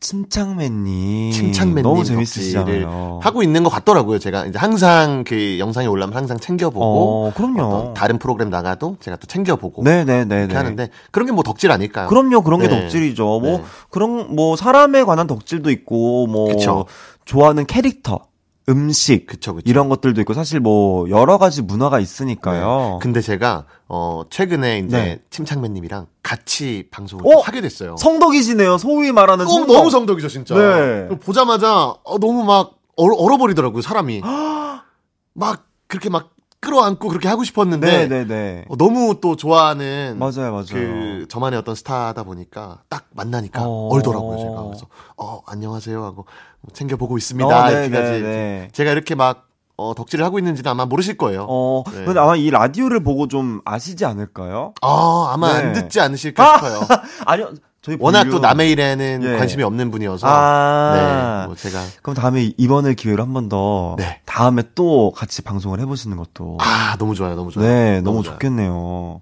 침착맨님 0.00 1.32
침착맨님 1.32 1.82
너무 1.82 1.96
덕질을 2.04 2.16
재밌으시잖아요. 2.24 3.20
하고 3.22 3.42
있는 3.42 3.62
것 3.64 3.70
같더라고요. 3.70 4.18
제가 4.18 4.46
이제 4.46 4.58
항상 4.58 5.24
그 5.26 5.58
영상이 5.58 5.86
올라면 5.86 6.14
항상 6.16 6.38
챙겨보고 6.38 7.28
어, 7.28 7.32
그럼요. 7.34 7.94
다른 7.94 8.18
프로그램 8.18 8.50
나가도 8.50 8.96
제가 9.00 9.16
또 9.16 9.26
챙겨보고 9.26 9.82
네네네. 9.84 10.36
이렇게 10.38 10.54
하는데 10.56 10.90
그런 11.10 11.26
게 11.26 11.32
뭐 11.32 11.42
덕질 11.42 11.70
아닐까요? 11.70 12.08
그럼요, 12.08 12.42
그런 12.42 12.60
게 12.60 12.68
네. 12.68 12.80
덕질이죠. 12.80 13.24
뭐 13.24 13.40
네. 13.58 13.64
그런 13.90 14.34
뭐 14.34 14.56
사람에 14.56 15.02
관한 15.04 15.26
덕질도 15.26 15.70
있고 15.70 16.26
뭐 16.26 16.48
그쵸. 16.48 16.86
좋아하는 17.24 17.66
캐릭터, 17.66 18.20
음식 18.68 19.26
그쵸 19.26 19.54
그쵸. 19.54 19.62
이런 19.68 19.88
것들도 19.88 20.20
있고 20.22 20.34
사실 20.34 20.58
뭐 20.60 21.08
여러 21.08 21.38
가지 21.38 21.62
문화가 21.62 22.00
있으니까요. 22.00 22.98
근데 23.00 23.20
제가 23.20 23.64
어 23.88 24.22
최근에 24.28 24.78
이제 24.80 24.96
네. 24.96 25.22
침착맨님이랑 25.30 26.06
같이 26.22 26.88
방송을 26.90 27.24
어? 27.26 27.40
하게 27.40 27.60
됐어요. 27.60 27.96
성덕이시네요. 27.96 28.78
소위 28.78 29.12
말하는 29.12 29.46
어, 29.46 29.48
성덕. 29.48 29.76
너무 29.76 29.90
성덕이죠 29.90 30.28
진짜. 30.28 30.54
네. 30.56 31.08
보자마자 31.20 31.94
어, 32.02 32.18
너무 32.18 32.44
막 32.44 32.72
얼어, 32.96 33.14
얼어버리더라고요 33.16 33.82
사람이. 33.82 34.22
막 35.34 35.66
그렇게 35.86 36.08
막 36.10 36.30
끌어안고 36.58 37.08
그렇게 37.08 37.28
하고 37.28 37.44
싶었는데 37.44 38.08
네네네. 38.08 38.64
어, 38.68 38.76
너무 38.76 39.18
또 39.20 39.36
좋아하는 39.36 40.16
맞아요, 40.18 40.50
맞아요. 40.50 40.64
그 40.70 41.26
저만의 41.28 41.58
어떤 41.60 41.74
스타다 41.76 42.24
보니까 42.24 42.80
딱 42.88 43.04
만나니까 43.14 43.62
어. 43.64 43.88
얼더라고요 43.92 44.38
제가 44.38 44.64
그래서 44.64 44.86
어 45.16 45.42
안녕하세요 45.46 46.02
하고 46.02 46.24
챙겨 46.72 46.96
보고 46.96 47.16
있습니다 47.18 47.46
어, 47.46 47.66
네, 47.70 47.72
이렇게까지 47.86 48.10
네, 48.12 48.20
네. 48.20 48.68
제가 48.72 48.92
이렇게 48.92 49.14
막 49.14 49.44
어, 49.78 49.94
덕질을 49.94 50.24
하고 50.24 50.38
있는지는 50.38 50.70
아마 50.70 50.86
모르실 50.86 51.18
거예요. 51.18 51.44
어, 51.50 51.84
네. 51.92 52.04
근데 52.06 52.18
아마 52.18 52.34
이 52.34 52.48
라디오를 52.50 53.00
보고 53.04 53.28
좀 53.28 53.60
아시지 53.66 54.06
않을까요? 54.06 54.72
아 54.80 55.30
아마 55.34 55.52
네. 55.52 55.66
안 55.66 55.72
듣지 55.74 56.00
않으실까 56.00 56.56
싶어요. 56.56 56.80
아니요, 57.26 57.50
저희 57.82 57.98
워낙 58.00 58.20
볼륨- 58.24 58.32
또 58.32 58.38
남의 58.38 58.70
일에는 58.70 59.20
예. 59.22 59.36
관심이 59.36 59.62
없는 59.62 59.90
분이어서 59.90 60.26
아. 60.26 61.40
네, 61.42 61.46
뭐 61.48 61.54
제가 61.56 61.78
그럼 62.00 62.14
다음에 62.16 62.52
이번을 62.56 62.94
기회로 62.94 63.22
한 63.22 63.34
번더 63.34 63.96
네. 63.98 64.20
다음에 64.24 64.62
또 64.74 65.12
같이 65.14 65.42
방송을 65.42 65.78
해보시는 65.80 66.16
것도 66.16 66.56
아 66.62 66.96
너무 66.98 67.14
좋아요, 67.14 67.36
너무 67.36 67.50
좋아요. 67.50 67.68
네 67.68 68.00
너무 68.00 68.22
좋아요. 68.22 68.36
좋겠네요. 68.38 69.20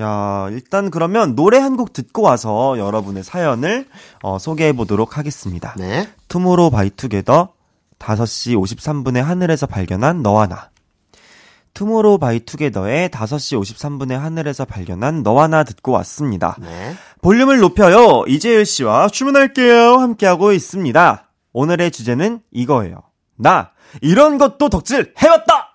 야 0.00 0.48
일단 0.50 0.90
그러면 0.90 1.36
노래 1.36 1.58
한 1.58 1.76
곡 1.76 1.92
듣고 1.92 2.22
와서 2.22 2.76
여러분의 2.78 3.22
사연을 3.22 3.86
어, 4.22 4.38
소개해 4.40 4.72
보도록 4.72 5.16
하겠습니다. 5.18 5.74
네, 5.78 6.08
투모로우 6.34 6.72
바이 6.72 6.90
투게더 6.90 7.52
5시 8.00 8.60
53분에 8.60 9.20
하늘에서 9.20 9.68
발견한 9.68 10.20
너와 10.20 10.48
나. 10.48 10.70
투모로우 11.74 12.18
바이 12.18 12.40
투게더의 12.40 13.10
5시 13.10 13.62
53분에 13.62 14.14
하늘에서 14.14 14.64
발견한 14.64 15.22
너와 15.22 15.46
나 15.46 15.62
듣고 15.62 15.92
왔습니다. 15.92 16.56
네. 16.60 16.96
볼륨을 17.22 17.60
높여요. 17.60 18.24
이재율 18.26 18.66
씨와 18.66 19.10
주문할게요. 19.10 19.98
함께하고 19.98 20.50
있습니다. 20.50 21.30
오늘의 21.52 21.92
주제는 21.92 22.40
이거예요. 22.50 23.04
나 23.36 23.70
이런 24.02 24.36
것도 24.36 24.70
덕질 24.70 25.14
해왔다. 25.16 25.73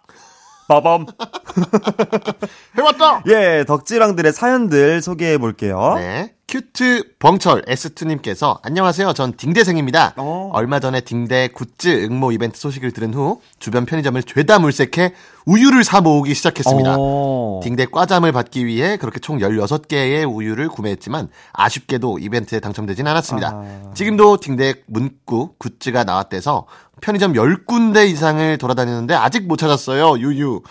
빠밤. 0.69 1.07
해봤다. 2.77 3.23
예, 3.27 3.65
덕질왕들의 3.67 4.31
사연들 4.31 5.01
소개해 5.01 5.39
볼게요. 5.39 5.95
네. 5.97 6.35
cute 6.47 7.17
벙철 7.19 7.61
S2님께서 7.63 8.59
안녕하세요. 8.63 9.13
전 9.13 9.33
딩대생입니다. 9.33 10.15
어. 10.17 10.49
얼마 10.53 10.79
전에 10.79 11.01
딩대 11.01 11.49
굿즈 11.49 12.05
응모 12.05 12.31
이벤트 12.31 12.59
소식을 12.59 12.91
들은 12.91 13.13
후 13.13 13.39
주변 13.59 13.85
편의점을 13.85 14.21
죄다 14.23 14.57
물색해 14.57 15.13
우유를 15.45 15.83
사 15.83 16.01
모으기 16.01 16.33
시작했습니다. 16.33 16.95
어. 16.97 17.59
딩대 17.63 17.85
과잠을 17.85 18.31
받기 18.31 18.65
위해 18.65 18.97
그렇게 18.97 19.19
총 19.19 19.37
16개의 19.37 20.27
우유를 20.27 20.69
구매했지만 20.69 21.29
아쉽게도 21.53 22.17
이벤트에 22.17 22.59
당첨되진 22.59 23.05
않았습니다. 23.05 23.49
아. 23.53 23.91
지금도 23.93 24.37
딩대 24.37 24.73
문구 24.87 25.53
굿즈가 25.59 26.03
나왔대서 26.03 26.65
편의점 27.01 27.33
10군데 27.33 28.09
이상을 28.09 28.57
돌아다니는데 28.57 29.13
아직 29.13 29.47
못 29.47 29.57
찾았어요. 29.57 30.19
유유. 30.19 30.61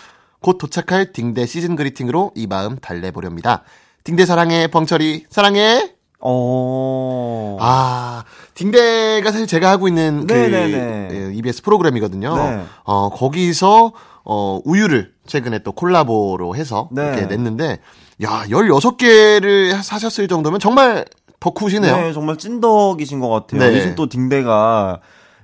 곧 0.41 0.59
도착할 0.59 1.13
딩대 1.13 1.47
시즌 1.47 1.75
그리팅으로 1.77 2.33
이 2.35 2.47
마음 2.47 2.77
달래보렵니다. 2.79 3.63
딩대 4.05 4.25
사랑해, 4.25 4.69
벙철이 4.69 5.27
사랑해. 5.31 5.93
어. 6.21 7.57
아, 7.61 8.25
딩대가 8.55 9.31
사실 9.31 9.47
제가 9.47 9.71
하고 9.71 9.89
있는 9.89 10.27
그 10.27 10.33
네네네. 10.33 11.09
예, 11.13 11.35
EBS 11.35 11.63
프로그램이거든요. 11.63 12.37
네. 12.37 12.65
어, 12.85 13.11
거기서 13.11 13.93
어, 14.25 14.61
우유를 14.65 15.13
최근에 15.27 15.61
또 15.61 15.73
콜라보로 15.73 16.57
해서 16.57 16.89
네. 16.93 17.03
이렇게 17.07 17.27
냈는데 17.27 17.79
야, 18.23 18.45
16개를 18.49 19.81
사셨을 19.83 20.29
정도면 20.29 20.61
정말 20.61 21.05
덕후시네요. 21.41 21.97
네, 21.97 22.13
정말 22.13 22.37
찐덕이신 22.37 23.21
것 23.21 23.29
같아요. 23.29 23.61
네. 23.61 23.77
요즘 23.77 23.95
또 23.95 24.09
딩대가 24.09 25.01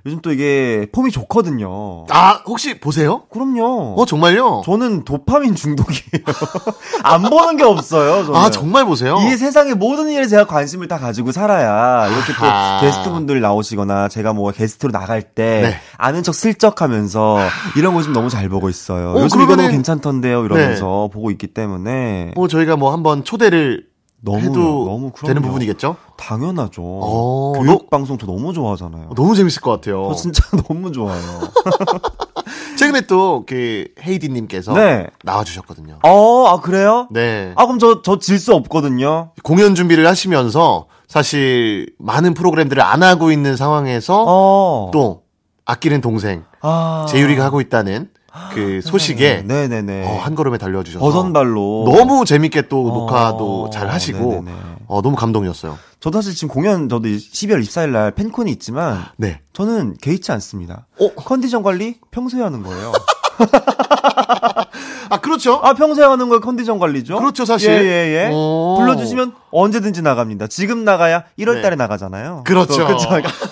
요즘 0.07 0.19
또 0.21 0.31
이게 0.31 0.85
폼이 0.91 1.09
좋거든요. 1.09 2.05
아, 2.11 2.39
혹시 2.45 2.79
보세요? 2.79 3.23
그럼요. 3.31 3.95
어, 3.97 4.05
정말요? 4.05 4.61
저는 4.63 5.03
도파민 5.03 5.55
중독이에요. 5.55 6.23
안 7.01 7.23
보는 7.23 7.57
게 7.57 7.63
없어요. 7.63 8.23
저는. 8.23 8.39
아, 8.39 8.51
정말 8.51 8.85
보세요? 8.85 9.17
이 9.21 9.35
세상의 9.35 9.73
모든 9.73 10.09
일에 10.09 10.27
제가 10.27 10.45
관심을 10.45 10.87
다 10.87 10.99
가지고 10.99 11.31
살아야 11.31 12.07
이렇게 12.07 12.33
아하. 12.33 12.79
또 12.81 12.85
게스트분들 12.85 13.41
나오시거나 13.41 14.07
제가 14.09 14.33
뭐 14.33 14.51
게스트로 14.51 14.91
나갈 14.91 15.23
때 15.23 15.61
네. 15.63 15.79
아는 15.97 16.21
척 16.21 16.35
슬쩍 16.35 16.83
하면서 16.83 17.39
이런 17.75 17.95
거 17.95 18.03
좀 18.03 18.13
너무 18.13 18.29
잘 18.29 18.47
보고 18.47 18.69
있어요. 18.69 19.13
어, 19.15 19.21
요즘 19.23 19.41
이거 19.41 19.53
그러면은- 19.53 19.57
너무 19.57 19.69
괜찮던데요 19.71 20.45
이러면서 20.45 21.09
보고 21.11 21.31
있기 21.31 21.47
때문에 21.47 22.33
뭐 22.35 22.47
저희가 22.47 22.75
뭐 22.75 22.93
한번 22.93 23.23
초대를 23.23 23.85
너무 24.25 24.39
해도 24.39 24.53
너무. 24.85 25.11
되는 25.25 25.41
부분이겠죠? 25.41 25.95
당연하죠. 26.17 26.81
어, 26.83 27.53
교육 27.55 27.89
방송 27.89 28.17
저 28.17 28.25
너무 28.25 28.51
좋아하잖아요. 28.53 29.11
너무 29.15 29.35
재밌을 29.35 29.61
것 29.61 29.71
같아요. 29.71 30.07
저 30.09 30.15
진짜 30.15 30.43
너무 30.67 30.91
좋아요. 30.91 31.21
최근에 32.77 33.01
또 33.01 33.43
그 33.47 33.85
헤이디님께서 34.01 34.73
네. 34.73 35.07
나와주셨거든요. 35.23 35.99
어, 36.03 36.45
아 36.47 36.59
그래요? 36.59 37.07
네. 37.11 37.53
아 37.55 37.65
그럼 37.65 37.79
저 37.79 38.01
저 38.01 38.17
질 38.19 38.39
수 38.39 38.53
없거든요. 38.53 39.31
공연 39.43 39.75
준비를 39.75 40.05
하시면서 40.07 40.87
사실 41.07 41.93
많은 41.99 42.33
프로그램들을 42.33 42.81
안 42.81 43.03
하고 43.03 43.31
있는 43.31 43.55
상황에서 43.55 44.23
어. 44.27 44.89
또 44.91 45.21
아끼는 45.65 46.01
동생 46.01 46.43
아. 46.61 47.05
재율이가 47.09 47.43
하고 47.45 47.61
있다는 47.61 48.09
그 48.53 48.81
소식에 48.83 49.43
네네네. 49.45 50.07
어, 50.07 50.19
한 50.19 50.35
걸음에 50.35 50.57
달려주셔서 50.57 51.03
버선발로 51.03 51.85
너무 51.95 52.25
재밌게 52.25 52.63
또 52.67 52.87
어, 52.87 52.93
녹화도 52.93 53.69
잘 53.71 53.89
하시고 53.89 54.19
네네네. 54.19 54.51
어, 54.87 55.01
너무 55.01 55.15
감동이었어요. 55.15 55.77
저도 55.99 56.21
사실 56.21 56.35
지금 56.35 56.53
공연 56.53 56.87
저도 56.89 57.07
12월 57.07 57.61
24일 57.61 57.89
날 57.89 58.11
팬콘이 58.11 58.51
있지만 58.51 59.05
네. 59.17 59.39
저는 59.53 59.95
개의치 60.01 60.31
않습니다. 60.33 60.87
어? 60.99 61.09
컨디션 61.15 61.63
관리 61.63 61.99
평소에 62.11 62.41
하는 62.41 62.61
거예요. 62.63 62.91
아 65.09 65.17
그렇죠. 65.19 65.59
아 65.63 65.73
평소에 65.73 66.05
하는 66.05 66.29
거 66.29 66.39
컨디션 66.39 66.79
관리죠? 66.79 67.17
그렇죠, 67.17 67.45
사실. 67.45 67.71
예예예. 67.71 68.29
오. 68.33 68.75
불러주시면 68.79 69.33
언제든지 69.51 70.01
나갑니다. 70.01 70.47
지금 70.47 70.83
나가야 70.83 71.23
1월달에 71.39 71.69
네. 71.71 71.75
나가잖아요. 71.75 72.43
그렇죠. 72.45 72.85
그렇죠. 72.85 73.09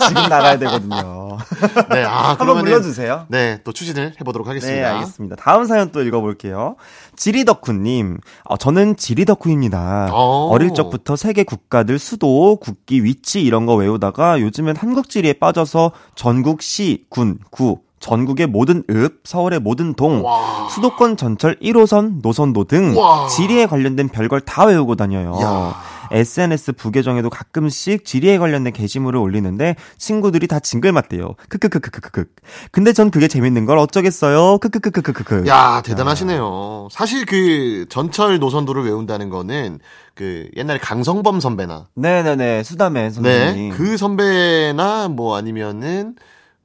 지금 0.07 0.23
나가야 0.23 0.57
되거든요. 0.59 1.22
네. 1.89 2.03
아 2.03 2.29
한번 2.29 2.47
그러면 2.47 2.65
불러주세요. 2.65 3.25
네, 3.29 3.59
또 3.63 3.71
추진을 3.71 4.13
해보도록 4.19 4.47
하겠습니다. 4.47 4.79
네, 4.79 4.83
알겠습니다. 4.83 5.35
다음 5.37 5.65
사연 5.65 5.91
또 5.91 6.01
읽어볼게요. 6.01 6.75
지리덕후님, 7.15 8.19
어, 8.45 8.57
저는 8.57 8.95
지리덕후입니다. 8.97 10.11
오. 10.13 10.49
어릴 10.51 10.73
적부터 10.73 11.15
세계 11.15 11.43
국가들 11.43 11.99
수도, 11.99 12.57
국기, 12.57 13.03
위치 13.03 13.41
이런 13.41 13.65
거 13.65 13.75
외우다가 13.75 14.39
요즘엔 14.41 14.75
한국 14.77 15.09
지리에 15.09 15.33
빠져서 15.33 15.91
전국 16.15 16.61
시, 16.61 17.05
군, 17.09 17.39
구, 17.51 17.79
전국의 18.03 18.47
모든 18.47 18.83
읍, 18.89 19.21
서울의 19.23 19.59
모든 19.59 19.93
동, 19.93 20.25
와. 20.25 20.67
수도권 20.69 21.15
전철 21.15 21.57
1호선, 21.59 22.21
노선도 22.21 22.65
등 22.65 22.97
와. 22.97 23.27
지리에 23.29 23.65
관련된 23.65 24.09
별걸 24.09 24.41
다 24.41 24.65
외우고 24.65 24.95
다녀요. 24.95 25.39
야. 25.41 25.73
SNS 26.13 26.73
부계정에도 26.73 27.29
가끔씩 27.29 28.05
지리에 28.05 28.37
관련된 28.37 28.71
게시물을 28.71 29.19
올리는데 29.19 29.75
친구들이 29.97 30.47
다 30.47 30.59
징글맞대요. 30.59 31.35
크크크크크크. 31.49 32.25
근데 32.71 32.93
전 32.93 33.09
그게 33.11 33.27
재밌는 33.27 33.65
걸 33.65 33.79
어쩌겠어요. 33.79 34.59
크크크크크크. 34.59 35.45
야, 35.47 35.81
대단하시네요. 35.83 36.87
사실 36.91 37.25
그 37.25 37.85
전철 37.89 38.39
노선도를 38.39 38.85
외운다는 38.85 39.29
거는 39.29 39.79
그 40.13 40.47
옛날에 40.55 40.77
강성범 40.77 41.39
선배나 41.39 41.87
네네네 41.95 42.61
수다맨 42.63 43.03
네, 43.03 43.09
선생님. 43.09 43.73
그 43.73 43.97
선배나 43.97 45.07
뭐 45.07 45.35
아니면은 45.35 46.15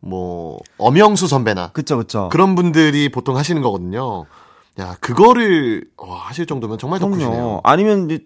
뭐 0.00 0.58
엄영수 0.76 1.26
선배나 1.26 1.70
그쵸 1.72 1.96
그쵸. 1.96 2.28
그런 2.30 2.54
분들이 2.54 3.08
보통 3.08 3.36
하시는 3.36 3.62
거거든요. 3.62 4.26
야, 4.78 4.96
그거를 5.00 5.84
와, 5.96 6.18
하실 6.18 6.46
정도면 6.46 6.78
정말 6.78 7.00
덕후시네요. 7.00 7.62
아니면 7.64 8.08
이제 8.10 8.24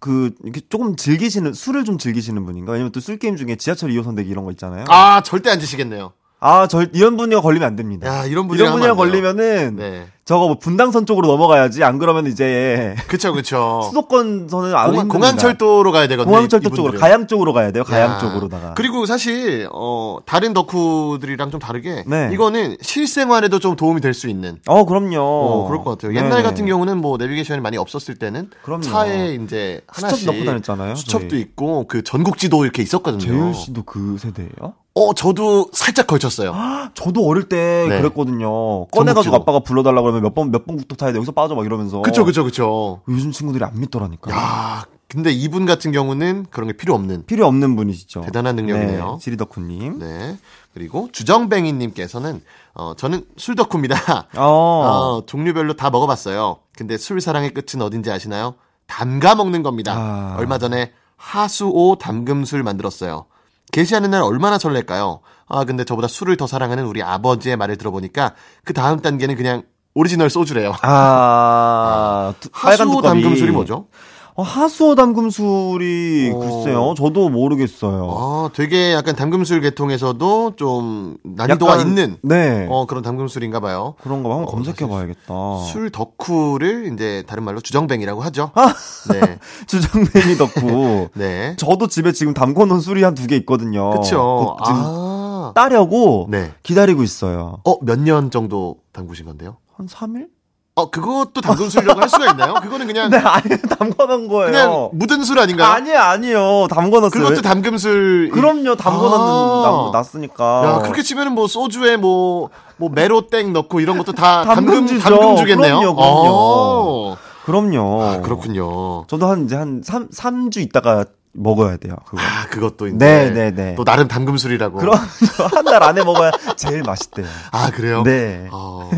그 0.00 0.32
이렇게 0.42 0.60
조금 0.68 0.96
즐기시는 0.96 1.52
술을 1.52 1.84
좀 1.84 1.98
즐기시는 1.98 2.44
분인가? 2.44 2.72
왜냐면 2.72 2.92
또 2.92 3.00
술 3.00 3.18
게임 3.18 3.36
중에 3.36 3.56
지하철 3.56 3.90
2호선 3.90 4.16
대기 4.16 4.30
이런 4.30 4.44
거 4.44 4.50
있잖아요. 4.52 4.84
아, 4.88 5.22
절대 5.22 5.50
안 5.50 5.60
지시겠네요. 5.60 6.12
아, 6.42 6.66
절 6.66 6.88
이런 6.94 7.16
분이랑 7.18 7.42
걸리면 7.42 7.66
안 7.68 7.76
됩니다. 7.76 8.06
야, 8.08 8.24
이런 8.24 8.48
분이랑 8.48 8.68
이런 8.72 8.80
돼요. 8.80 8.96
걸리면은 8.96 9.76
네. 9.76 10.06
저거 10.24 10.46
뭐 10.46 10.58
분당선 10.58 11.04
쪽으로 11.06 11.26
넘어가야지. 11.28 11.82
안 11.84 11.98
그러면 11.98 12.26
이제 12.26 12.94
그쵸, 13.08 13.32
그쵸. 13.32 13.82
수도권선은 13.90 14.74
안 14.74 14.90
공항. 14.90 15.08
공항철도로 15.08 15.90
가야 15.92 16.06
되거든요. 16.08 16.32
공항철도. 16.32 16.70
쪽으로 16.70 16.98
가양 16.98 17.26
쪽으로 17.26 17.52
가야 17.52 17.72
돼요. 17.72 17.82
가양 17.84 18.12
야. 18.12 18.18
쪽으로다가. 18.18 18.74
그리고 18.74 19.06
사실 19.06 19.68
어 19.72 20.18
다른 20.24 20.54
덕후들이랑 20.54 21.50
좀 21.50 21.58
다르게 21.60 22.04
네. 22.06 22.30
이거는 22.32 22.76
실생활에도 22.80 23.58
좀 23.58 23.74
도움이 23.76 24.00
될 24.00 24.14
수 24.14 24.28
있는 24.28 24.58
어, 24.66 24.84
그럼요. 24.84 25.18
어, 25.20 25.66
그럴 25.68 25.82
것 25.84 25.90
같아요. 25.98 26.16
옛날 26.16 26.38
네. 26.38 26.42
같은 26.42 26.64
경우는 26.66 26.98
뭐 26.98 27.16
내비게이션이 27.16 27.60
많이 27.60 27.76
없었을 27.76 28.14
때는 28.16 28.50
그럼요. 28.62 28.82
차에 28.82 29.34
이제 29.34 29.80
하나씩 29.88 30.18
수첩 30.20 30.34
넣고 30.36 30.44
다녔잖아요, 30.46 30.94
수첩도 30.96 31.28
저희. 31.30 31.40
있고 31.40 31.86
그 31.88 32.02
전국지도 32.02 32.62
이렇게 32.64 32.82
있었거든요. 32.82 33.20
재율 33.20 33.52
씨도 33.54 33.82
그 33.84 34.16
세대예요? 34.18 34.74
어, 35.08 35.14
저도 35.14 35.68
살짝 35.72 36.06
걸쳤어요. 36.06 36.54
저도 36.94 37.26
어릴 37.26 37.48
때 37.48 37.86
네. 37.88 37.98
그랬거든요. 38.00 38.86
꺼내가지고. 38.88 39.36
아빠가 39.36 39.60
불러달라 39.60 40.02
그러면 40.02 40.22
몇 40.22 40.34
번 40.34 40.50
몇번 40.50 40.76
국도 40.76 40.96
타야 40.96 41.12
돼 41.12 41.16
여기서 41.16 41.32
빠져 41.32 41.54
막 41.54 41.64
이러면서. 41.66 42.02
그쵸, 42.02 42.24
그쵸, 42.24 42.44
그쵸. 42.44 43.00
요즘 43.08 43.32
친구들이 43.32 43.64
안 43.64 43.72
믿더라니까. 43.80 44.30
야, 44.32 44.84
근데 45.08 45.32
이분 45.32 45.66
같은 45.66 45.90
경우는 45.92 46.46
그런 46.50 46.68
게 46.68 46.76
필요 46.76 46.94
없는 46.94 47.24
필요 47.26 47.46
없는 47.46 47.74
분이시죠. 47.76 48.20
대단한 48.22 48.56
능력이네요. 48.56 49.12
네, 49.12 49.18
지리덕후님. 49.20 49.98
네. 49.98 50.36
그리고 50.72 51.08
주정뱅이님께서는 51.12 52.42
어, 52.74 52.94
저는 52.96 53.24
술 53.36 53.56
덕후입니다. 53.56 54.26
어. 54.36 54.44
어, 55.18 55.26
종류별로 55.26 55.74
다 55.74 55.90
먹어봤어요. 55.90 56.58
근데 56.76 56.96
술 56.96 57.20
사랑의 57.20 57.50
끝은 57.54 57.82
어딘지 57.82 58.10
아시나요? 58.10 58.54
담가 58.86 59.34
먹는 59.34 59.62
겁니다. 59.62 59.94
아. 59.96 60.36
얼마 60.38 60.58
전에 60.58 60.92
하수오 61.16 61.96
담금술 61.96 62.62
만들었어요. 62.62 63.26
개시하는 63.72 64.10
날 64.10 64.22
얼마나 64.22 64.58
설렐까요? 64.58 65.20
아, 65.48 65.64
근데 65.64 65.84
저보다 65.84 66.08
술을 66.08 66.36
더 66.36 66.46
사랑하는 66.46 66.84
우리 66.86 67.02
아버지의 67.02 67.56
말을 67.56 67.76
들어보니까 67.76 68.34
그 68.64 68.72
다음 68.72 69.00
단계는 69.00 69.36
그냥 69.36 69.62
오리지널 69.94 70.30
소주래요. 70.30 70.74
아, 70.82 72.32
하수오 72.52 72.96
뚜껑이. 73.02 73.22
담금술이 73.22 73.50
뭐죠? 73.50 73.88
어, 74.36 74.42
하수오 74.42 74.94
담금술이 74.94 76.32
어. 76.34 76.38
글쎄요. 76.38 76.94
저도 76.96 77.28
모르겠어요. 77.28 78.08
아, 78.16 78.50
되게 78.54 78.92
약간 78.92 79.14
담금술 79.16 79.60
계통에서도 79.60 80.56
좀 80.56 81.16
난이도가 81.24 81.72
약간- 81.72 81.88
있는 81.88 82.16
네. 82.22 82.66
어, 82.70 82.86
그런 82.86 83.02
담금술인가 83.02 83.60
봐요. 83.60 83.94
그런가 84.02 84.28
봐. 84.28 84.36
한번 84.36 84.48
어, 84.48 84.50
검색해 84.56 84.88
봐야겠다. 84.90 85.34
술 85.70 85.90
덕후를 85.90 86.92
이제 86.94 87.24
다른 87.26 87.42
말로 87.42 87.60
주정뱅이라고 87.60 88.20
하죠. 88.22 88.50
아! 88.54 88.72
네. 89.12 89.38
주정뱅이 89.66 90.36
덕후. 90.36 91.08
네. 91.14 91.54
저도 91.56 91.86
집에 91.88 92.12
지금 92.12 92.32
담궈 92.34 92.66
놓은 92.66 92.80
술이 92.80 93.02
한 93.02 93.14
두 93.14 93.26
개 93.26 93.36
있거든요. 93.36 94.00
지금 94.02 94.20
아. 94.20 95.52
따려고 95.54 96.28
네. 96.30 96.52
기다리고 96.62 97.02
있어요. 97.02 97.58
어, 97.64 97.74
몇 97.84 97.98
년 98.00 98.30
정도 98.30 98.76
담그신 98.92 99.26
건데요? 99.26 99.56
한 99.76 99.86
3일? 99.86 100.28
어, 100.76 100.88
그것도 100.90 101.40
담금술이라고 101.42 102.00
할 102.00 102.08
수가 102.08 102.30
있나요? 102.30 102.54
그거는 102.54 102.86
그냥 102.86 103.10
네, 103.10 103.18
아니, 103.18 103.48
담궈놓은 103.60 104.28
거예요. 104.28 104.50
그냥 104.50 104.88
묻은 104.92 105.24
술 105.24 105.38
아닌가요? 105.38 105.68
아니에요, 105.68 105.98
아니에요. 105.98 106.68
담궈놨어요. 106.70 107.10
그것도 107.10 107.42
담금술. 107.42 108.30
그럼요, 108.32 108.76
담궈놨는, 108.76 109.26
아. 109.26 109.90
놨으니까. 109.92 110.62
야, 110.64 110.78
그렇게 110.78 111.02
치면은 111.02 111.32
뭐 111.32 111.48
소주에 111.48 111.96
뭐, 111.96 112.50
뭐 112.76 112.88
메로땡 112.88 113.52
넣고 113.52 113.80
이런 113.80 113.98
것도 113.98 114.12
다 114.12 114.44
담금. 114.44 114.86
담금주겠네요. 114.98 115.76
그럼요, 115.78 115.94
그럼요. 115.96 115.96
어. 115.98 117.16
그럼요. 117.44 118.02
아, 118.02 118.20
그렇군요. 118.20 119.06
저도 119.08 119.26
한, 119.26 119.44
이제 119.46 119.56
한 119.56 119.82
3, 119.84 120.08
삼주 120.12 120.60
있다가 120.60 121.04
먹어야 121.32 121.76
돼요, 121.78 121.96
그거. 122.06 122.18
아, 122.22 122.46
그것도 122.48 122.86
이제. 122.88 122.96
네, 122.96 123.30
네, 123.30 123.50
네. 123.50 123.74
또 123.76 123.84
나름 123.84 124.08
담금술이라고. 124.08 124.78
그럼, 124.78 124.94
한 125.52 125.64
달 125.64 125.82
안에 125.82 126.04
먹어야 126.04 126.30
제일 126.56 126.82
맛있대요. 126.82 127.26
아, 127.50 127.70
그래요? 127.70 128.02
네. 128.04 128.48
어. 128.52 128.88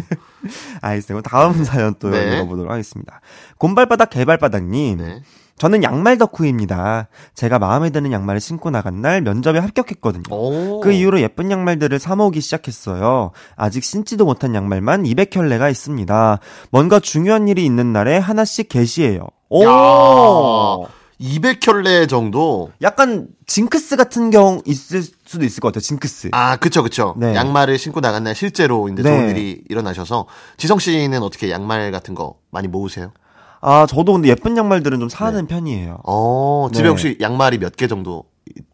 알겠어요. 0.81 1.21
그럼 1.21 1.23
다음 1.23 1.65
사연 1.65 1.95
또 1.99 2.11
네. 2.11 2.37
읽어보도록 2.37 2.71
하겠습니다. 2.71 3.21
곰발바닥 3.59 4.11
개발바닥님. 4.11 4.99
네. 4.99 5.23
저는 5.59 5.85
양말 5.85 6.19
덕후입니다. 6.19 7.09
제가 7.35 7.59
마음에 7.59 7.91
드는 7.91 8.11
양말을 8.11 8.41
신고 8.41 8.71
나간 8.71 9.01
날 9.01 9.21
면접에 9.21 9.59
합격했거든요. 9.59 10.25
오. 10.31 10.81
그 10.81 10.91
이후로 10.91 11.21
예쁜 11.21 11.51
양말들을 11.51 11.99
사 11.99 12.17
모으기 12.17 12.41
시작했어요. 12.41 13.31
아직 13.55 13.85
신지도 13.85 14.25
못한 14.25 14.55
양말만 14.55 15.05
200켤레가 15.05 15.71
있습니다. 15.71 16.41
뭔가 16.71 16.99
중요한 16.99 17.47
일이 17.47 17.65
있는 17.65 17.93
날에 17.93 18.19
하나씩 18.19 18.69
게시해요. 18.69 19.29
오! 19.51 19.65
야. 19.65 20.89
200켤레 21.21 22.09
정도. 22.09 22.71
약간 22.83 23.29
징크스 23.47 23.97
같은 23.97 24.31
경우 24.31 24.61
있을 24.65 25.03
수도 25.33 25.45
있을 25.45 25.61
것 25.61 25.69
같아요. 25.69 25.81
징크스. 25.81 26.29
아, 26.33 26.57
그쵸, 26.57 26.83
그쵸. 26.83 27.15
네. 27.17 27.35
양말을 27.35 27.79
신고 27.79 28.01
나간 28.01 28.25
날 28.25 28.35
실제로 28.35 28.89
이제 28.89 29.03
네. 29.03 29.09
좋은 29.09 29.31
일이 29.31 29.65
일어나셔서. 29.69 30.27
지성 30.59 30.79
씨는 30.79 31.23
어떻게 31.23 31.51
양말 31.51 31.91
같은 31.91 32.15
거 32.15 32.37
많이 32.51 32.69
모으세요? 32.69 33.13
아, 33.61 33.87
저도 33.87 34.13
근데 34.13 34.29
예쁜 34.29 34.57
양말들은 34.57 35.01
좀 35.01 35.09
사는 35.09 35.47
편이에요. 35.47 36.01
어, 36.05 36.69
집에 36.73 36.83
네. 36.85 36.89
혹시 36.89 37.19
양말이 37.21 37.59
몇 37.59 37.75
개 37.77 37.87
정도 37.87 38.25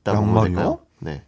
있다고 0.03 0.25
보면? 0.27 0.45
될까요? 0.45 0.79
네. 0.99 1.23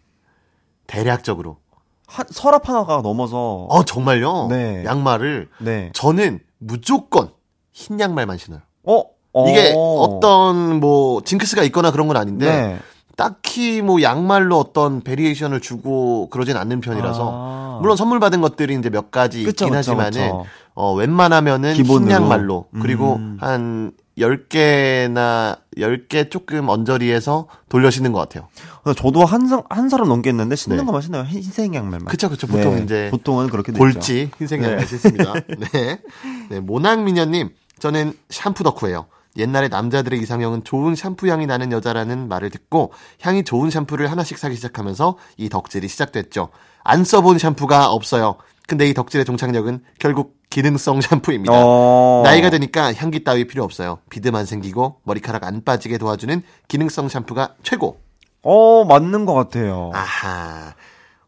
대략적으로. 0.87 1.59
한, 2.07 2.27
서랍 2.31 2.69
하나가 2.69 3.01
넘어서. 3.03 3.67
어, 3.69 3.85
정말요? 3.85 4.49
네. 4.51 4.85
양말을. 4.85 5.49
네. 5.59 5.91
저는 5.95 6.41
무조건 6.59 7.31
흰 7.73 8.01
양말만 8.01 8.37
신어요. 8.39 8.61
어? 8.85 9.05
이게 9.49 9.73
어. 9.77 10.01
어떤 10.03 10.81
뭐 10.81 11.23
징크스가 11.23 11.63
있거나 11.65 11.93
그런 11.93 12.09
건 12.09 12.17
아닌데 12.17 12.47
네. 12.47 12.79
딱히 13.21 13.83
뭐 13.83 14.01
양말로 14.01 14.59
어떤 14.59 15.03
variation을 15.03 15.61
주고 15.61 16.31
그러진 16.31 16.57
않는 16.57 16.81
편이라서 16.81 17.31
아. 17.31 17.79
물론 17.83 17.95
선물 17.95 18.19
받은 18.19 18.41
것들이 18.41 18.75
이제 18.79 18.89
몇 18.89 19.11
가지 19.11 19.45
그쵸, 19.45 19.67
있긴 19.67 19.77
그쵸, 19.77 19.77
하지만은 19.77 20.11
그쵸. 20.13 20.47
어 20.75 20.95
웬만하면은. 20.95 21.75
흰 21.75 22.11
양말로 22.11 22.69
그리고 22.81 23.17
음. 23.17 23.37
한 23.39 23.93
10개나 24.17 25.59
10개 25.77 26.31
조금 26.31 26.71
언저리에서 26.71 27.47
돌려 27.69 27.91
신는 27.91 28.13
것 28.13 28.21
같아요. 28.21 28.49
저도 28.97 29.27
한, 29.27 29.47
사- 29.47 29.65
한 29.69 29.91
사람 29.91 30.09
넘겠는데 30.09 30.57
신는 30.57 30.79
네. 30.79 30.85
것만 30.85 31.03
신어요. 31.03 31.25
흰색 31.25 31.75
양말만. 31.75 32.07
그쵸, 32.07 32.31
그쵸. 32.31 32.47
보통 32.47 32.77
네, 32.77 32.83
이제 32.85 33.09
보통은 33.11 33.49
그렇게. 33.49 33.73
골지 33.73 34.31
흰색 34.39 34.63
양말 34.63 34.79
네. 34.81 34.87
신습니다. 34.87 35.35
네. 35.73 36.01
네, 36.49 36.61
모낭 36.61 37.05
미녀 37.05 37.27
님, 37.27 37.51
저는 37.81 38.15
샴푸 38.31 38.65
덕후예요. 38.65 39.07
옛날에 39.37 39.69
남자들의 39.69 40.21
이상형은 40.21 40.65
좋은 40.65 40.95
샴푸 40.95 41.29
향이 41.29 41.47
나는 41.47 41.73
여자라는 41.73 42.29
말을 42.29 42.51
듣고 42.51 42.93
향이 43.21 43.45
좋은 43.45 43.71
샴푸를 43.71 44.11
하나씩 44.11 44.39
사기 44.39 44.57
시작하면서 44.57 45.17
이 45.37 45.49
덕질이 45.49 45.89
시작됐죠. 45.89 46.49
안 46.83 47.05
써본 47.05 47.39
샴푸가 47.39 47.91
없어요. 47.91 48.37
근데 48.67 48.89
이 48.89 48.95
덕질의 48.95 49.25
종착역은 49.25 49.83
결국 49.99 50.37
기능성 50.51 51.01
샴푸입니다. 51.03 51.53
어. 51.55 52.23
나이가 52.25 52.51
드니까 52.51 52.93
향기 52.95 53.25
따위 53.25 53.47
필요 53.47 53.65
없어요. 53.65 53.99
비듬 54.11 54.35
안 54.35 54.45
생기고 54.47 55.01
머리카락 55.05 55.45
안 55.45 55.65
빠지게 55.65 55.99
도와주는 55.99 56.43
기능성 56.69 57.09
샴푸가 57.09 57.55
최고. 57.63 58.01
어, 58.43 58.85
맞는 58.85 59.27
것 59.27 59.35
같아요. 59.35 59.91
아하. 59.95 60.75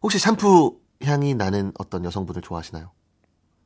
혹시 0.01 0.19
샴푸 0.19 0.77
향이 1.03 1.35
나는 1.35 1.71
어떤 1.77 2.03
여성분들 2.05 2.41
좋아하시나요? 2.41 2.91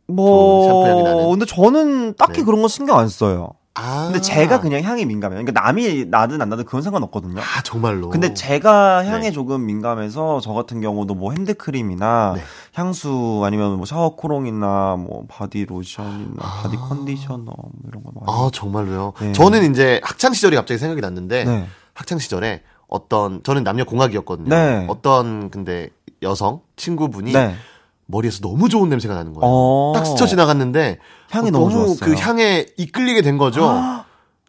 뭐, 0.07 0.63
샴푸 0.67 0.87
향이 0.87 1.03
나는. 1.03 1.29
근데 1.29 1.45
저는 1.45 2.15
딱히 2.15 2.39
네. 2.39 2.43
그런 2.43 2.61
거 2.61 2.67
신경 2.67 2.97
안 2.97 3.07
써요. 3.07 3.49
아. 3.77 4.05
근데 4.05 4.21
제가 4.21 4.59
그냥 4.59 4.81
향이 4.81 5.05
민감해요. 5.05 5.43
그러니까 5.43 5.61
남이 5.61 6.05
나든 6.05 6.41
안 6.41 6.49
나든 6.49 6.65
그건 6.65 6.81
상관없거든요. 6.81 7.39
아, 7.39 7.61
정말로. 7.63 8.09
근데 8.09 8.33
제가 8.33 9.05
향에 9.05 9.27
네. 9.27 9.31
조금 9.31 9.65
민감해서 9.65 10.39
저 10.41 10.53
같은 10.53 10.81
경우도 10.81 11.13
뭐 11.13 11.31
핸드크림이나 11.31 12.33
네. 12.35 12.41
향수 12.73 13.41
아니면 13.45 13.77
뭐 13.77 13.85
샤워 13.85 14.15
cologne이나 14.15 14.95
뭐 14.97 15.25
바디 15.27 15.65
로션이나 15.65 16.35
body 16.37 16.77
conditioner 16.77 17.43
뭐 17.45 17.71
이런 17.87 18.03
거 18.03 18.11
많이. 18.15 18.25
아, 18.27 18.49
정말로요. 18.51 19.13
네. 19.19 19.31
저는 19.33 19.71
이제 19.71 20.01
학창 20.03 20.33
시절이 20.33 20.55
갑자기 20.55 20.79
생각이 20.79 21.01
났는데 21.01 21.45
네. 21.45 21.67
학창 21.93 22.19
시절에 22.19 22.63
어떤 22.87 23.43
저는 23.43 23.63
남녀 23.63 23.83
공학이었거든요. 23.83 24.49
네. 24.49 24.85
어떤 24.89 25.49
근데 25.49 25.89
여성 26.23 26.61
친구분이 26.75 27.33
네. 27.33 27.55
머리에서 28.07 28.39
너무 28.39 28.69
좋은 28.69 28.89
냄새가 28.89 29.13
나는 29.13 29.33
거예요. 29.33 29.43
어. 29.43 29.93
딱 29.95 30.05
스쳐 30.05 30.25
지나갔는데 30.25 30.97
향이 31.29 31.49
어, 31.49 31.51
너무 31.51 31.71
좋았어요. 31.71 31.97
그 31.99 32.13
향에 32.15 32.65
이끌리게 32.77 33.21
된 33.21 33.37
거죠. 33.37 33.81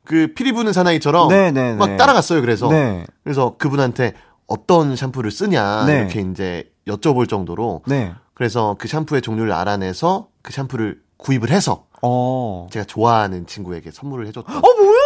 그 0.05 0.33
피리 0.35 0.53
부는 0.53 0.73
사나이처럼 0.73 1.29
네, 1.29 1.51
네, 1.51 1.75
막 1.75 1.91
네. 1.91 1.97
따라갔어요. 1.97 2.41
그래서 2.41 2.69
네. 2.69 3.05
그래서 3.23 3.57
그분한테 3.59 4.15
어떤 4.47 4.97
샴푸를 4.97 5.31
쓰냐 5.31 5.85
네. 5.87 5.99
이렇게 5.99 6.21
이제 6.23 6.73
여쭤볼 6.87 7.29
정도로 7.29 7.83
네. 7.87 8.15
그래서 8.33 8.77
그 8.79 8.89
샴푸의 8.89 9.21
종류를 9.21 9.53
알아내서 9.53 10.29
그 10.43 10.53
샴푸를 10.53 11.01
구입을 11.19 11.51
해서 11.51 11.85
어. 12.01 12.69
제가 12.71 12.85
좋아하는 12.87 13.47
친구에게 13.47 13.91
선물을 13.91 14.27
해줬던. 14.29 14.57
어 14.57 14.61
뭐야? 14.61 14.99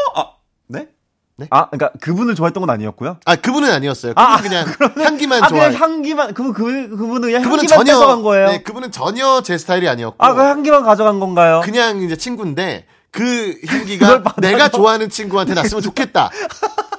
아, 1.33 1.37
네? 1.37 1.45
네? 1.45 1.47
아, 1.51 1.69
그러니까 1.71 1.91
그분을 2.01 2.35
좋아했던 2.35 2.61
건 2.61 2.71
아니었고요? 2.71 3.19
아 3.25 3.37
그분은 3.37 3.71
아니었어요. 3.71 4.15
그분은 4.15 4.31
아, 4.31 4.41
그냥 4.41 4.67
향기만 4.99 5.43
아, 5.43 5.49
좋아. 5.49 5.69
그냥 5.69 5.75
향기만 5.75 6.35
그, 6.35 6.53
그 6.53 6.89
그분은 6.91 7.23
그냥 7.23 7.43
그분은 7.43 7.65
향기만 7.65 7.67
전혀 7.69 7.93
뺏어간 7.93 8.23
거예요. 8.23 8.49
네, 8.49 8.63
그분은 8.63 8.93
전혀 8.93 9.43
제 9.43 9.57
스타일이 9.57 9.89
아니었고 9.89 10.17
아, 10.19 10.35
그 10.35 10.41
향기만 10.41 10.83
가져간 10.85 11.21
건가요? 11.21 11.63
그냥 11.65 12.03
이제 12.03 12.17
친구인데 12.17 12.87
그 13.11 13.59
향기가? 13.67 14.23
내가 14.39 14.69
좋아하는 14.69 15.09
친구한테 15.09 15.55
났으면 15.55 15.83
좋겠다 15.83 16.31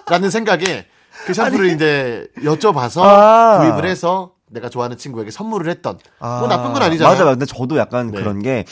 라는 0.08 0.30
생각에 0.32 0.86
그 1.26 1.34
샴푸를 1.34 1.72
이제 1.72 2.28
여쭤봐서 2.38 3.02
아. 3.02 3.60
구입을 3.60 3.86
해서 3.86 4.32
내가 4.50 4.70
좋아하는 4.70 4.98
친구에게 4.98 5.32
선물을 5.32 5.70
했던. 5.70 5.98
아, 6.20 6.40
뭐 6.40 6.48
나쁜 6.48 6.74
건 6.74 6.84
아니잖아요. 6.84 7.16
맞아요. 7.16 7.32
근데 7.32 7.46
저도 7.46 7.78
약간 7.78 8.12
네. 8.12 8.20
그런 8.20 8.42
게 8.42 8.66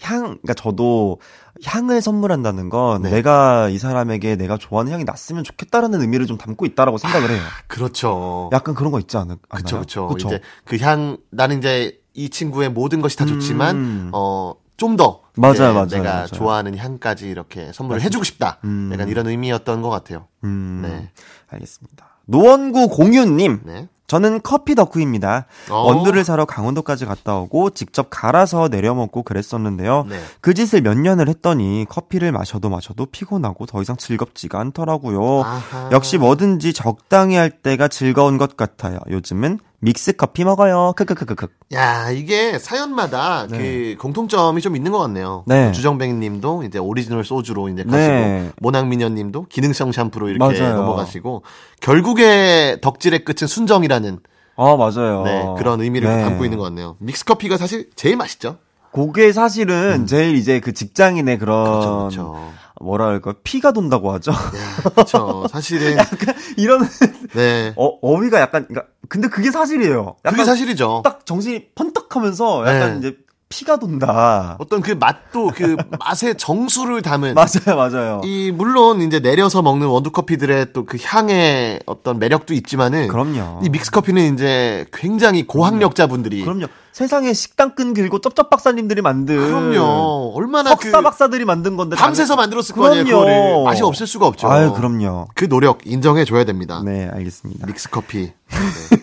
향, 0.00 0.22
그러니까 0.22 0.54
저도 0.54 1.18
향을 1.64 2.00
선물한다는 2.02 2.68
건 2.68 3.02
네. 3.02 3.10
내가 3.10 3.68
이 3.68 3.78
사람에게 3.78 4.36
내가 4.36 4.56
좋아하는 4.56 4.92
향이 4.92 5.04
났으면 5.04 5.44
좋겠다라는 5.44 6.00
의미를 6.00 6.26
좀 6.26 6.38
담고 6.38 6.66
있다라고 6.66 6.98
생각을 6.98 7.30
해요. 7.30 7.40
그렇죠. 7.66 8.50
약간 8.52 8.74
그런 8.74 8.92
거 8.92 9.00
있지 9.00 9.16
않을, 9.16 9.36
그쵸, 9.48 9.76
않나요? 9.76 9.80
그쵸. 9.80 10.06
그쵸? 10.08 10.28
이제 10.28 10.40
그 10.64 10.76
향, 10.78 11.16
나는 11.30 11.58
이제 11.58 12.00
이 12.14 12.28
친구의 12.30 12.70
모든 12.70 13.00
것이 13.00 13.16
다 13.16 13.26
좋지만, 13.26 13.76
음. 13.76 14.10
어, 14.12 14.54
좀 14.76 14.96
더. 14.96 15.22
맞아요, 15.36 15.74
맞아요, 15.74 15.86
내가 15.86 16.12
맞아요. 16.12 16.26
좋아하는 16.28 16.76
향까지 16.78 17.28
이렇게 17.28 17.72
선물을 17.72 17.98
맞습니다. 17.98 18.04
해주고 18.04 18.24
싶다. 18.24 18.58
음. 18.64 18.90
약간 18.92 19.08
이런 19.08 19.26
의미였던 19.26 19.82
것 19.82 19.90
같아요. 19.90 20.28
음, 20.44 20.80
네. 20.82 21.10
알겠습니다. 21.48 22.06
노원구 22.26 22.88
공유님. 22.88 23.60
네. 23.64 23.88
저는 24.06 24.40
커피 24.42 24.74
덕후입니다. 24.74 25.46
어. 25.70 25.74
원두를 25.74 26.24
사러 26.24 26.44
강원도까지 26.44 27.06
갔다 27.06 27.36
오고 27.36 27.70
직접 27.70 28.08
갈아서 28.10 28.68
내려 28.68 28.94
먹고 28.94 29.22
그랬었는데요. 29.22 30.06
네. 30.08 30.18
그 30.40 30.54
짓을 30.54 30.80
몇 30.80 30.96
년을 30.96 31.28
했더니 31.28 31.86
커피를 31.88 32.32
마셔도 32.32 32.68
마셔도 32.68 33.06
피곤하고 33.06 33.66
더 33.66 33.82
이상 33.82 33.96
즐겁지가 33.96 34.60
않더라고요. 34.60 35.42
아하. 35.42 35.88
역시 35.92 36.18
뭐든지 36.18 36.72
적당히 36.72 37.36
할 37.36 37.50
때가 37.50 37.88
즐거운 37.88 38.38
것 38.38 38.56
같아요. 38.56 38.98
요즘은 39.10 39.58
믹스 39.80 40.12
커피 40.12 40.44
먹어요. 40.44 40.94
크크크크크. 40.96 41.48
야, 41.74 42.10
이게 42.10 42.58
사연마다 42.58 43.46
그 43.48 43.96
공통점이 43.98 44.60
좀 44.60 44.76
있는 44.76 44.92
것 44.92 44.98
같네요. 44.98 45.44
네. 45.46 45.72
주정뱅 45.72 46.18
님도 46.18 46.62
이제 46.64 46.78
오리지널 46.78 47.24
소주로 47.24 47.68
이제 47.68 47.82
가시고, 47.84 47.96
네. 47.96 48.52
모낭미녀 48.60 49.10
님도 49.10 49.46
기능성 49.48 49.92
샴푸로 49.92 50.28
이렇게 50.28 50.58
맞아요. 50.60 50.76
넘어가시고, 50.76 51.42
결국에 51.80 52.78
덕질의 52.80 53.24
끝은 53.24 53.46
순정이라는 53.46 54.20
아, 54.56 54.76
맞아요. 54.76 55.22
네, 55.24 55.44
그런 55.58 55.80
의미를 55.82 56.08
네. 56.08 56.22
담고 56.22 56.44
있는 56.44 56.56
것 56.58 56.64
같네요. 56.64 56.96
믹스 56.98 57.24
커피가 57.26 57.58
사실 57.58 57.90
제일 57.94 58.16
맛있죠? 58.16 58.56
그게 58.92 59.32
사실은 59.32 60.06
제일 60.06 60.36
이제 60.36 60.60
그 60.60 60.72
직장인의 60.72 61.38
그런 61.38 61.66
음. 61.66 61.70
그렇죠, 61.70 61.98
그렇죠. 61.98 62.52
뭐라 62.80 63.06
할까 63.06 63.34
피가 63.42 63.72
돈다고 63.72 64.12
하죠. 64.12 64.32
야, 64.32 64.90
그렇죠. 64.90 65.46
사실은, 65.50 65.96
이런 66.56 66.86
네. 67.34 67.72
어, 67.76 67.86
어휘가 68.02 68.40
약간 68.40 68.66
그러니까 68.68 68.92
근데 69.08 69.28
그게 69.28 69.50
사실이에요. 69.50 70.16
약간 70.24 70.32
그게 70.32 70.44
사실이죠. 70.44 71.02
딱 71.04 71.24
정신이 71.24 71.68
번뜩하면서 71.74 72.60
약간 72.66 73.00
네. 73.00 73.08
이제 73.08 73.16
피가 73.48 73.76
돈다. 73.78 74.56
어떤 74.58 74.80
그 74.82 74.90
맛도 74.90 75.52
그 75.54 75.76
맛의 76.00 76.34
정수를 76.36 77.00
담은 77.00 77.34
맞아요, 77.38 77.76
맞아요. 77.76 78.20
이 78.24 78.50
물론 78.50 79.00
이제 79.00 79.20
내려서 79.20 79.62
먹는 79.62 79.86
원두 79.86 80.10
커피들의 80.10 80.72
또 80.72 80.84
그 80.84 80.98
향의 81.00 81.80
어떤 81.86 82.18
매력도 82.18 82.54
있지만은 82.54 83.06
그럼요. 83.08 83.60
이 83.64 83.68
믹스 83.68 83.90
커피는 83.92 84.34
이제 84.34 84.84
굉장히 84.92 85.46
고학력자분들이 85.46 86.42
그럼요. 86.42 86.66
세상에 86.96 87.34
식당 87.34 87.74
끈 87.74 87.92
길고 87.92 88.20
쩝쩝 88.22 88.48
박사님들이 88.48 89.02
만든 89.02 89.36
그럼요. 89.36 90.32
얼마나 90.34 90.70
석사 90.70 90.92
그 90.96 91.02
박사들이 91.02 91.44
만든 91.44 91.76
건데 91.76 91.94
밤새서 91.94 92.36
당연- 92.36 92.44
만들었을 92.44 92.74
거 92.74 92.86
아니에요. 92.86 93.04
그럼요. 93.04 93.20
그거를 93.26 93.64
맛이 93.64 93.82
없을 93.82 94.06
수가 94.06 94.26
없죠. 94.26 94.50
아유, 94.50 94.72
그럼요. 94.72 95.28
그 95.34 95.46
노력 95.46 95.80
인정해 95.84 96.24
줘야 96.24 96.44
됩니다. 96.44 96.80
네, 96.82 97.06
알겠습니다. 97.12 97.66
믹스 97.66 97.90
커피. 97.90 98.32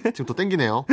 네. 0.04 0.10
지금 0.12 0.26
또 0.26 0.34
땡기네요. 0.34 0.86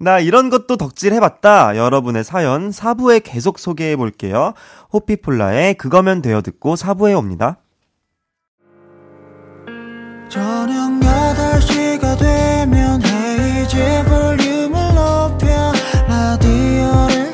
나 0.00 0.18
이런 0.18 0.50
것도 0.50 0.76
덕질 0.78 1.12
해봤다. 1.12 1.76
여러분의 1.76 2.24
사연 2.24 2.70
4부에 2.70 3.20
계속 3.22 3.60
소개해 3.60 3.94
볼게요. 3.94 4.54
호피폴라의 4.92 5.74
그거면 5.74 6.22
되어 6.22 6.42
듣고 6.42 6.74
4부에 6.74 7.16
옵니다. 7.16 7.58
저녁 10.28 10.90
8시가 10.98 12.18
되면 12.18 13.00
헤이즈 13.00 13.76
높여 14.08 14.59
라 16.90 17.29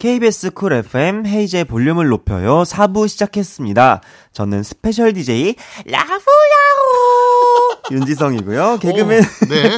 KBS 0.00 0.52
쿨 0.52 0.72
FM 0.72 1.26
헤이즈의 1.26 1.66
볼륨을 1.66 2.08
높여요. 2.08 2.62
4부 2.62 3.06
시작했습니다. 3.06 4.00
저는 4.32 4.62
special 4.62 5.12
DJ 5.12 5.54
라부야호 5.84 6.18
윤지성이고요. 7.92 8.78
개그맨 8.80 9.20
오, 9.20 9.46
네. 9.50 9.76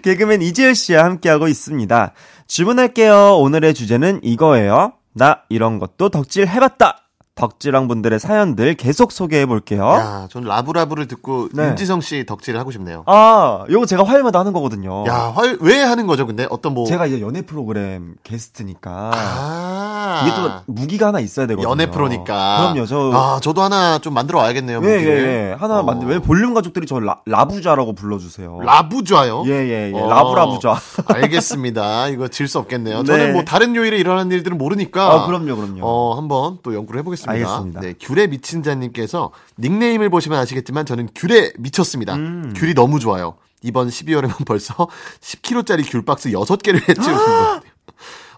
개그맨 0.02 0.40
이지열 0.40 0.74
씨와 0.74 1.04
함께하고 1.04 1.48
있습니다. 1.48 2.14
주문할게요. 2.46 3.36
오늘의 3.36 3.74
주제는 3.74 4.20
이거예요. 4.22 4.94
나 5.12 5.42
이런 5.50 5.78
것도 5.78 6.08
덕질 6.08 6.48
해봤다. 6.48 7.09
덕질왕 7.40 7.88
분들의 7.88 8.18
사연들 8.20 8.74
계속 8.74 9.12
소개해 9.12 9.46
볼게요. 9.46 9.82
야, 9.88 10.28
전 10.30 10.44
라브라브를 10.44 11.08
듣고 11.08 11.48
네. 11.54 11.68
윤지성 11.68 12.02
씨 12.02 12.26
덕질을 12.26 12.60
하고 12.60 12.70
싶네요. 12.70 13.02
아, 13.06 13.64
요거 13.70 13.86
제가 13.86 14.04
화요일마다 14.04 14.38
하는 14.40 14.52
거거든요. 14.52 15.06
야, 15.08 15.32
활, 15.34 15.56
왜 15.60 15.80
하는 15.82 16.06
거죠, 16.06 16.26
근데? 16.26 16.46
어떤 16.50 16.74
뭐. 16.74 16.84
제가 16.86 17.06
이제 17.06 17.20
연애 17.22 17.40
프로그램 17.42 18.14
게스트니까 18.24 19.10
아. 19.14 20.22
이게 20.26 20.34
또 20.36 20.50
무기가 20.72 21.06
하나 21.08 21.20
있어야 21.20 21.46
되거든요. 21.46 21.70
연애 21.70 21.90
프로니까. 21.90 22.72
그럼요. 22.72 22.86
저 22.86 23.10
아, 23.14 23.40
저도 23.40 23.62
하나 23.62 23.98
좀 23.98 24.12
만들어 24.12 24.38
와야겠네요. 24.40 24.80
예, 24.84 24.88
예. 24.88 25.06
예. 25.50 25.56
하나 25.58 25.80
어. 25.80 25.82
만들, 25.82 26.08
왜 26.08 26.18
볼륨 26.18 26.52
가족들이 26.52 26.86
저 26.86 27.00
라, 27.00 27.20
라부자라고 27.24 27.94
불러 27.94 28.18
주세요. 28.18 28.58
라부좌요? 28.62 29.44
예, 29.46 29.50
예, 29.52 29.92
예. 29.94 29.98
어. 29.98 30.08
라부라부자. 30.08 30.76
알겠습니다. 31.08 32.08
이거 32.08 32.28
질 32.28 32.50
수 32.50 32.58
없겠네요. 32.58 32.98
네. 32.98 33.04
저는 33.04 33.32
뭐 33.32 33.44
다른 33.44 33.76
요일에 33.76 33.96
일어나는 33.96 34.32
일들은 34.32 34.58
모르니까. 34.58 35.12
아, 35.12 35.26
그럼요, 35.26 35.54
그럼요. 35.54 35.80
어, 35.82 36.16
한번 36.16 36.58
또 36.64 36.74
연구를 36.74 36.98
해 36.98 37.04
보겠습니다. 37.04 37.29
알겠습니다. 37.30 37.80
네, 37.80 37.94
귤에 38.00 38.26
미친 38.28 38.62
자님께서 38.62 39.30
닉네임을 39.58 40.08
보시면 40.10 40.38
아시겠지만 40.38 40.86
저는 40.86 41.08
귤에 41.14 41.52
미쳤습니다. 41.58 42.14
음. 42.14 42.52
귤이 42.56 42.74
너무 42.74 42.98
좋아요. 43.00 43.36
이번 43.62 43.88
12월에만 43.88 44.44
벌써 44.46 44.74
10kg짜리 45.20 45.84
귤 45.90 46.02
박스 46.04 46.30
6개를 46.30 46.88
해치우신 46.88 47.14
것 47.14 47.24
같아요. 47.24 47.60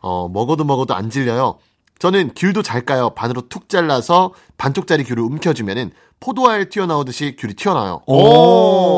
어, 0.01 0.29
먹어도 0.29 0.65
먹어도 0.65 0.95
안 0.95 1.11
질려요. 1.11 1.59
저는 1.99 2.33
귤도 2.35 2.63
잘 2.63 2.85
까요. 2.85 3.11
반으로 3.11 3.49
툭 3.49 3.69
잘라서 3.69 4.33
반쪽짜리 4.59 5.05
귤을 5.05 5.21
움켜주면은 5.23 5.93
포도알 6.19 6.69
튀어나오듯이 6.69 7.37
귤이 7.39 7.55
튀어나와요. 7.55 8.03
오. 8.07 8.17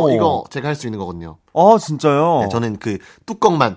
오, 0.06 0.10
이거 0.10 0.44
제가 0.50 0.68
할 0.68 0.74
수 0.74 0.86
있는 0.86 0.98
거거든요. 0.98 1.36
어, 1.52 1.78
진짜요? 1.78 2.40
네, 2.44 2.48
저는 2.50 2.78
그 2.78 2.96
뚜껑만 3.26 3.76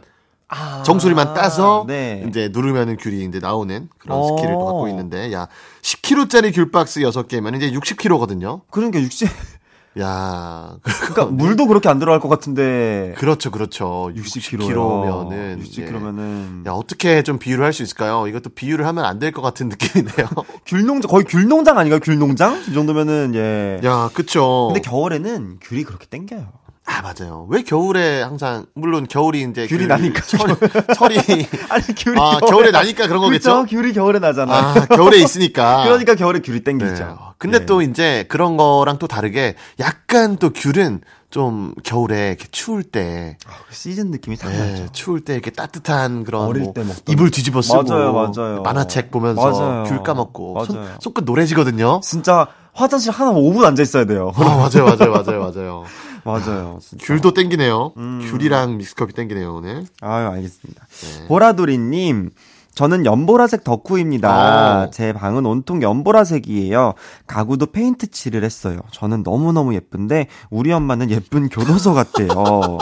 아, 0.49 0.81
정수리만 0.83 1.33
따서 1.33 1.83
네. 1.87 2.23
이제 2.27 2.49
누르면은 2.51 2.95
귤이 2.97 3.25
이제 3.25 3.39
나오는 3.39 3.89
그런 3.97 4.17
오. 4.19 4.27
skill을 4.38 4.53
또 4.53 4.65
갖고 4.65 4.87
있는데 4.87 5.33
야 5.33 5.47
10kg짜리 5.81 6.53
귤박스 6.55 7.01
6개면 7.01 7.55
이제 7.57 7.71
60kg거든요. 7.71 8.61
그러니까 8.71 9.01
60, 9.01 9.27
야 9.99 10.77
그러니까 10.83 11.25
물도 11.25 11.67
그렇게 11.67 11.89
안 11.89 11.99
들어갈 11.99 12.21
것 12.21 12.29
같은데. 12.29 13.13
그렇죠 13.17 13.51
그렇죠 13.51 14.09
60kg 14.15 14.59
60kg면은 14.59 15.61
60kg면은 15.63 16.65
야 16.67 16.71
어떻게 16.71 17.23
좀 17.23 17.39
비유를 17.39 17.65
할 17.65 17.73
수 17.73 17.83
있을까요? 17.83 18.27
이것도 18.27 18.51
비유를 18.51 18.85
하면 18.87 19.03
안 19.05 19.19
될 19.19 19.31
것 19.33 19.41
같은 19.41 19.67
느낌이네요. 19.69 20.27
귤농장 20.65 21.09
거의 21.11 21.25
귤농장 21.25 21.77
아닌가요? 21.77 21.99
귤농장 21.99 22.63
이 22.69 22.73
정도면은 22.73 23.33
예. 23.35 23.81
야 23.85 24.09
그쵸. 24.13 24.69
근데 24.71 24.79
겨울에는 24.87 25.57
귤이 25.61 25.83
그렇게 25.83 26.05
땡겨요. 26.05 26.47
아 26.89 27.01
맞아요. 27.01 27.45
왜 27.49 27.63
겨울에 27.63 28.21
항상 28.21 28.65
물론 28.73 29.07
겨울이 29.07 29.41
이제 29.41 29.67
귤이 29.67 29.83
그 29.83 29.88
나니까. 29.88 30.21
철, 30.21 30.57
철이 30.95 31.17
아니 31.69 31.83
귤이 31.95 32.17
아 32.17 32.39
겨울에 32.39 32.71
나니까 32.71 33.07
그런 33.07 33.21
거겠죠? 33.21 33.65
그렇죠? 33.65 33.75
귤이 33.75 33.91
겨울에 33.93 34.19
나잖아. 34.19 34.53
아 34.55 34.85
겨울에 34.85 35.17
있으니까. 35.19 35.83
그러니까 35.85 36.15
겨울에 36.15 36.39
귤이 36.39 36.59
네. 36.59 36.63
땡기죠. 36.63 37.33
근데 37.39 37.59
예. 37.61 37.65
또 37.65 37.81
이제 37.81 38.25
그런 38.29 38.55
거랑 38.55 38.99
또 38.99 39.07
다르게 39.07 39.55
약간 39.81 40.38
또 40.38 40.51
귤은 40.51 41.01
좀 41.29 41.73
겨울에 41.83 42.29
이렇게 42.29 42.47
추울 42.51 42.83
때, 42.83 43.38
시즌 43.69 44.11
느낌이 44.11 44.38
딱 44.38 44.49
예, 44.53 44.57
나죠. 44.57 44.88
추울 44.93 45.19
때 45.25 45.33
이렇게 45.33 45.51
따뜻한 45.51 46.23
그런 46.23 46.43
어릴 46.43 46.63
뭐 46.63 46.73
때 46.73 46.83
이불 47.09 47.31
뒤집어 47.31 47.61
쓰고 47.61 47.83
맞아요, 47.83 48.13
맞아요. 48.13 48.61
만화책 48.61 49.11
보면서 49.11 49.41
맞아요. 49.51 49.83
귤 49.83 50.03
까먹고 50.03 50.63
손, 50.65 50.77
맞아요. 50.77 50.95
손끝 51.01 51.25
노래지거든요. 51.25 51.99
진짜 52.01 52.47
화장실 52.78 53.11
하나 53.11 53.32
5분 53.32 53.65
앉아 53.65 53.82
있어야 53.82 54.05
돼요. 54.05 54.32
아 54.36 54.41
맞아요, 54.41 54.86
맞아요, 54.86 55.11
맞아요, 55.11 55.39
맞아요. 55.51 55.84
맞아요. 56.23 56.78
진짜. 56.82 57.05
귤도 57.05 57.34
땡기네요. 57.34 57.93
음. 57.97 58.28
귤이랑 58.30 58.78
믹스커피 58.78 59.13
땡기네요 59.13 59.55
오늘. 59.55 59.86
아유, 60.01 60.28
알겠습니다. 60.28 60.86
네. 60.88 61.28
보라돌이님, 61.28 62.32
저는 62.75 63.05
연보라색 63.05 63.63
덕후입니다. 63.63 64.84
어. 64.84 64.89
제 64.91 65.11
방은 65.13 65.45
온통 65.45 65.82
연보라색이에요. 65.82 66.93
가구도 67.25 67.67
페인트 67.67 68.11
칠을 68.11 68.43
했어요. 68.43 68.82
저는 68.91 69.23
너무너무 69.23 69.73
예쁜데, 69.73 70.28
우리 70.49 70.71
엄마는 70.71 71.09
예쁜 71.09 71.49
교도소 71.49 71.93
같대요. 71.93 72.78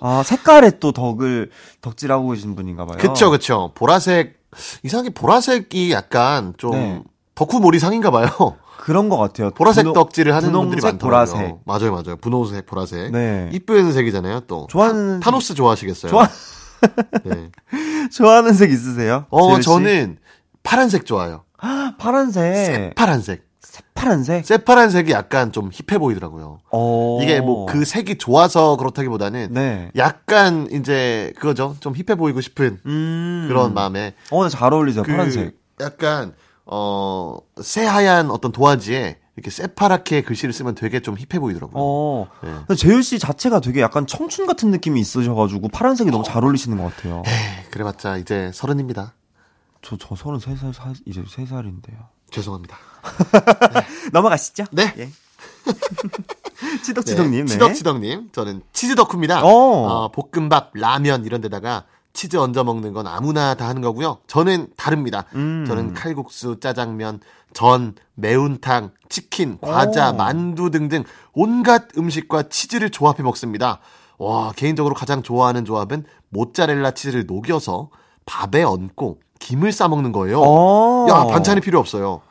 아, 0.00 0.22
색깔에 0.22 0.78
또 0.78 0.92
덕을, 0.92 1.50
덕질하고 1.80 2.28
계신 2.30 2.54
분인가 2.54 2.84
봐요. 2.84 2.98
그쵸, 2.98 3.30
그쵸. 3.30 3.72
보라색 3.74 4.38
이상하게 4.84 5.10
보라색이 5.10 5.90
약간 5.90 6.52
좀 6.58 6.70
네. 6.72 7.02
덕후 7.34 7.58
몰이 7.58 7.78
상인가 7.80 8.10
봐요. 8.12 8.28
그런 8.84 9.08
것 9.08 9.16
같아요. 9.16 9.50
보라색 9.50 9.86
분홍- 9.86 9.94
덕질을 9.94 10.34
하는 10.34 10.52
분들이 10.52 10.80
많더라고요. 10.82 11.34
보라색. 11.34 11.56
맞아요, 11.64 11.90
맞아요. 11.92 12.16
분홍색, 12.20 12.66
보라색. 12.66 13.12
네. 13.12 13.48
이쁜 13.52 13.92
색이잖아요, 13.92 14.40
또. 14.40 14.66
좋아하는 14.68 15.20
타노스 15.20 15.54
좋아하시겠어요? 15.54 16.10
좋아- 16.12 16.28
네. 17.24 17.50
좋아하는 18.12 18.52
색 18.52 18.70
있으세요? 18.70 19.24
어? 19.30 19.58
저는 19.60 20.18
파란색 20.62 21.06
좋아요. 21.06 21.44
파란색. 21.98 22.94
파란색. 22.94 23.44
파란색? 23.94 24.44
새파란색이 24.44 25.10
약간 25.12 25.50
좀 25.50 25.70
힙해 25.72 25.98
보이더라고요. 25.98 26.58
어. 26.70 27.18
이게 27.22 27.40
뭐 27.40 27.64
그 27.66 27.84
색이 27.86 28.18
좋아서 28.18 28.76
그렇다기보다는 28.76 29.48
네. 29.52 29.90
약간 29.96 30.68
이제 30.70 31.32
그거죠. 31.36 31.74
좀 31.80 31.94
힙해 31.96 32.16
보이고 32.16 32.40
싶은 32.42 32.78
음. 32.84 33.46
그런 33.48 33.72
마음에 33.72 34.14
어, 34.30 34.46
잘 34.48 34.72
어울리죠, 34.74 35.02
그 35.04 35.10
파란색. 35.12 35.56
약간 35.80 36.34
어 36.66 37.38
새하얀 37.60 38.30
어떤 38.30 38.52
도화지에 38.52 39.18
이렇게 39.36 39.50
새파랗게 39.50 40.22
글씨를 40.22 40.52
쓰면 40.52 40.74
되게 40.76 41.00
좀 41.00 41.16
힙해 41.16 41.40
보이더라고요. 41.40 41.74
어. 41.76 42.28
네. 42.68 42.76
재율 42.76 43.02
씨 43.02 43.18
자체가 43.18 43.60
되게 43.60 43.80
약간 43.80 44.06
청춘 44.06 44.46
같은 44.46 44.70
느낌이 44.70 45.00
있으셔가지고 45.00 45.68
파란색이 45.68 46.10
너무 46.10 46.22
잘 46.24 46.44
어울리시는 46.44 46.78
것 46.78 46.94
같아요. 46.94 47.22
에이, 47.26 47.70
그래봤자 47.70 48.18
이제 48.18 48.50
서른입니다. 48.54 49.14
저, 49.82 49.96
저 49.98 50.14
33살, 50.14 50.72
사, 50.72 50.92
이제 51.04 51.22
3살인데요. 51.22 52.06
죄송합니다. 52.30 52.78
넘어가시죠. 54.12 54.64
네. 54.72 54.94
예. 54.98 55.10
치덕치덕님, 56.82 57.46
네. 57.46 57.52
치덕치덕님. 57.52 58.30
저는 58.32 58.62
치즈 58.72 58.94
덕후입니다. 58.94 59.44
어. 59.44 59.48
어, 59.48 60.10
볶음밥, 60.12 60.70
라면 60.74 61.24
이런 61.24 61.40
데다가 61.40 61.84
치즈 62.14 62.36
얹어 62.36 62.64
먹는 62.64 62.92
건 62.92 63.06
아무나 63.06 63.54
다 63.54 63.68
하는 63.68 63.82
거고요. 63.82 64.18
저는 64.26 64.68
다릅니다. 64.76 65.26
음. 65.34 65.64
저는 65.66 65.94
칼국수, 65.94 66.60
짜장면, 66.60 67.20
전, 67.52 67.94
매운탕, 68.14 68.92
치킨, 69.08 69.58
과자, 69.60 70.10
오. 70.10 70.14
만두 70.14 70.70
등등 70.70 71.04
온갖 71.32 71.88
음식과 71.98 72.44
치즈를 72.44 72.90
조합해 72.90 73.22
먹습니다. 73.22 73.80
와, 74.18 74.52
개인적으로 74.52 74.94
가장 74.94 75.22
좋아하는 75.22 75.64
조합은 75.64 76.04
모짜렐라 76.30 76.92
치즈를 76.92 77.26
녹여서 77.26 77.90
밥에 78.26 78.62
얹고 78.62 79.18
김을 79.40 79.72
싸 79.72 79.88
먹는 79.88 80.12
거예요. 80.12 80.40
어. 80.40 81.06
야, 81.10 81.24
반찬이 81.24 81.60
필요 81.60 81.78
없어요. 81.80 82.22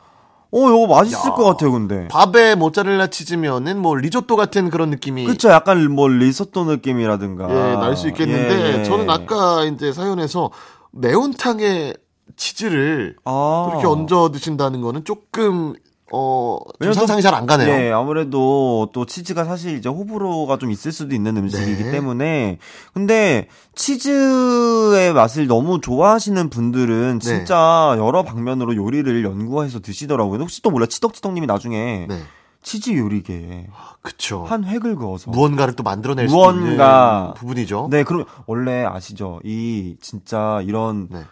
어, 0.56 0.68
이거 0.68 0.86
맛있을 0.86 1.30
야. 1.30 1.34
것 1.34 1.44
같아요, 1.44 1.72
근데. 1.72 2.06
밥에 2.08 2.54
모짜렐라 2.54 3.08
치즈면은 3.08 3.80
뭐 3.80 3.96
리조또 3.96 4.36
같은 4.36 4.70
그런 4.70 4.90
느낌이 4.90 5.24
그쵸, 5.26 5.50
약간 5.50 5.90
뭐 5.90 6.06
리소또 6.08 6.64
느낌이라든가. 6.64 7.48
예, 7.50 7.76
날 7.76 7.96
수 7.96 8.06
있겠는데 8.08 8.74
예, 8.76 8.78
예. 8.80 8.84
저는 8.84 9.10
아까 9.10 9.64
이제 9.64 9.92
사연에서 9.92 10.50
매운탕에 10.92 11.94
치즈를 12.36 13.16
아. 13.24 13.66
그렇게 13.70 13.86
얹어 13.86 14.30
드신다는 14.30 14.80
거는 14.80 15.04
조금 15.04 15.74
어, 16.16 16.58
좀 16.80 16.92
상상이 16.92 17.20
잘 17.22 17.34
안 17.34 17.46
가네요. 17.46 17.68
예, 17.68 17.90
아무래도 17.90 18.88
또 18.92 19.04
치즈가 19.04 19.44
사실 19.44 19.76
이제 19.76 19.88
호불호가 19.88 20.58
좀 20.58 20.70
있을 20.70 20.92
수도 20.92 21.14
있는 21.14 21.36
음식이기 21.36 21.84
네. 21.84 21.90
때문에. 21.90 22.58
근데 22.92 23.48
치즈의 23.74 25.12
맛을 25.12 25.46
너무 25.48 25.80
좋아하시는 25.80 26.48
분들은 26.50 27.18
네. 27.18 27.24
진짜 27.24 27.94
여러 27.98 28.22
방면으로 28.22 28.76
요리를 28.76 29.24
연구해서 29.24 29.80
드시더라고요. 29.80 30.38
혹시 30.40 30.62
또 30.62 30.70
몰라 30.70 30.86
치덕치덕님이 30.86 31.46
나중에 31.48 32.06
네. 32.08 32.20
치즈 32.62 32.96
요리계에 32.96 33.66
그쵸. 34.00 34.44
한 34.44 34.64
획을 34.64 34.96
그어서. 34.96 35.30
무언가를 35.32 35.74
또 35.74 35.82
만들어낼 35.82 36.28
수 36.28 36.34
무언가. 36.34 37.18
있는 37.22 37.34
부분이죠. 37.34 37.88
네, 37.90 38.04
그럼 38.04 38.24
원래 38.46 38.84
아시죠? 38.84 39.40
이 39.44 39.96
진짜 40.00 40.60
이런 40.64 41.08
네. 41.10 41.22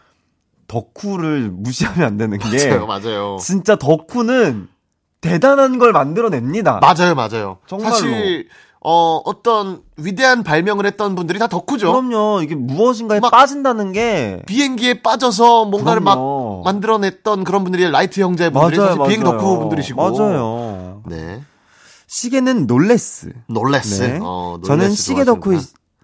덕후를 0.69 1.51
무시하면 1.51 2.03
안 2.07 2.17
되는 2.17 2.39
게 2.39 2.69
맞아요, 2.71 2.87
맞아요. 2.87 3.37
진짜 3.41 3.77
덕후는 3.77 4.69
대단한 5.33 5.79
걸 5.79 5.93
만들어냅니다. 5.93 6.81
맞아요, 6.83 7.15
맞아요. 7.15 7.57
정말로. 7.67 7.95
사실 7.95 8.49
어, 8.85 9.21
어떤 9.25 9.81
위대한 9.97 10.43
발명을 10.43 10.85
했던 10.87 11.15
분들이 11.15 11.39
다 11.39 11.47
덕후죠. 11.47 11.93
그럼요. 11.93 12.43
이게 12.43 12.57
무엇인가에 12.57 13.21
막- 13.21 13.31
빠진다는 13.31 13.93
게 13.93 14.43
비행기에 14.47 15.03
빠져서 15.03 15.67
뭔가를 15.67 16.03
그럼요. 16.03 16.63
막 16.65 16.73
만들어냈던 16.73 17.45
그런 17.45 17.63
분들이 17.63 17.89
라이트 17.89 18.21
형제 18.21 18.51
분들이 18.51 18.79
맞아요, 18.79 18.97
사실 18.97 19.07
비행 19.09 19.23
맞아요. 19.23 19.39
덕후 19.39 19.59
분들이시고. 19.61 20.03
맞아요. 20.19 21.03
네. 21.07 21.41
시계는 22.09 22.67
롤렉스. 22.67 23.33
롤렉스. 23.47 24.03
네. 24.03 24.19
어, 24.21 24.59
롤렉스 24.61 24.67
저는 24.67 24.91
시계 24.95 25.25
덕후. 25.25 25.59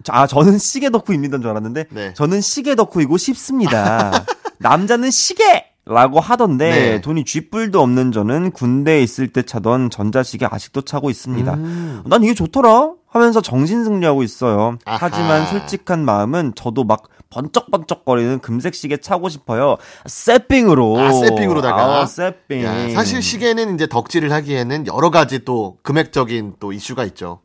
아 0.07 0.25
저는 0.25 0.57
시계 0.57 0.89
덕후입니다인 0.89 1.41
줄 1.41 1.51
알았는데 1.51 1.85
네. 1.89 2.13
저는 2.13 2.39
시계 2.39 2.75
덕후이고 2.75 3.17
싶습니다. 3.17 4.23
남자는 4.59 5.11
시계 5.11 5.65
라고 5.89 6.19
하던데 6.19 6.69
네. 6.69 7.01
돈이 7.01 7.25
쥐뿔도 7.25 7.81
없는 7.81 8.11
저는 8.11 8.51
군대에 8.51 9.01
있을 9.01 9.27
때 9.27 9.41
차던 9.41 9.89
전자시계 9.89 10.45
아직도 10.45 10.81
차고 10.81 11.09
있습니다. 11.09 11.51
음. 11.55 12.03
난 12.05 12.23
이게 12.23 12.35
좋더라 12.35 12.91
하면서 13.07 13.41
정신 13.41 13.83
승리하고 13.83 14.21
있어요. 14.21 14.77
아하. 14.85 14.99
하지만 15.01 15.47
솔직한 15.47 16.05
마음은 16.05 16.53
저도 16.55 16.83
막 16.83 17.07
번쩍번쩍거리는 17.31 18.37
금색 18.39 18.75
시계 18.75 18.97
차고 18.97 19.29
싶어요. 19.29 19.77
세핑으로. 20.05 20.99
아, 20.99 21.11
세핑으로다가. 21.11 22.01
아, 22.01 22.05
세핑. 22.05 22.63
야, 22.63 22.89
사실 22.91 23.23
시계는 23.23 23.73
이제 23.73 23.87
덕질을 23.87 24.31
하기에는 24.31 24.85
여러 24.87 25.09
가지 25.09 25.43
또 25.43 25.77
금액적인 25.81 26.57
또 26.59 26.71
이슈가 26.71 27.03
있죠. 27.05 27.39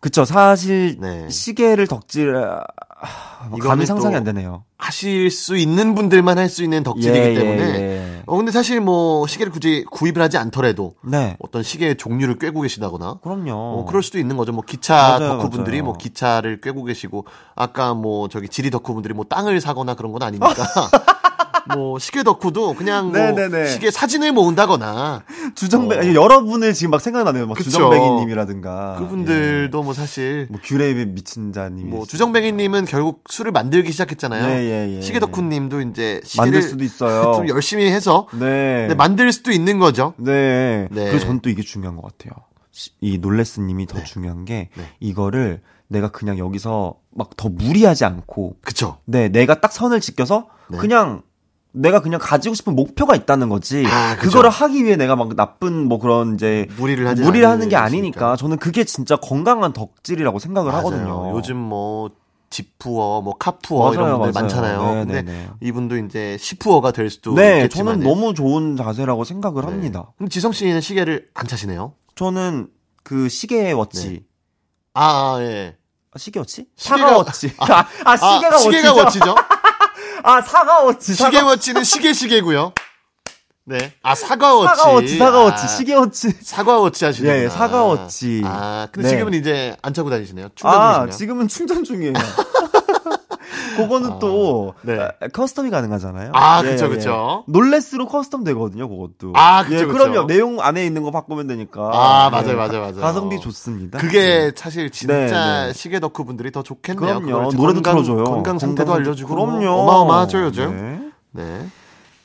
그쵸. 0.00 0.24
사실 0.24 0.96
네. 1.00 1.28
시계를 1.28 1.86
덕질 1.86 2.34
아, 3.00 3.46
뭐 3.48 3.56
이거는 3.58 3.68
감이 3.68 3.86
상상이 3.86 4.12
또안 4.12 4.24
되네요. 4.24 4.64
하실 4.78 5.30
수 5.30 5.56
있는 5.56 5.94
분들만 5.94 6.36
할 6.38 6.48
수 6.50 6.62
있는 6.62 6.82
덕질이기 6.82 7.18
예, 7.18 7.30
예, 7.30 7.34
때문에. 7.34 7.62
예. 7.80 8.22
어, 8.26 8.36
근데 8.36 8.52
사실 8.52 8.80
뭐 8.80 9.26
시계를 9.26 9.50
굳이 9.52 9.84
구입을 9.90 10.20
하지 10.20 10.36
않더라도 10.38 10.94
네. 11.02 11.36
어떤 11.40 11.62
시계의 11.62 11.96
종류를 11.96 12.38
꿰고 12.38 12.60
계시다거나 12.60 13.18
그럼요. 13.22 13.52
어, 13.52 13.84
그럴 13.88 14.02
수도 14.02 14.18
있는 14.18 14.36
거죠. 14.36 14.52
뭐 14.52 14.62
기차 14.66 14.94
맞아요, 15.18 15.18
덕후분들이 15.38 15.78
맞아요. 15.78 15.84
뭐 15.84 15.96
기차를 15.96 16.60
꿰고 16.60 16.84
계시고 16.84 17.24
아까 17.54 17.94
뭐 17.94 18.28
저기 18.28 18.48
지리 18.48 18.70
덕후분들이 18.70 19.14
뭐 19.14 19.24
땅을 19.24 19.60
사거나 19.60 19.94
그런 19.94 20.12
건 20.12 20.22
아니니까. 20.22 20.54
뭐 21.74 21.98
시계 21.98 22.22
덕후도 22.22 22.74
그냥 22.74 23.12
뭐. 23.12 23.66
시계 23.66 23.90
사진을 23.90 24.32
모은다거나 24.32 25.22
주정배 25.54 26.10
어. 26.10 26.14
여러분을 26.14 26.72
지금 26.74 26.90
막 26.90 27.00
생각나네요. 27.00 27.46
막 27.46 27.54
그쵸. 27.54 27.70
주정배기님이라든가 27.70 28.96
그분들도 28.98 29.82
뭐 29.82 29.92
사실 29.94 30.46
예. 30.48 30.52
뭐 30.52 30.60
귤에 30.62 31.04
미친 31.06 31.52
자님. 31.52 31.90
뭐 31.90 32.04
주정뱅이님은 32.06 32.84
결국 32.86 33.24
술을 33.28 33.52
만들기 33.52 33.92
시작했잖아요. 33.92 34.46
네, 34.46 34.64
예, 34.64 34.96
예. 34.96 35.00
시계 35.00 35.18
덕후님도 35.20 35.80
이제 35.82 36.20
시계를 36.24 36.50
만들 36.52 36.62
수도 36.62 36.84
있어요. 36.84 37.34
좀 37.36 37.48
열심히 37.48 37.86
해서 37.90 38.26
네. 38.32 38.86
네, 38.88 38.94
만들 38.94 39.30
수도 39.32 39.50
있는 39.50 39.78
거죠. 39.78 40.14
네. 40.16 40.88
네. 40.90 41.04
그리고 41.10 41.18
전또 41.18 41.50
이게 41.50 41.62
중요한 41.62 41.96
것 41.96 42.02
같아요. 42.02 42.32
시- 42.72 42.90
이 43.00 43.18
놀레스님이 43.18 43.86
더 43.86 43.98
네. 43.98 44.04
중요한 44.04 44.44
게 44.44 44.68
네. 44.76 44.84
이거를 45.00 45.60
내가 45.88 46.08
그냥 46.10 46.38
여기서 46.38 46.94
막 47.14 47.30
더 47.36 47.48
무리하지 47.48 48.04
않고 48.04 48.56
그쵸. 48.62 48.98
네 49.06 49.28
내가 49.28 49.60
딱 49.60 49.72
선을 49.72 50.00
지켜서 50.00 50.46
네. 50.68 50.78
그냥 50.78 51.22
내가 51.72 52.00
그냥 52.00 52.18
가지고 52.22 52.54
싶은 52.54 52.74
목표가 52.74 53.14
있다는 53.14 53.48
거지. 53.48 53.84
아. 53.86 54.16
그거를 54.16 54.50
하기 54.50 54.84
위해 54.84 54.96
내가 54.96 55.16
막 55.16 55.34
나쁜 55.36 55.86
뭐 55.88 55.98
그런 55.98 56.34
이제 56.34 56.66
무리를 56.76 57.06
하지 57.06 57.22
무리를 57.22 57.46
하는 57.48 57.68
게. 57.68 57.76
아니니까 57.76 58.36
저는 58.36 58.56
그게 58.58 58.84
진짜 58.84 59.16
건강한 59.16 59.72
덕질이라고 59.72 60.38
생각을 60.38 60.72
맞아요. 60.72 60.86
하거든요. 60.86 61.32
요즘 61.36 61.56
뭐 61.56 62.10
지푸어, 62.50 63.20
뭐 63.22 63.36
카푸어 63.38 63.92
맞아요, 63.92 63.92
이런 63.94 64.18
분들 64.18 64.32
맞아요. 64.32 64.42
많잖아요. 64.42 64.82
네, 64.82 65.04
근데 65.04 65.22
네, 65.22 65.32
네. 65.32 65.50
이분도 65.60 65.96
이제 65.98 66.36
시푸어가 66.40 66.90
될 66.90 67.08
수도 67.08 67.34
네, 67.34 67.58
있겠지만 67.58 68.00
저는 68.00 68.08
너무 68.08 68.34
좋은 68.34 68.76
자세라고 68.76 69.22
생각을 69.22 69.64
합니다. 69.66 70.10
근데 70.18 70.30
지성 70.30 70.50
씨는 70.50 70.80
시계를 70.80 71.28
안 71.34 71.46
차시네요. 71.46 71.92
저는 72.16 72.66
그 73.04 73.28
시계 73.28 73.70
watch 73.70 74.24
아, 74.94 75.36
아, 75.36 75.42
예. 75.42 75.76
아, 76.12 76.18
시계 76.18 76.40
watch? 76.40 76.66
시계가- 76.76 77.16
watch. 77.18 77.52
아, 77.58 77.84
아, 78.04 78.16
시계가 78.16 78.54
아, 78.56 78.58
시계가 78.58 78.92
watch죠. 78.94 79.34
아, 80.24 80.40
사과 80.42 80.80
watch. 80.80 81.14
시계 81.14 81.38
사과, 81.38 81.46
watch는 81.46 81.84
시계 81.84 82.12
시계고요. 82.12 82.72
네. 83.64 83.92
아, 84.02 84.14
사과 84.14 84.54
watch. 84.54 84.76
사과 84.76 84.92
워치, 84.92 85.18
사과 85.18 85.38
워치, 85.44 85.62
아, 85.64 85.66
시계 85.66 85.94
워치. 85.94 86.30
사과 86.42 86.78
워치 86.78 87.04
하시네요. 87.04 87.32
예, 87.32 87.44
예, 87.44 87.48
사과 87.48 87.84
워치. 87.84 88.42
아, 88.44 88.88
근데 88.90 89.08
네. 89.08 89.14
지금은 89.16 89.34
이제 89.34 89.76
안 89.82 89.94
차고 89.94 90.10
다니시네요. 90.10 90.48
충전 90.54 90.80
아, 90.80 90.94
중이시네요. 90.94 91.16
지금은 91.16 91.48
충전 91.48 91.84
중이에요. 91.84 92.12
그거는 93.82 94.18
또 94.18 94.74
네. 94.82 94.98
아, 94.98 95.10
custom이 95.28 95.70
가능하잖아요. 95.70 96.32
아, 96.34 96.62
예, 96.64 96.70
그쵸, 96.70 96.86
예. 96.86 96.88
그쵸. 96.88 97.44
롤렉스로 97.46 98.06
custom 98.08 98.44
되거든요, 98.44 98.88
그것도. 98.88 99.32
아, 99.34 99.64
그쵸, 99.64 99.76
예. 99.76 99.84
그럼요. 99.86 100.26
내용 100.26 100.60
안에 100.60 100.84
있는 100.84 101.02
거 101.02 101.10
바꾸면 101.10 101.46
되니까. 101.46 101.90
아, 101.92 102.30
맞아요, 102.30 102.50
예, 102.50 102.54
맞아요, 102.54 102.80
맞아요. 102.80 103.00
가성비 103.00 103.40
좋습니다. 103.40 103.98
그게 103.98 104.52
사실 104.54 104.90
진짜 104.90 105.14
네, 105.14 105.66
네. 105.66 105.72
시계 105.72 106.00
덕후 106.00 106.24
분들이 106.24 106.50
더 106.52 106.62
좋겠네요. 106.62 107.20
그럼요. 107.20 107.52
노래도 107.52 107.80
건강, 107.82 107.94
틀어줘요. 108.02 108.24
건강 108.24 108.58
상태도 108.58 108.92
알려주고. 108.94 109.34
그럼요. 109.34 109.60
뭐 109.60 109.82
어마어마하죠, 109.82 110.44
요즘. 110.44 111.12
네. 111.32 111.42
네. 111.44 111.66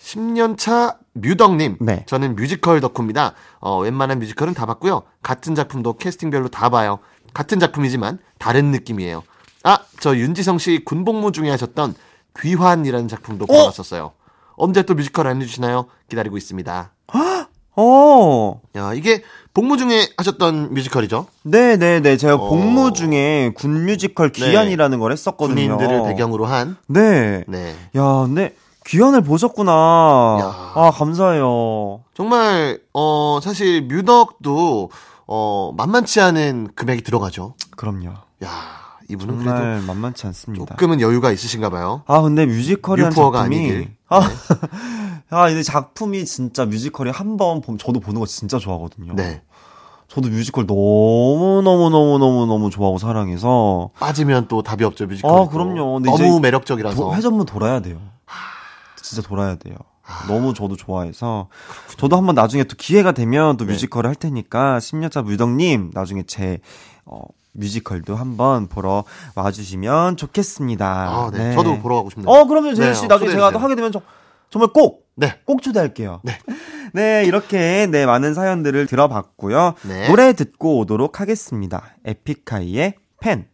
10년차 0.02 0.98
뮤덕님. 1.14 1.78
네. 1.80 2.04
저는 2.06 2.36
뮤지컬 2.36 2.80
덕후입니다. 2.80 3.34
어, 3.60 3.80
웬만한 3.80 4.20
뮤지컬은 4.20 4.54
다 4.54 4.66
봤고요. 4.66 5.02
같은 5.24 5.56
작품도 5.56 5.94
캐스팅별로 5.94 6.50
다 6.50 6.70
봐요. 6.70 7.00
같은 7.34 7.60
작품이지만 7.60 8.20
다른 8.38 8.72
느낌이에요. 8.72 9.24
아, 9.66 9.80
저 10.00 10.16
윤지성 10.16 10.60
씨 10.60 10.82
군복무 10.86 11.32
중에 11.32 11.50
하셨던 11.50 11.96
귀환이라는 12.40 13.08
작품도 13.08 13.48
보러 13.48 13.66
갔었어요. 13.66 14.12
언제 14.58 14.84
또 14.84 14.94
뮤지컬 14.94 15.28
알려주시나요? 15.28 15.88
기다리고 16.10 16.38
있습니다. 16.38 16.92
어. 17.78 18.62
야, 18.78 18.94
이게 18.94 19.24
복무 19.54 19.78
중에 19.78 20.08
하셨던 20.18 20.74
뮤지컬이죠. 20.74 21.26
네 21.44 21.76
네 21.78 22.00
네. 22.00 22.16
제가 22.16 22.36
어. 22.36 22.48
복무 22.50 22.94
중에 22.94 23.52
군 23.56 23.86
뮤지컬 23.86 24.32
네. 24.32 24.46
귀환이라는 24.52 25.00
걸 25.00 25.12
했었거든요. 25.12 25.78
군인들을 25.78 26.04
배경으로 26.04 26.46
한. 26.46 26.78
네. 26.88 27.44
네. 27.48 27.76
야, 27.98 28.04
근데 28.26 28.56
귀환을 28.86 29.24
보셨구나. 29.24 29.72
야. 30.42 30.72
아, 30.76 30.92
감사해요. 30.94 32.04
정말 32.14 32.80
어 32.94 33.40
사실 33.42 33.82
뮤덕도 33.82 34.92
어 35.28 35.72
만만치 35.76 36.22
않은 36.22 36.70
금액이 36.76 37.02
들어가죠. 37.02 37.56
그럼요. 37.76 38.10
야 38.44 38.50
이분은 39.10 39.38
그래도 39.38 39.56
정말 39.58 39.82
만만치 39.82 40.26
않습니다. 40.28 40.66
조금은 40.76 41.02
여유가 41.02 41.32
있으신가 41.32 41.70
봐요. 41.70 42.04
아, 42.08 42.22
근데 42.22 42.46
뮤지컬이란 42.46 43.12
작품이 43.12 43.38
아니길. 43.38 43.80
네. 43.80 43.96
아, 44.10 44.20
아, 45.30 45.48
근데 45.48 45.64
작품이 45.64 46.26
진짜 46.26 46.66
뮤지컬이 46.66 47.12
한 47.12 47.38
번 47.38 47.62
저도 47.78 48.00
보는 48.00 48.20
거 48.20 48.26
진짜 48.26 48.58
좋아하거든요. 48.58 49.14
네. 49.16 49.42
저도 50.08 50.30
뮤지컬 50.30 50.66
너무 50.68 51.62
너무 51.64 51.90
너무 51.90 52.18
너무 52.20 52.46
너무 52.46 52.70
좋아하고 52.70 52.98
사랑해서 53.00 53.90
빠지면 54.00 54.48
또 54.48 54.62
답이 54.64 54.84
없죠, 54.84 55.08
뮤지컬. 55.08 55.32
아, 55.32 55.48
그럼요. 55.50 56.00
너무 56.00 56.40
매력적이라서. 56.40 56.96
도- 56.96 57.16
회전문 57.16 57.46
돌아야 57.46 57.80
돼요. 57.82 58.00
진짜 59.02 59.22
돌아야 59.28 59.56
돼요. 59.56 59.76
너무 60.28 60.54
저도 60.54 60.76
좋아해서 60.76 61.48
저도 61.98 62.16
한번 62.18 62.36
나중에 62.36 62.64
또 62.66 62.76
기회가 62.78 63.12
되면 63.12 63.58
또 63.58 63.66
네. 63.66 63.72
뮤지컬을 63.74 64.08
할 64.08 64.16
테니까 64.16 64.78
10년차 64.80 65.24
무덕님 65.24 65.92
나중에 65.94 66.24
제 66.28 66.60
어, 67.06 67.22
뮤지컬도 67.56 68.16
한번 68.16 68.68
보러 68.68 69.04
와주시면 69.36 70.18
좋겠습니다. 70.18 70.86
아, 70.88 71.32
네. 71.34 71.54
저도 71.54 71.80
보러 71.80 71.96
가고 71.96 72.10
싶네요. 72.10 72.30
어, 72.30 72.46
그럼요, 72.46 72.74
제일 72.74 72.94
씨 72.94 73.02
네, 73.02 73.08
나중에 73.08 73.32
제가 73.32 73.48
초대해주세요. 73.48 73.52
또 73.52 73.60
하게 73.60 73.76
되면 73.76 73.92
저, 73.92 74.02
정말 74.50 74.70
꼭, 74.74 75.08
네. 75.16 75.36
꼭 75.46 75.62
초대할게요. 75.62 76.22
네. 76.24 76.38
네, 76.94 77.24
이렇게 77.26 77.88
네 77.88 78.06
많은 78.06 78.34
사연들을 78.34 78.86
들어봤고요. 78.88 79.74
네. 79.88 80.08
노래 80.08 80.34
듣고 80.34 80.80
오도록 80.80 81.20
하겠습니다. 81.20 81.84
에픽하이의 82.06 82.94
팬. 83.20 83.48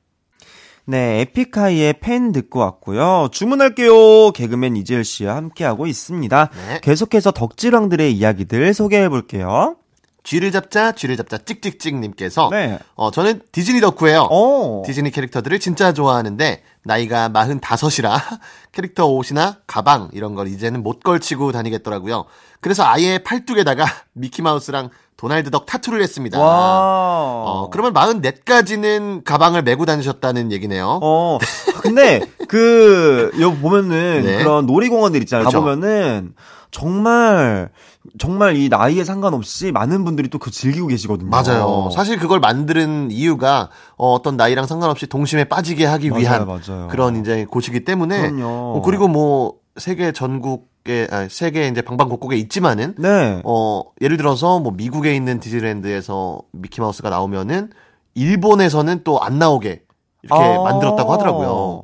네, 0.86 1.22
에픽하이의 1.22 1.94
팬 2.02 2.32
듣고 2.32 2.60
왔고요. 2.60 3.30
주문할게요. 3.32 4.32
개그맨 4.32 4.76
이재열 4.78 5.04
씨와 5.04 5.36
함께하고 5.36 5.88
있습니다. 5.88 6.50
네. 6.68 6.80
계속해서 6.82 7.32
덕질왕들의 7.32 8.12
이야기들 8.14 8.74
소개해 8.74 9.10
볼게요. 9.10 9.76
쥐를 10.24 10.52
잡자, 10.52 10.92
쥐를 10.92 11.18
잡자, 11.18 11.38
찍찍찍님께서. 11.38 12.50
네. 12.52 12.80
어, 12.96 13.12
저는 13.12 13.42
디즈니 13.52 13.82
덕후예요. 13.82 14.28
어. 14.30 14.84
디즈니 14.86 15.12
캐릭터들을 15.12 15.60
진짜 15.60 15.94
좋아하는데 15.94 16.62
나이가 16.84 17.30
45이라 17.30 18.20
캐릭터 18.72 19.08
옷이나 19.08 19.58
가방 19.68 20.10
이런 20.14 20.36
걸 20.36 20.48
이제는 20.48 20.84
못 20.84 21.02
걸치고 21.04 21.52
다니겠더라고요. 21.52 22.26
그래서 22.60 22.84
아예 22.86 23.18
팔뚝에다가 23.18 23.86
미키마우스랑 24.14 24.90
도날드 25.18 25.52
덕 25.52 25.66
타투를 25.68 26.02
했습니다. 26.02 26.40
와. 26.40 26.48
어, 26.50 27.70
그러면 27.72 27.94
44가지는 27.94 29.24
가방을 29.24 29.62
메고 29.62 29.86
다니셨다는 29.86 30.52
얘기네요. 30.52 31.00
어, 31.02 31.38
근데 31.82 32.22
그 32.48 33.32
여기 33.40 33.58
보면은 33.60 34.24
네. 34.24 34.38
그런 34.38 34.66
놀이공원들 34.66 35.22
있잖아요. 35.22 35.46
그쵸. 35.48 35.60
가보면은 35.60 36.34
정말 36.72 37.70
정말 38.18 38.56
이 38.56 38.70
나이에 38.70 39.04
상관없이 39.04 39.72
많은 39.72 40.04
분들이 40.04 40.30
또 40.30 40.40
그 40.40 40.50
즐기고 40.52 40.88
계시거든요. 40.88 41.30
맞아요. 41.30 41.90
사실 41.94 42.18
그걸 42.18 42.40
만드는 42.40 43.12
이유가 43.12 43.70
어, 43.98 44.22
떤 44.24 44.38
나이랑 44.38 44.66
상관없이 44.66 45.06
동심에 45.08 45.44
빠지게 45.44 45.86
하기 45.86 46.10
맞아요, 46.10 46.22
위한 46.22 46.48
맞아요. 46.48 46.88
그런 46.90 47.20
이제 47.20 47.46
곳이기 47.50 47.84
때문에. 47.86 48.32
어, 48.42 48.82
그리고 48.84 49.08
뭐 49.08 49.56
세계 49.78 50.12
전국에 50.12 51.08
아, 51.12 51.28
세계 51.30 51.68
이제 51.68 51.82
방방곡곡에 51.82 52.36
있지만은 52.38 52.96
네. 52.98 53.42
어 53.46 53.84
예를 54.02 54.18
들어서 54.18 54.60
뭐 54.60 54.72
미국에 54.72 55.16
있는 55.16 55.40
디즈니랜드에서 55.40 56.42
미키 56.54 56.82
마우스가 56.82 57.10
나오면은 57.10 57.70
일본에서는 58.16 59.04
또 59.04 59.20
안 59.22 59.38
나오게 59.40 59.84
이렇게 60.24 60.44
아. 60.44 60.62
만들었다고 60.64 61.12
하더라고요. 61.14 61.84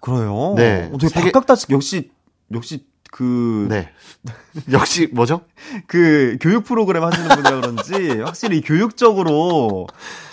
그래요. 0.00 0.54
네. 0.56 0.88
어, 0.92 0.98
되게 0.98 1.08
세계- 1.08 1.32
박학다식 1.32 1.70
역시 1.70 2.10
역시 2.52 2.86
그, 3.10 3.66
네. 3.70 3.88
역시 4.72 5.08
뭐죠? 5.12 5.40
그 5.86 6.36
교육 6.40 6.64
프로그램 6.64 7.02
하시는 7.04 7.28
분이라 7.28 7.50
그런지 7.60 8.20
확실히 8.24 8.60
교육적으로 8.60 9.86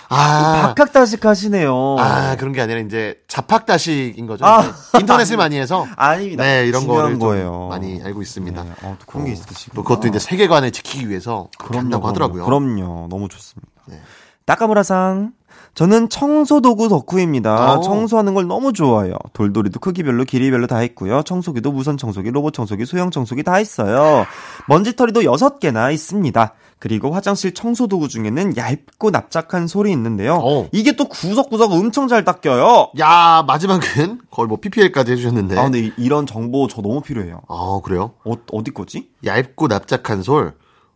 아, 0.10 0.74
박학다식 0.76 1.26
하시네요. 1.26 1.96
아 1.98 2.36
그런 2.36 2.52
게 2.54 2.62
아니라 2.62 2.80
이제 2.82 3.20
자팍다식인 3.28 4.28
거죠. 4.28 4.46
아. 4.46 4.64
인터넷을 5.00 5.38
많이 5.38 5.58
해서 5.58 5.88
아닙니다. 5.96 6.44
네 6.44 6.68
이런 6.68 6.86
거를 6.86 7.12
좀 7.12 7.20
거예요. 7.20 7.68
많이 7.70 8.02
알고 8.04 8.22
있습니다. 8.22 8.64
네. 8.64 8.70
어, 8.84 8.98
또 9.00 9.06
그런 9.08 9.26
게 9.26 9.32
어, 9.32 9.34
있으시고 9.34 9.76
또 9.76 9.84
그것도 9.84 10.08
이제 10.10 10.20
세계관을 10.20 10.72
지키기 10.72 11.10
위해서 11.10 11.48
그렇게 11.58 11.78
한다고 11.78 12.08
하더라고요. 12.08 12.46
그럼요. 12.46 13.08
너무 13.10 13.28
좋습니다. 13.30 13.72
네. 13.88 14.00
따까무라상. 14.46 15.32
저는 15.76 16.10
청소도구 16.10 16.88
덕후입니다. 16.90 17.74
어. 17.74 17.82
청소하는 17.82 18.36
걸 18.36 18.46
너무 18.48 18.74
좋아해요. 18.74 19.16
돌돌이도 19.34 19.80
크기별로 19.80 20.24
길이별로 20.24 20.68
다 20.68 20.84
있고요. 20.84 21.24
청소기도 21.24 21.72
무선 21.72 21.98
청소기, 21.98 22.30
로봇 22.30 22.54
청소기, 22.54 22.86
소형 22.86 23.10
청소기 23.10 23.42
다 23.44 23.60
있어요. 23.60 24.26
먼지털이도 24.68 25.22
6개나 25.22 25.92
있습니다. 25.92 26.54
그리고 26.78 27.12
화장실 27.12 27.54
청소도구 27.54 28.08
중에는 28.10 28.56
얇고 28.58 29.10
납작한 29.10 29.68
솔이 29.68 29.92
있는데요. 29.94 30.36
어. 30.44 30.68
이게 30.74 30.92
또 30.96 31.06
구석구석 31.06 31.72
엄청 31.72 32.08
잘 32.08 32.24
닦여요. 32.26 32.90
야 33.00 33.44
마지막은 33.48 34.20
거의 34.30 34.48
뭐 34.48 34.60
PPL까지 34.60 35.14
해주셨는데. 35.14 35.58
아, 35.58 35.64
근데 35.64 35.80
이- 35.80 35.94
이런 35.98 36.26
정보 36.28 36.68
저 36.68 36.82
너무 36.82 37.02
필요해요. 37.02 37.40
아, 37.48 37.80
그래요? 37.84 38.12
어, 38.26 38.34
어디 38.52 38.72
거지? 38.72 39.10
얇고 39.26 39.68
납작한 39.70 40.22
솔. 40.24 40.54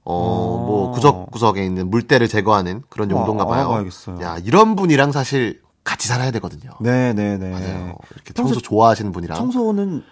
어, 0.10 0.14
어. 0.14 0.66
뭐 0.66 0.91
구석구석에 0.91 1.66
있는 1.66 1.89
물때를 1.89 2.28
제거하는 2.28 2.82
그런 2.89 3.12
와, 3.12 3.18
용도인가 3.20 3.45
봐요. 3.45 3.62
알아봐야겠어요. 3.62 4.22
야, 4.22 4.38
이런 4.43 4.76
분이랑 4.76 5.12
사실 5.12 5.62
같이 5.84 6.08
살아야 6.08 6.32
되거든요. 6.32 6.72
네 6.80 7.14
네 7.14 7.38
네. 7.38 7.49
맞아요. 7.51 7.95
이렇게 8.16 8.34
평소 8.34 8.53
청소 8.53 8.62
좋아하시는 8.62 9.12
분이랑. 9.12 9.38
청소는 9.38 10.03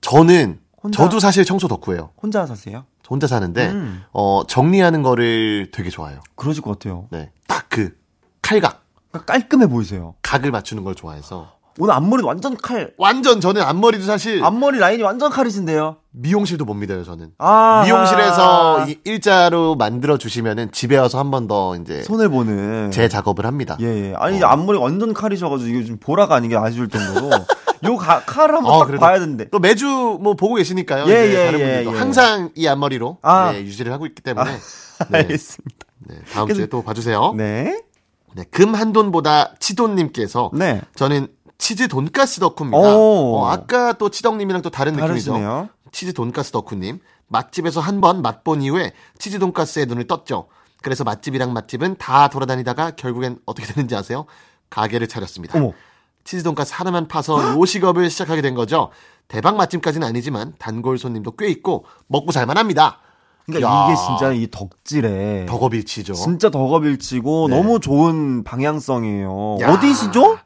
저는 0.00 0.58
혼자- 0.82 1.02
저도 1.02 1.20
사실 1.20 1.44
청소 1.44 1.68
덕후예요. 1.68 2.10
혼자 2.20 2.44
사세요? 2.46 2.84
저 3.02 3.08
혼자 3.10 3.26
사는데 3.26 3.70
음. 3.70 4.02
어, 4.12 4.42
정리하는 4.46 5.02
거를 5.02 5.70
되게 5.72 5.90
좋아해요. 5.90 6.20
그러실 6.36 6.62
것 6.62 6.72
같아요. 6.78 7.06
네. 7.10 7.30
딱 7.46 7.62
그 7.72 7.96
칼각, 8.42 8.84
깔끔해 9.24 9.66
보이세요. 9.66 10.14
각을 10.20 10.50
맞추는 10.50 10.84
걸 10.84 10.94
좋아해서 10.94 11.52
오늘 11.78 11.94
앞머리 11.94 12.22
완전 12.22 12.56
칼. 12.56 12.92
완전 12.98 13.40
저는 13.40 13.62
앞머리도 13.62 14.04
사실 14.04 14.44
앞머리 14.44 14.78
라인이 14.78 15.02
완전 15.02 15.30
칼이신데요. 15.30 15.96
미용실도 16.10 16.64
못 16.66 16.74
믿어요, 16.74 17.02
저는. 17.04 17.30
아. 17.38 17.82
미용실에서 17.84 18.86
이 18.88 18.98
일자로 19.04 19.76
만들어 19.76 20.18
주시면은 20.18 20.70
집에 20.72 20.98
와서 20.98 21.18
한 21.18 21.30
번 21.30 21.48
더 21.48 21.74
이제 21.76 22.02
손을 22.02 22.28
보는. 22.28 22.90
제 22.90 23.08
작업을 23.08 23.46
합니다. 23.46 23.76
예, 23.80 23.86
예. 24.10 24.14
아니, 24.16 24.42
어. 24.42 24.46
앞머리 24.48 24.78
완전 24.78 25.14
칼이셔가지고 25.14 25.68
이게 25.70 25.84
좀 25.84 25.96
보라가 25.98 26.34
아닌 26.34 26.50
게 26.50 26.56
아쉬울 26.56 26.88
정도로. 26.88 27.30
요 27.84 27.96
가, 27.96 28.20
칼을 28.20 28.54
한번 28.54 28.72
어, 28.72 28.86
딱 28.86 28.96
봐야 29.00 29.18
되는데. 29.18 29.48
또 29.50 29.58
매주 29.58 30.18
뭐 30.20 30.34
보고 30.34 30.54
계시니까요. 30.56 31.06
예, 31.08 31.30
예, 31.30 31.44
다른 31.46 31.58
예, 31.60 31.64
분들도 31.64 31.94
예. 31.94 31.98
항상 31.98 32.50
이 32.54 32.66
앞머리로 32.68 33.18
아. 33.22 33.50
네, 33.52 33.62
유지를 33.62 33.92
하고 33.92 34.06
있기 34.06 34.22
때문에 34.22 34.50
네, 35.08 35.18
알겠습니다. 35.18 35.86
네, 36.06 36.16
다음 36.32 36.46
그래서- 36.46 36.58
주에 36.58 36.66
또 36.66 36.82
봐주세요. 36.82 37.32
네. 37.36 37.80
네. 38.34 38.44
금한 38.50 38.92
돈보다 38.92 39.54
치돈님께서 39.58 40.50
네. 40.54 40.80
저는 40.94 41.26
치즈 41.62 41.86
돈가스 41.86 42.40
덕후입니다. 42.40 42.96
오. 42.96 43.36
어, 43.38 43.46
아까 43.48 43.92
또 43.92 44.08
치덕님이랑 44.08 44.62
또 44.62 44.70
다른 44.70 44.94
느낌이죠. 44.94 45.30
다르시네요. 45.32 45.68
치즈 45.92 46.12
돈가스 46.12 46.50
덕후님. 46.50 46.98
맛집에서 47.28 47.78
한 47.80 48.00
번 48.00 48.20
맛본 48.20 48.62
이후에 48.62 48.92
치즈 49.18 49.38
돈가스에 49.38 49.84
눈을 49.84 50.08
떴죠. 50.08 50.48
그래서 50.82 51.04
맛집이랑 51.04 51.52
맛집은 51.52 51.96
다 51.98 52.26
돌아다니다가 52.28 52.90
결국엔 52.96 53.38
어떻게 53.46 53.72
되는지 53.72 53.94
아세요? 53.94 54.26
가게를 54.70 55.06
차렸습니다. 55.06 55.56
어머. 55.56 55.70
치즈 56.24 56.42
돈가스 56.42 56.72
하나만 56.74 57.06
파서 57.06 57.56
요식업을 57.56 58.10
시작하게 58.10 58.42
된 58.42 58.54
거죠. 58.56 58.90
대박 59.28 59.54
맛집까지는 59.54 60.04
아니지만 60.06 60.54
단골 60.58 60.98
손님도 60.98 61.36
꽤 61.36 61.46
있고 61.48 61.84
먹고 62.08 62.32
살만합니다. 62.32 62.98
그러니까 63.46 63.70
야. 63.70 63.86
이게 63.86 63.96
진짜 64.04 64.32
이 64.32 64.48
덕질에. 64.50 65.46
덕업일치죠. 65.46 66.14
진짜 66.14 66.50
덕업일치고 66.50 67.48
네. 67.50 67.56
너무 67.56 67.78
좋은 67.78 68.42
방향성이에요. 68.42 69.58
야. 69.60 69.70
어디시죠? 69.72 70.38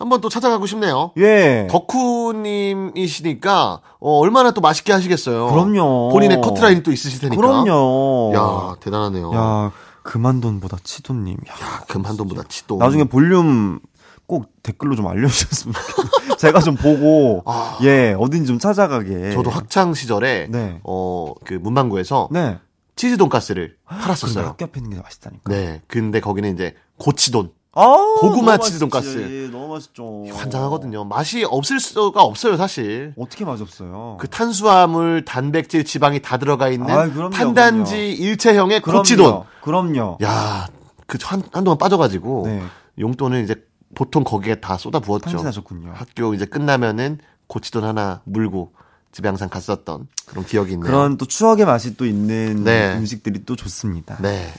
한번 0.00 0.20
또 0.22 0.28
찾아가고 0.30 0.64
싶네요. 0.66 1.12
예. 1.18 1.68
덕후님이시니까 1.70 3.80
어, 4.00 4.18
얼마나 4.18 4.50
또 4.52 4.60
맛있게 4.62 4.92
하시겠어요. 4.94 5.48
그럼요. 5.48 6.08
본인의 6.10 6.40
커트라인이 6.40 6.82
또 6.82 6.90
있으실 6.90 7.20
테니까. 7.20 7.38
그럼요. 7.40 8.32
야 8.34 8.74
대단하네요. 8.80 9.30
야, 9.34 9.70
그만돈보다 10.02 10.78
치돈님. 10.82 11.34
야, 11.34 11.80
금한돈보다 11.88 12.44
치도. 12.48 12.78
나중에 12.78 13.04
볼륨 13.04 13.78
꼭 14.26 14.46
댓글로 14.62 14.96
좀 14.96 15.06
알려주셨으면 15.06 15.74
좋겠네요. 15.74 16.36
제가 16.40 16.60
좀 16.60 16.76
보고, 16.76 17.42
아. 17.44 17.76
예, 17.82 18.14
어딘지 18.18 18.46
좀 18.46 18.58
찾아가게. 18.58 19.32
저도 19.32 19.50
학창 19.50 19.92
시절에 19.92 20.46
네. 20.48 20.80
어그 20.82 21.54
문방구에서 21.54 22.28
네. 22.30 22.58
치즈 22.96 23.18
돈가스를 23.18 23.76
팔았었어요. 23.86 24.46
학교 24.46 24.64
앞에 24.64 24.80
있는 24.80 24.96
게 24.96 25.02
맛있다니까. 25.02 25.42
네. 25.52 25.82
근데 25.88 26.20
거기는 26.20 26.50
이제 26.54 26.74
고치돈 26.98 27.50
고구마 27.72 28.56
너무 28.56 28.64
치즈 28.64 28.78
맛있지. 28.78 28.78
돈가스. 28.80 29.48
너무 29.52 29.68
맛있죠. 29.74 30.24
환장하거든요. 30.32 31.04
맛이 31.04 31.44
없을 31.44 31.78
수가 31.78 32.22
없어요, 32.22 32.56
사실. 32.56 33.14
어떻게 33.16 33.44
맛없어요? 33.44 34.16
그 34.20 34.28
탄수화물, 34.28 35.24
단백질, 35.24 35.84
지방이 35.84 36.20
다 36.20 36.36
들어가 36.36 36.68
있는 36.68 36.90
아이, 36.90 37.10
그럼요, 37.10 37.30
탄단지 37.30 37.94
그럼요. 37.94 38.12
일체형의 38.30 38.80
그럼요. 38.82 38.98
고치돈. 38.98 39.42
그럼요. 39.62 40.18
야, 40.22 40.68
그 41.06 41.18
한, 41.22 41.42
한동안 41.52 41.78
빠져가지고 41.78 42.42
네. 42.46 42.62
용돈을 42.98 43.44
이제 43.44 43.54
보통 43.94 44.24
거기에 44.24 44.56
다 44.56 44.76
쏟아 44.76 44.98
부었죠. 44.98 45.30
탄진하셨군요. 45.30 45.92
학교 45.94 46.34
이제 46.34 46.44
끝나면은 46.46 47.18
고치돈 47.46 47.84
하나 47.84 48.20
물고 48.24 48.72
집에 49.12 49.28
항상 49.28 49.48
갔었던 49.48 50.06
그런 50.26 50.44
기억이 50.44 50.72
있네요. 50.72 50.86
그런 50.86 51.16
또 51.16 51.26
추억의 51.26 51.66
맛이 51.66 51.96
또 51.96 52.06
있는 52.06 52.62
네. 52.64 52.94
음식들이 52.96 53.44
또 53.44 53.56
좋습니다. 53.56 54.18
네. 54.20 54.52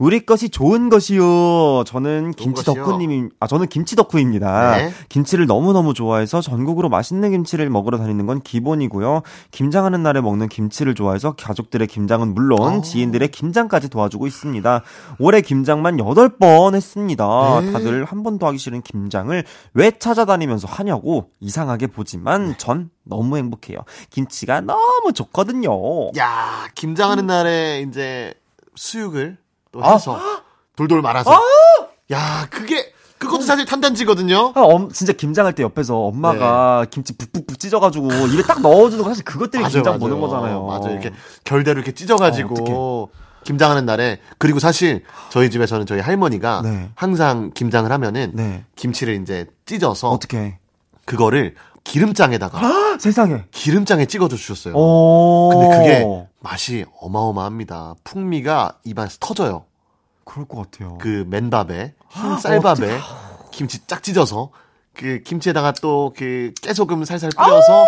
우리 0.00 0.24
것이 0.24 0.48
좋은 0.48 0.88
것이요. 0.88 1.84
저는 1.84 2.30
김치? 2.32 2.64
덕후님이, 2.64 3.28
아, 3.38 3.46
저는 3.46 3.66
김치 3.66 3.96
덕후입니다. 3.96 4.76
네. 4.78 4.92
김치를 5.10 5.44
너무 5.44 5.74
너무 5.74 5.92
좋아해서 5.92 6.40
전국으로 6.40 6.88
맛있는 6.88 7.30
김치를 7.30 7.68
먹으러 7.68 7.98
다니는 7.98 8.24
건 8.24 8.40
기본이고요. 8.40 9.20
김장하는 9.50 10.02
날에 10.02 10.22
먹는 10.22 10.48
김치를 10.48 10.94
좋아해서 10.94 11.32
가족들의 11.32 11.86
김장은 11.86 12.32
물론 12.32 12.78
어. 12.78 12.80
지인들의 12.80 13.28
김장까지 13.28 13.90
도와주고 13.90 14.26
있습니다. 14.26 14.82
올해 15.18 15.42
김장만 15.42 15.98
8번 15.98 16.74
했습니다. 16.74 17.60
네. 17.60 17.72
다들 17.72 18.06
한 18.06 18.22
번도 18.22 18.46
하기 18.46 18.56
싫은 18.56 18.80
김장을 18.80 19.44
왜 19.74 19.90
찾아다니면서 19.98 20.66
하냐고 20.66 21.28
이상하게 21.40 21.88
네. 21.88 21.92
보지만 21.92 22.56
전 22.56 22.88
너무 23.04 23.36
행복해요. 23.36 23.80
김치가 24.08 24.62
너무 24.62 25.12
좋거든요. 25.12 25.70
야, 26.16 26.68
김장하는 26.74 27.26
날에 27.26 27.84
이제 27.86 28.32
수육을 28.76 29.36
또 29.72 29.84
아. 29.84 29.92
해서 29.92 30.18
돌돌 30.76 31.02
말아서. 31.02 31.30
야, 32.12 32.46
그게 32.50 32.92
그것도 33.18 33.42
사실 33.42 33.66
탄단지거든요. 33.66 34.52
아, 34.54 34.60
엄- 34.62 34.90
진짜 34.90 35.12
김장할 35.12 35.54
때 35.54 35.62
옆에서 35.62 35.96
엄마가 35.98 36.86
김치 36.90 37.16
북북북 37.16 37.58
찢어가지고 37.58 38.08
입에 38.28 38.42
딱 38.42 38.60
넣어주는 38.62 39.02
거 39.04 39.10
사실 39.10 39.24
그것 39.24 39.50
때문에 39.50 39.70
김장 39.70 39.98
보는 39.98 40.20
거잖아요. 40.20 40.64
맞아 40.64 40.88
이렇게 40.90 41.12
결대로 41.44 41.78
이렇게 41.80 41.92
찢어가지고 41.92 43.10
김장하는 43.44 43.84
날에 43.86 44.20
그리고 44.38 44.58
사실 44.58 45.04
저희 45.30 45.50
집에서는 45.50 45.86
저희 45.86 46.00
할머니가 46.00 46.62
네. 46.64 46.90
항상 46.94 47.50
김장을 47.54 47.92
하면은 47.92 48.32
네. 48.34 48.64
김치를 48.76 49.20
이제 49.20 49.46
찢어서 49.66 50.10
어떻게? 50.10 50.58
그거를 51.04 51.54
기름장에다가 51.84 52.98
세상에. 52.98 53.44
기름장에 53.50 54.06
찍어서 54.06 54.36
주셨어요. 54.36 54.74
오. 54.74 55.48
근데 55.52 55.76
그게 55.76 56.26
맛이 56.40 56.84
어마어마합니다. 57.00 57.94
풍미가 58.04 58.78
입안에서 58.84 59.16
터져요. 59.20 59.64
그럴 60.24 60.46
것 60.46 60.70
같아요. 60.70 60.98
그 60.98 61.24
맨밥에 61.28 61.94
흰 62.10 62.38
쌀밥에 62.38 62.98
김치 63.50 63.84
쫙 63.86 64.02
찢어서 64.02 64.50
그 64.94 65.22
김치에다가 65.24 65.72
또 65.72 66.12
그 66.16 66.52
깨소금 66.62 67.04
살살 67.04 67.30
뿌려서 67.36 67.86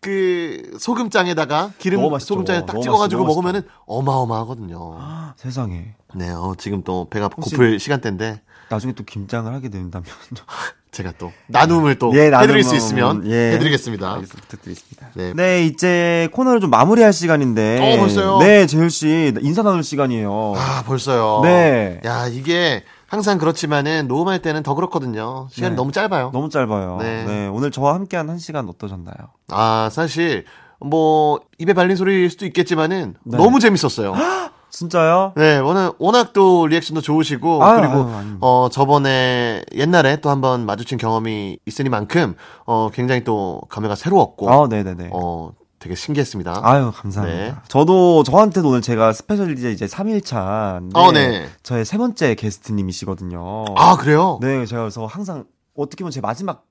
그 0.00 0.76
소금장에다가 0.78 1.72
기름. 1.78 2.00
소금장에 2.18 2.66
딱 2.66 2.80
찍어가지고 2.80 3.22
맛있- 3.24 3.28
먹으면은 3.28 3.62
어마어마하거든요. 3.86 4.98
세상에. 5.36 5.94
네, 6.14 6.30
어, 6.30 6.54
지금 6.58 6.82
또 6.82 7.06
배가 7.08 7.28
고플 7.28 7.78
시간대인데 7.80 8.42
나중에 8.68 8.92
또 8.92 9.04
김장을 9.04 9.52
하게 9.54 9.68
된다면 9.68 10.06
제가 10.92 11.12
또 11.16 11.32
나눔을 11.46 11.98
또 11.98 12.12
예, 12.14 12.26
해드릴 12.26 12.60
나눔은- 12.60 12.64
수 12.64 12.76
있으면 12.76 13.26
예. 13.26 13.52
해드리겠습니다. 13.54 14.20
부탁드리겠습니다. 14.20 15.08
네. 15.14 15.32
네. 15.34 15.64
이제 15.64 16.28
코너를 16.32 16.60
좀 16.60 16.68
마무리할 16.68 17.14
시간인데. 17.14 17.94
어, 17.94 17.98
벌써요? 17.98 18.38
네, 18.38 18.66
재율 18.66 18.90
씨 18.90 19.32
인사 19.40 19.62
나눌 19.62 19.82
시간이에요. 19.82 20.52
아 20.54 20.82
벌써요. 20.86 21.40
네. 21.44 22.00
야 22.04 22.26
이게 22.28 22.84
항상 23.06 23.38
그렇지만은 23.38 24.06
녹음할 24.06 24.40
때는 24.42 24.62
더 24.62 24.74
그렇거든요. 24.74 25.48
시간이 25.50 25.70
네. 25.72 25.76
너무 25.76 25.92
짧아요. 25.92 26.30
너무 26.32 26.50
짧아요. 26.50 26.98
네. 27.00 27.24
네. 27.24 27.46
오늘 27.48 27.70
저와 27.70 27.94
함께한 27.94 28.28
한 28.28 28.38
시간 28.38 28.68
어떠셨나요? 28.68 29.14
아 29.50 29.88
사실 29.90 30.44
뭐 30.78 31.40
입에 31.58 31.72
발린 31.72 31.96
소리일 31.96 32.28
수도 32.28 32.44
있겠지만은 32.44 33.14
네. 33.24 33.38
너무 33.38 33.60
재밌었어요. 33.60 34.12
진짜요? 34.72 35.34
네, 35.36 35.58
워낙, 35.58 35.94
워낙 35.98 36.32
또 36.32 36.66
리액션도 36.66 37.02
좋으시고, 37.02 37.62
아유, 37.62 37.80
그리고, 37.80 38.10
아유. 38.10 38.36
어, 38.40 38.68
저번에 38.72 39.62
옛날에 39.74 40.16
또 40.22 40.30
한번 40.30 40.64
마주친 40.64 40.96
경험이 40.96 41.58
있으니만큼, 41.66 42.34
어, 42.64 42.88
굉장히 42.92 43.22
또 43.22 43.60
감회가 43.68 43.94
새로웠고, 43.94 44.50
아, 44.50 44.66
네네네. 44.68 45.10
어, 45.12 45.52
되게 45.78 45.94
신기했습니다. 45.94 46.60
아유, 46.62 46.90
감사합니다. 46.94 47.38
네. 47.38 47.54
저도 47.68 48.22
저한테도 48.22 48.68
오늘 48.68 48.80
제가 48.80 49.12
special 49.12 49.54
DJ 49.54 49.74
이제 49.74 49.84
3일차. 49.84 50.88
어, 50.94 51.12
네. 51.12 51.48
저의 51.62 51.84
세 51.84 51.98
번째 51.98 52.34
게스트님이시거든요. 52.34 53.64
아, 53.76 53.96
그래요? 53.96 54.38
네, 54.40 54.64
제가 54.64 54.82
그래서 54.82 55.04
항상 55.04 55.44
어떻게 55.76 56.02
보면 56.02 56.12
제 56.12 56.22
마지막 56.22 56.64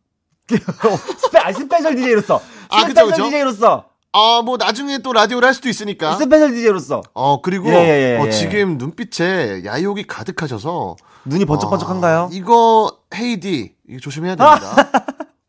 스페, 0.50 1.38
아니, 1.38 1.54
special 1.54 1.96
DJ로서. 1.96 2.42
아, 2.70 2.86
그쵸, 2.86 3.02
special 3.02 3.12
그쵸? 3.12 3.24
DJ로서. 3.26 3.91
아, 4.14 4.42
뭐, 4.44 4.58
나중에 4.58 4.98
또 4.98 5.14
라디오를 5.14 5.48
할 5.48 5.54
수도 5.54 5.70
있으니까. 5.70 6.16
special 6.18 6.52
DJ로서. 6.54 7.02
어, 7.14 7.42
그리고, 7.42 7.70
예, 7.70 7.74
예, 7.76 8.14
예, 8.16 8.18
어, 8.20 8.26
예. 8.28 8.32
지금 8.32 8.78
눈빛에 8.78 9.64
야욕이 9.64 10.06
가득하셔서. 10.06 10.98
눈이 11.26 11.46
번쩍번쩍한가요? 11.46 12.20
아, 12.24 12.30
이거, 12.32 12.92
헤이디, 13.14 13.76
이거 13.88 14.00
조심해야 14.00 14.36
됩니다. 14.36 14.60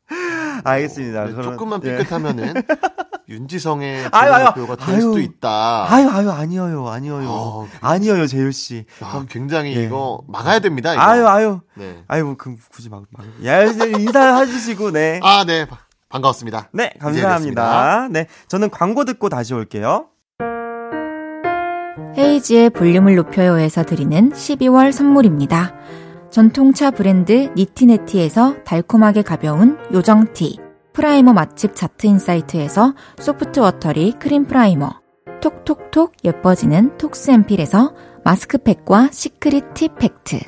알겠습니다. 0.64 1.24
네, 1.24 1.32
그러면- 1.32 1.52
조금만 1.52 1.80
예. 1.84 1.96
삐끗하면은, 1.98 2.54
윤지성의 3.28 4.10
조용표가 4.12 4.76
될 4.76 4.94
아유. 4.94 5.00
수도 5.00 5.18
있다. 5.20 5.86
아유, 5.92 6.08
아유, 6.10 6.30
아니에요, 6.30 6.86
아니에요. 6.88 7.20
어, 7.26 7.68
아니에요, 7.80 8.26
재율씨. 8.26 8.84
아, 9.00 9.24
굉장히 9.28 9.74
예. 9.76 9.84
이거 9.84 10.22
막아야 10.28 10.58
됩니다. 10.60 10.92
이거. 10.92 11.02
아유, 11.02 11.26
아유. 11.26 11.60
네. 11.74 12.04
아유, 12.06 12.24
뭐, 12.24 12.36
그, 12.36 12.54
굳이 12.70 12.90
막, 12.90 13.02
막. 13.10 13.26
야, 13.44 13.64
이제 13.64 13.88
인사해주시고, 13.90 14.90
네. 14.92 15.18
아, 15.22 15.44
네. 15.44 15.66
바- 16.12 16.16
반가웠습니다. 16.18 16.68
네, 16.72 16.92
감사합니다. 16.98 18.08
네, 18.10 18.26
저는 18.48 18.70
광고 18.70 19.04
듣고 19.04 19.28
다시 19.28 19.54
올게요. 19.54 20.06
헤이즈의 22.16 22.70
볼륨을 22.70 23.16
높여요에서 23.16 23.84
드리는 23.84 24.30
12월 24.32 24.92
선물입니다. 24.92 25.74
전통차 26.30 26.90
브랜드 26.90 27.50
니티네티에서 27.56 28.62
달콤하게 28.64 29.22
가벼운 29.22 29.78
요정티, 29.92 30.58
primer 30.92 31.32
맛집 31.32 31.74
자트인사이트에서 31.74 32.94
soft 33.18 33.60
watery 33.60 34.12
cream 34.18 34.44
primer, 34.46 34.90
톡톡톡 35.40 36.12
예뻐지는 36.24 36.96
톡스앰필에서 36.98 37.94
마스크팩과 38.24 39.08
secret 39.10 39.74
팁 39.74 39.98
팩트, 39.98 40.38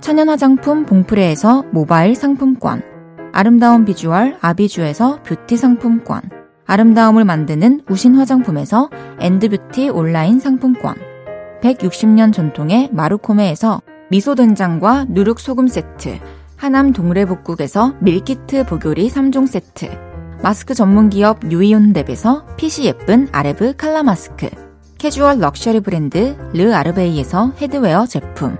천연 0.00 0.28
화장품 0.28 0.84
봉프레에서 0.86 1.64
모바일 1.72 2.14
상품권, 2.14 2.82
아름다운 3.36 3.84
비주얼 3.84 4.38
아비주에서 4.40 5.22
뷰티 5.22 5.58
상품권, 5.58 6.22
아름다움을 6.64 7.26
만드는 7.26 7.82
우신 7.86 8.14
화장품에서 8.14 8.88
엔드뷰티 9.20 9.90
온라인 9.90 10.40
상품권, 10.40 10.94
160년 11.60 12.32
전통의 12.32 12.88
마루코메에서 12.92 13.82
미소된장과 14.08 15.08
누룩소금 15.10 15.68
세트, 15.68 16.18
하남 16.56 16.94
동래복국에서 16.94 17.96
밀키트 18.00 18.64
복요리 18.64 19.10
3종 19.10 19.46
세트, 19.46 19.90
마스크 20.42 20.72
전문기업 20.72 21.40
유이온랩에서 21.40 22.56
핏이 22.56 22.86
예쁜 22.86 23.28
아레브 23.32 23.76
칼라 23.76 24.02
마스크, 24.02 24.48
캐주얼 24.96 25.40
럭셔리 25.40 25.80
브랜드 25.80 26.38
르 26.54 26.72
아르베이에서 26.72 27.52
headwear 27.60 28.06
제품, 28.06 28.56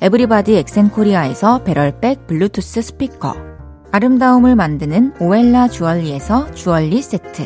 에브리바디 0.00 0.54
엑센코리아에서 0.54 1.64
배럴백 1.64 2.28
블루투스 2.28 2.80
스피커, 2.80 3.49
아름다움을 3.92 4.54
만드는 4.54 5.14
오엘라 5.18 5.68
주얼리에서 5.68 6.52
주얼리 6.52 7.02
세트, 7.02 7.42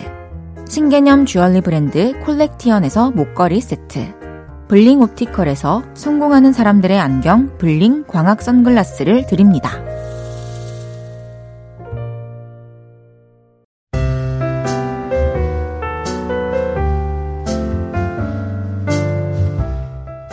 신개념 0.69 1.25
주얼리 1.25 1.63
브랜드 1.63 2.19
콜렉티언에서 2.21 3.13
목걸이 3.13 3.63
세트, 3.63 4.15
블링 4.69 5.01
옵티컬에서 5.01 5.83
성공하는 5.95 6.53
사람들의 6.53 6.99
안경 7.01 7.57
블링 7.57 8.05
광학 8.07 8.43
선글라스를 8.43 9.27
드립니다. 9.27 9.83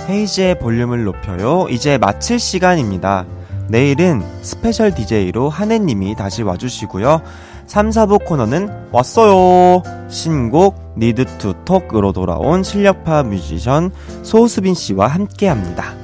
헤이즈의 0.10 0.60
볼륨을 0.60 1.06
높여요. 1.06 1.68
이제 1.70 1.98
마칠 1.98 2.38
시간입니다. 2.38 3.26
내일은 3.72 4.22
special 4.42 4.94
DJ로 4.94 5.50
한해님이 5.50 6.16
다시 6.16 6.44
와주시고요. 6.44 7.22
3, 7.68 7.90
4부 7.90 8.26
코너는 8.26 8.90
왔어요. 8.92 9.82
신곡 10.10 10.94
Need 10.98 11.26
to 11.38 11.54
Talk으로 11.64 12.12
돌아온 12.12 12.64
실력파 12.64 13.24
뮤지션 13.24 13.92
소수빈 14.24 14.74
씨와 14.74 15.08
함께 15.08 15.48
합니다. 15.48 15.96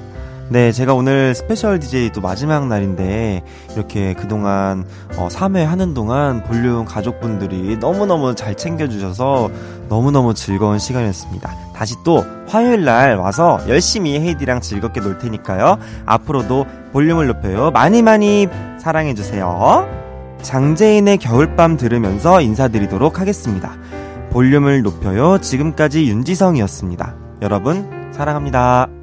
네, 0.49 0.71
제가 0.71 0.93
오늘 0.93 1.35
special 1.35 1.77
DJ도 1.77 2.21
마지막 2.21 2.67
날인데 2.67 3.43
이렇게 3.75 4.13
그동안 4.13 4.85
어, 5.17 5.27
3회 5.29 5.65
하는 5.65 5.93
동안 5.93 6.41
볼륨 6.43 6.85
가족분들이 6.85 7.75
너무너무 7.77 8.33
잘 8.33 8.55
챙겨주셔서 8.55 9.49
너무너무 9.89 10.33
즐거운 10.33 10.79
시간이었습니다. 10.79 11.53
다시 11.75 11.95
또 12.05 12.23
화요일 12.47 12.85
날 12.85 13.17
와서 13.17 13.59
열심히 13.67 14.17
헤이디랑 14.19 14.61
즐겁게 14.61 15.01
놀 15.01 15.17
테니까요. 15.17 15.79
앞으로도 16.05 16.65
볼륨을 16.93 17.27
높여요. 17.27 17.71
많이 17.71 18.01
많이 18.01 18.47
사랑해주세요. 18.79 19.85
장재인의 20.41 21.17
겨울밤 21.17 21.75
들으면서 21.75 22.39
인사드리도록 22.39 23.19
하겠습니다. 23.19 23.75
볼륨을 24.31 24.81
높여요. 24.81 25.39
지금까지 25.39 26.07
윤지성이었습니다. 26.07 27.15
여러분, 27.41 28.11
사랑합니다. 28.13 28.96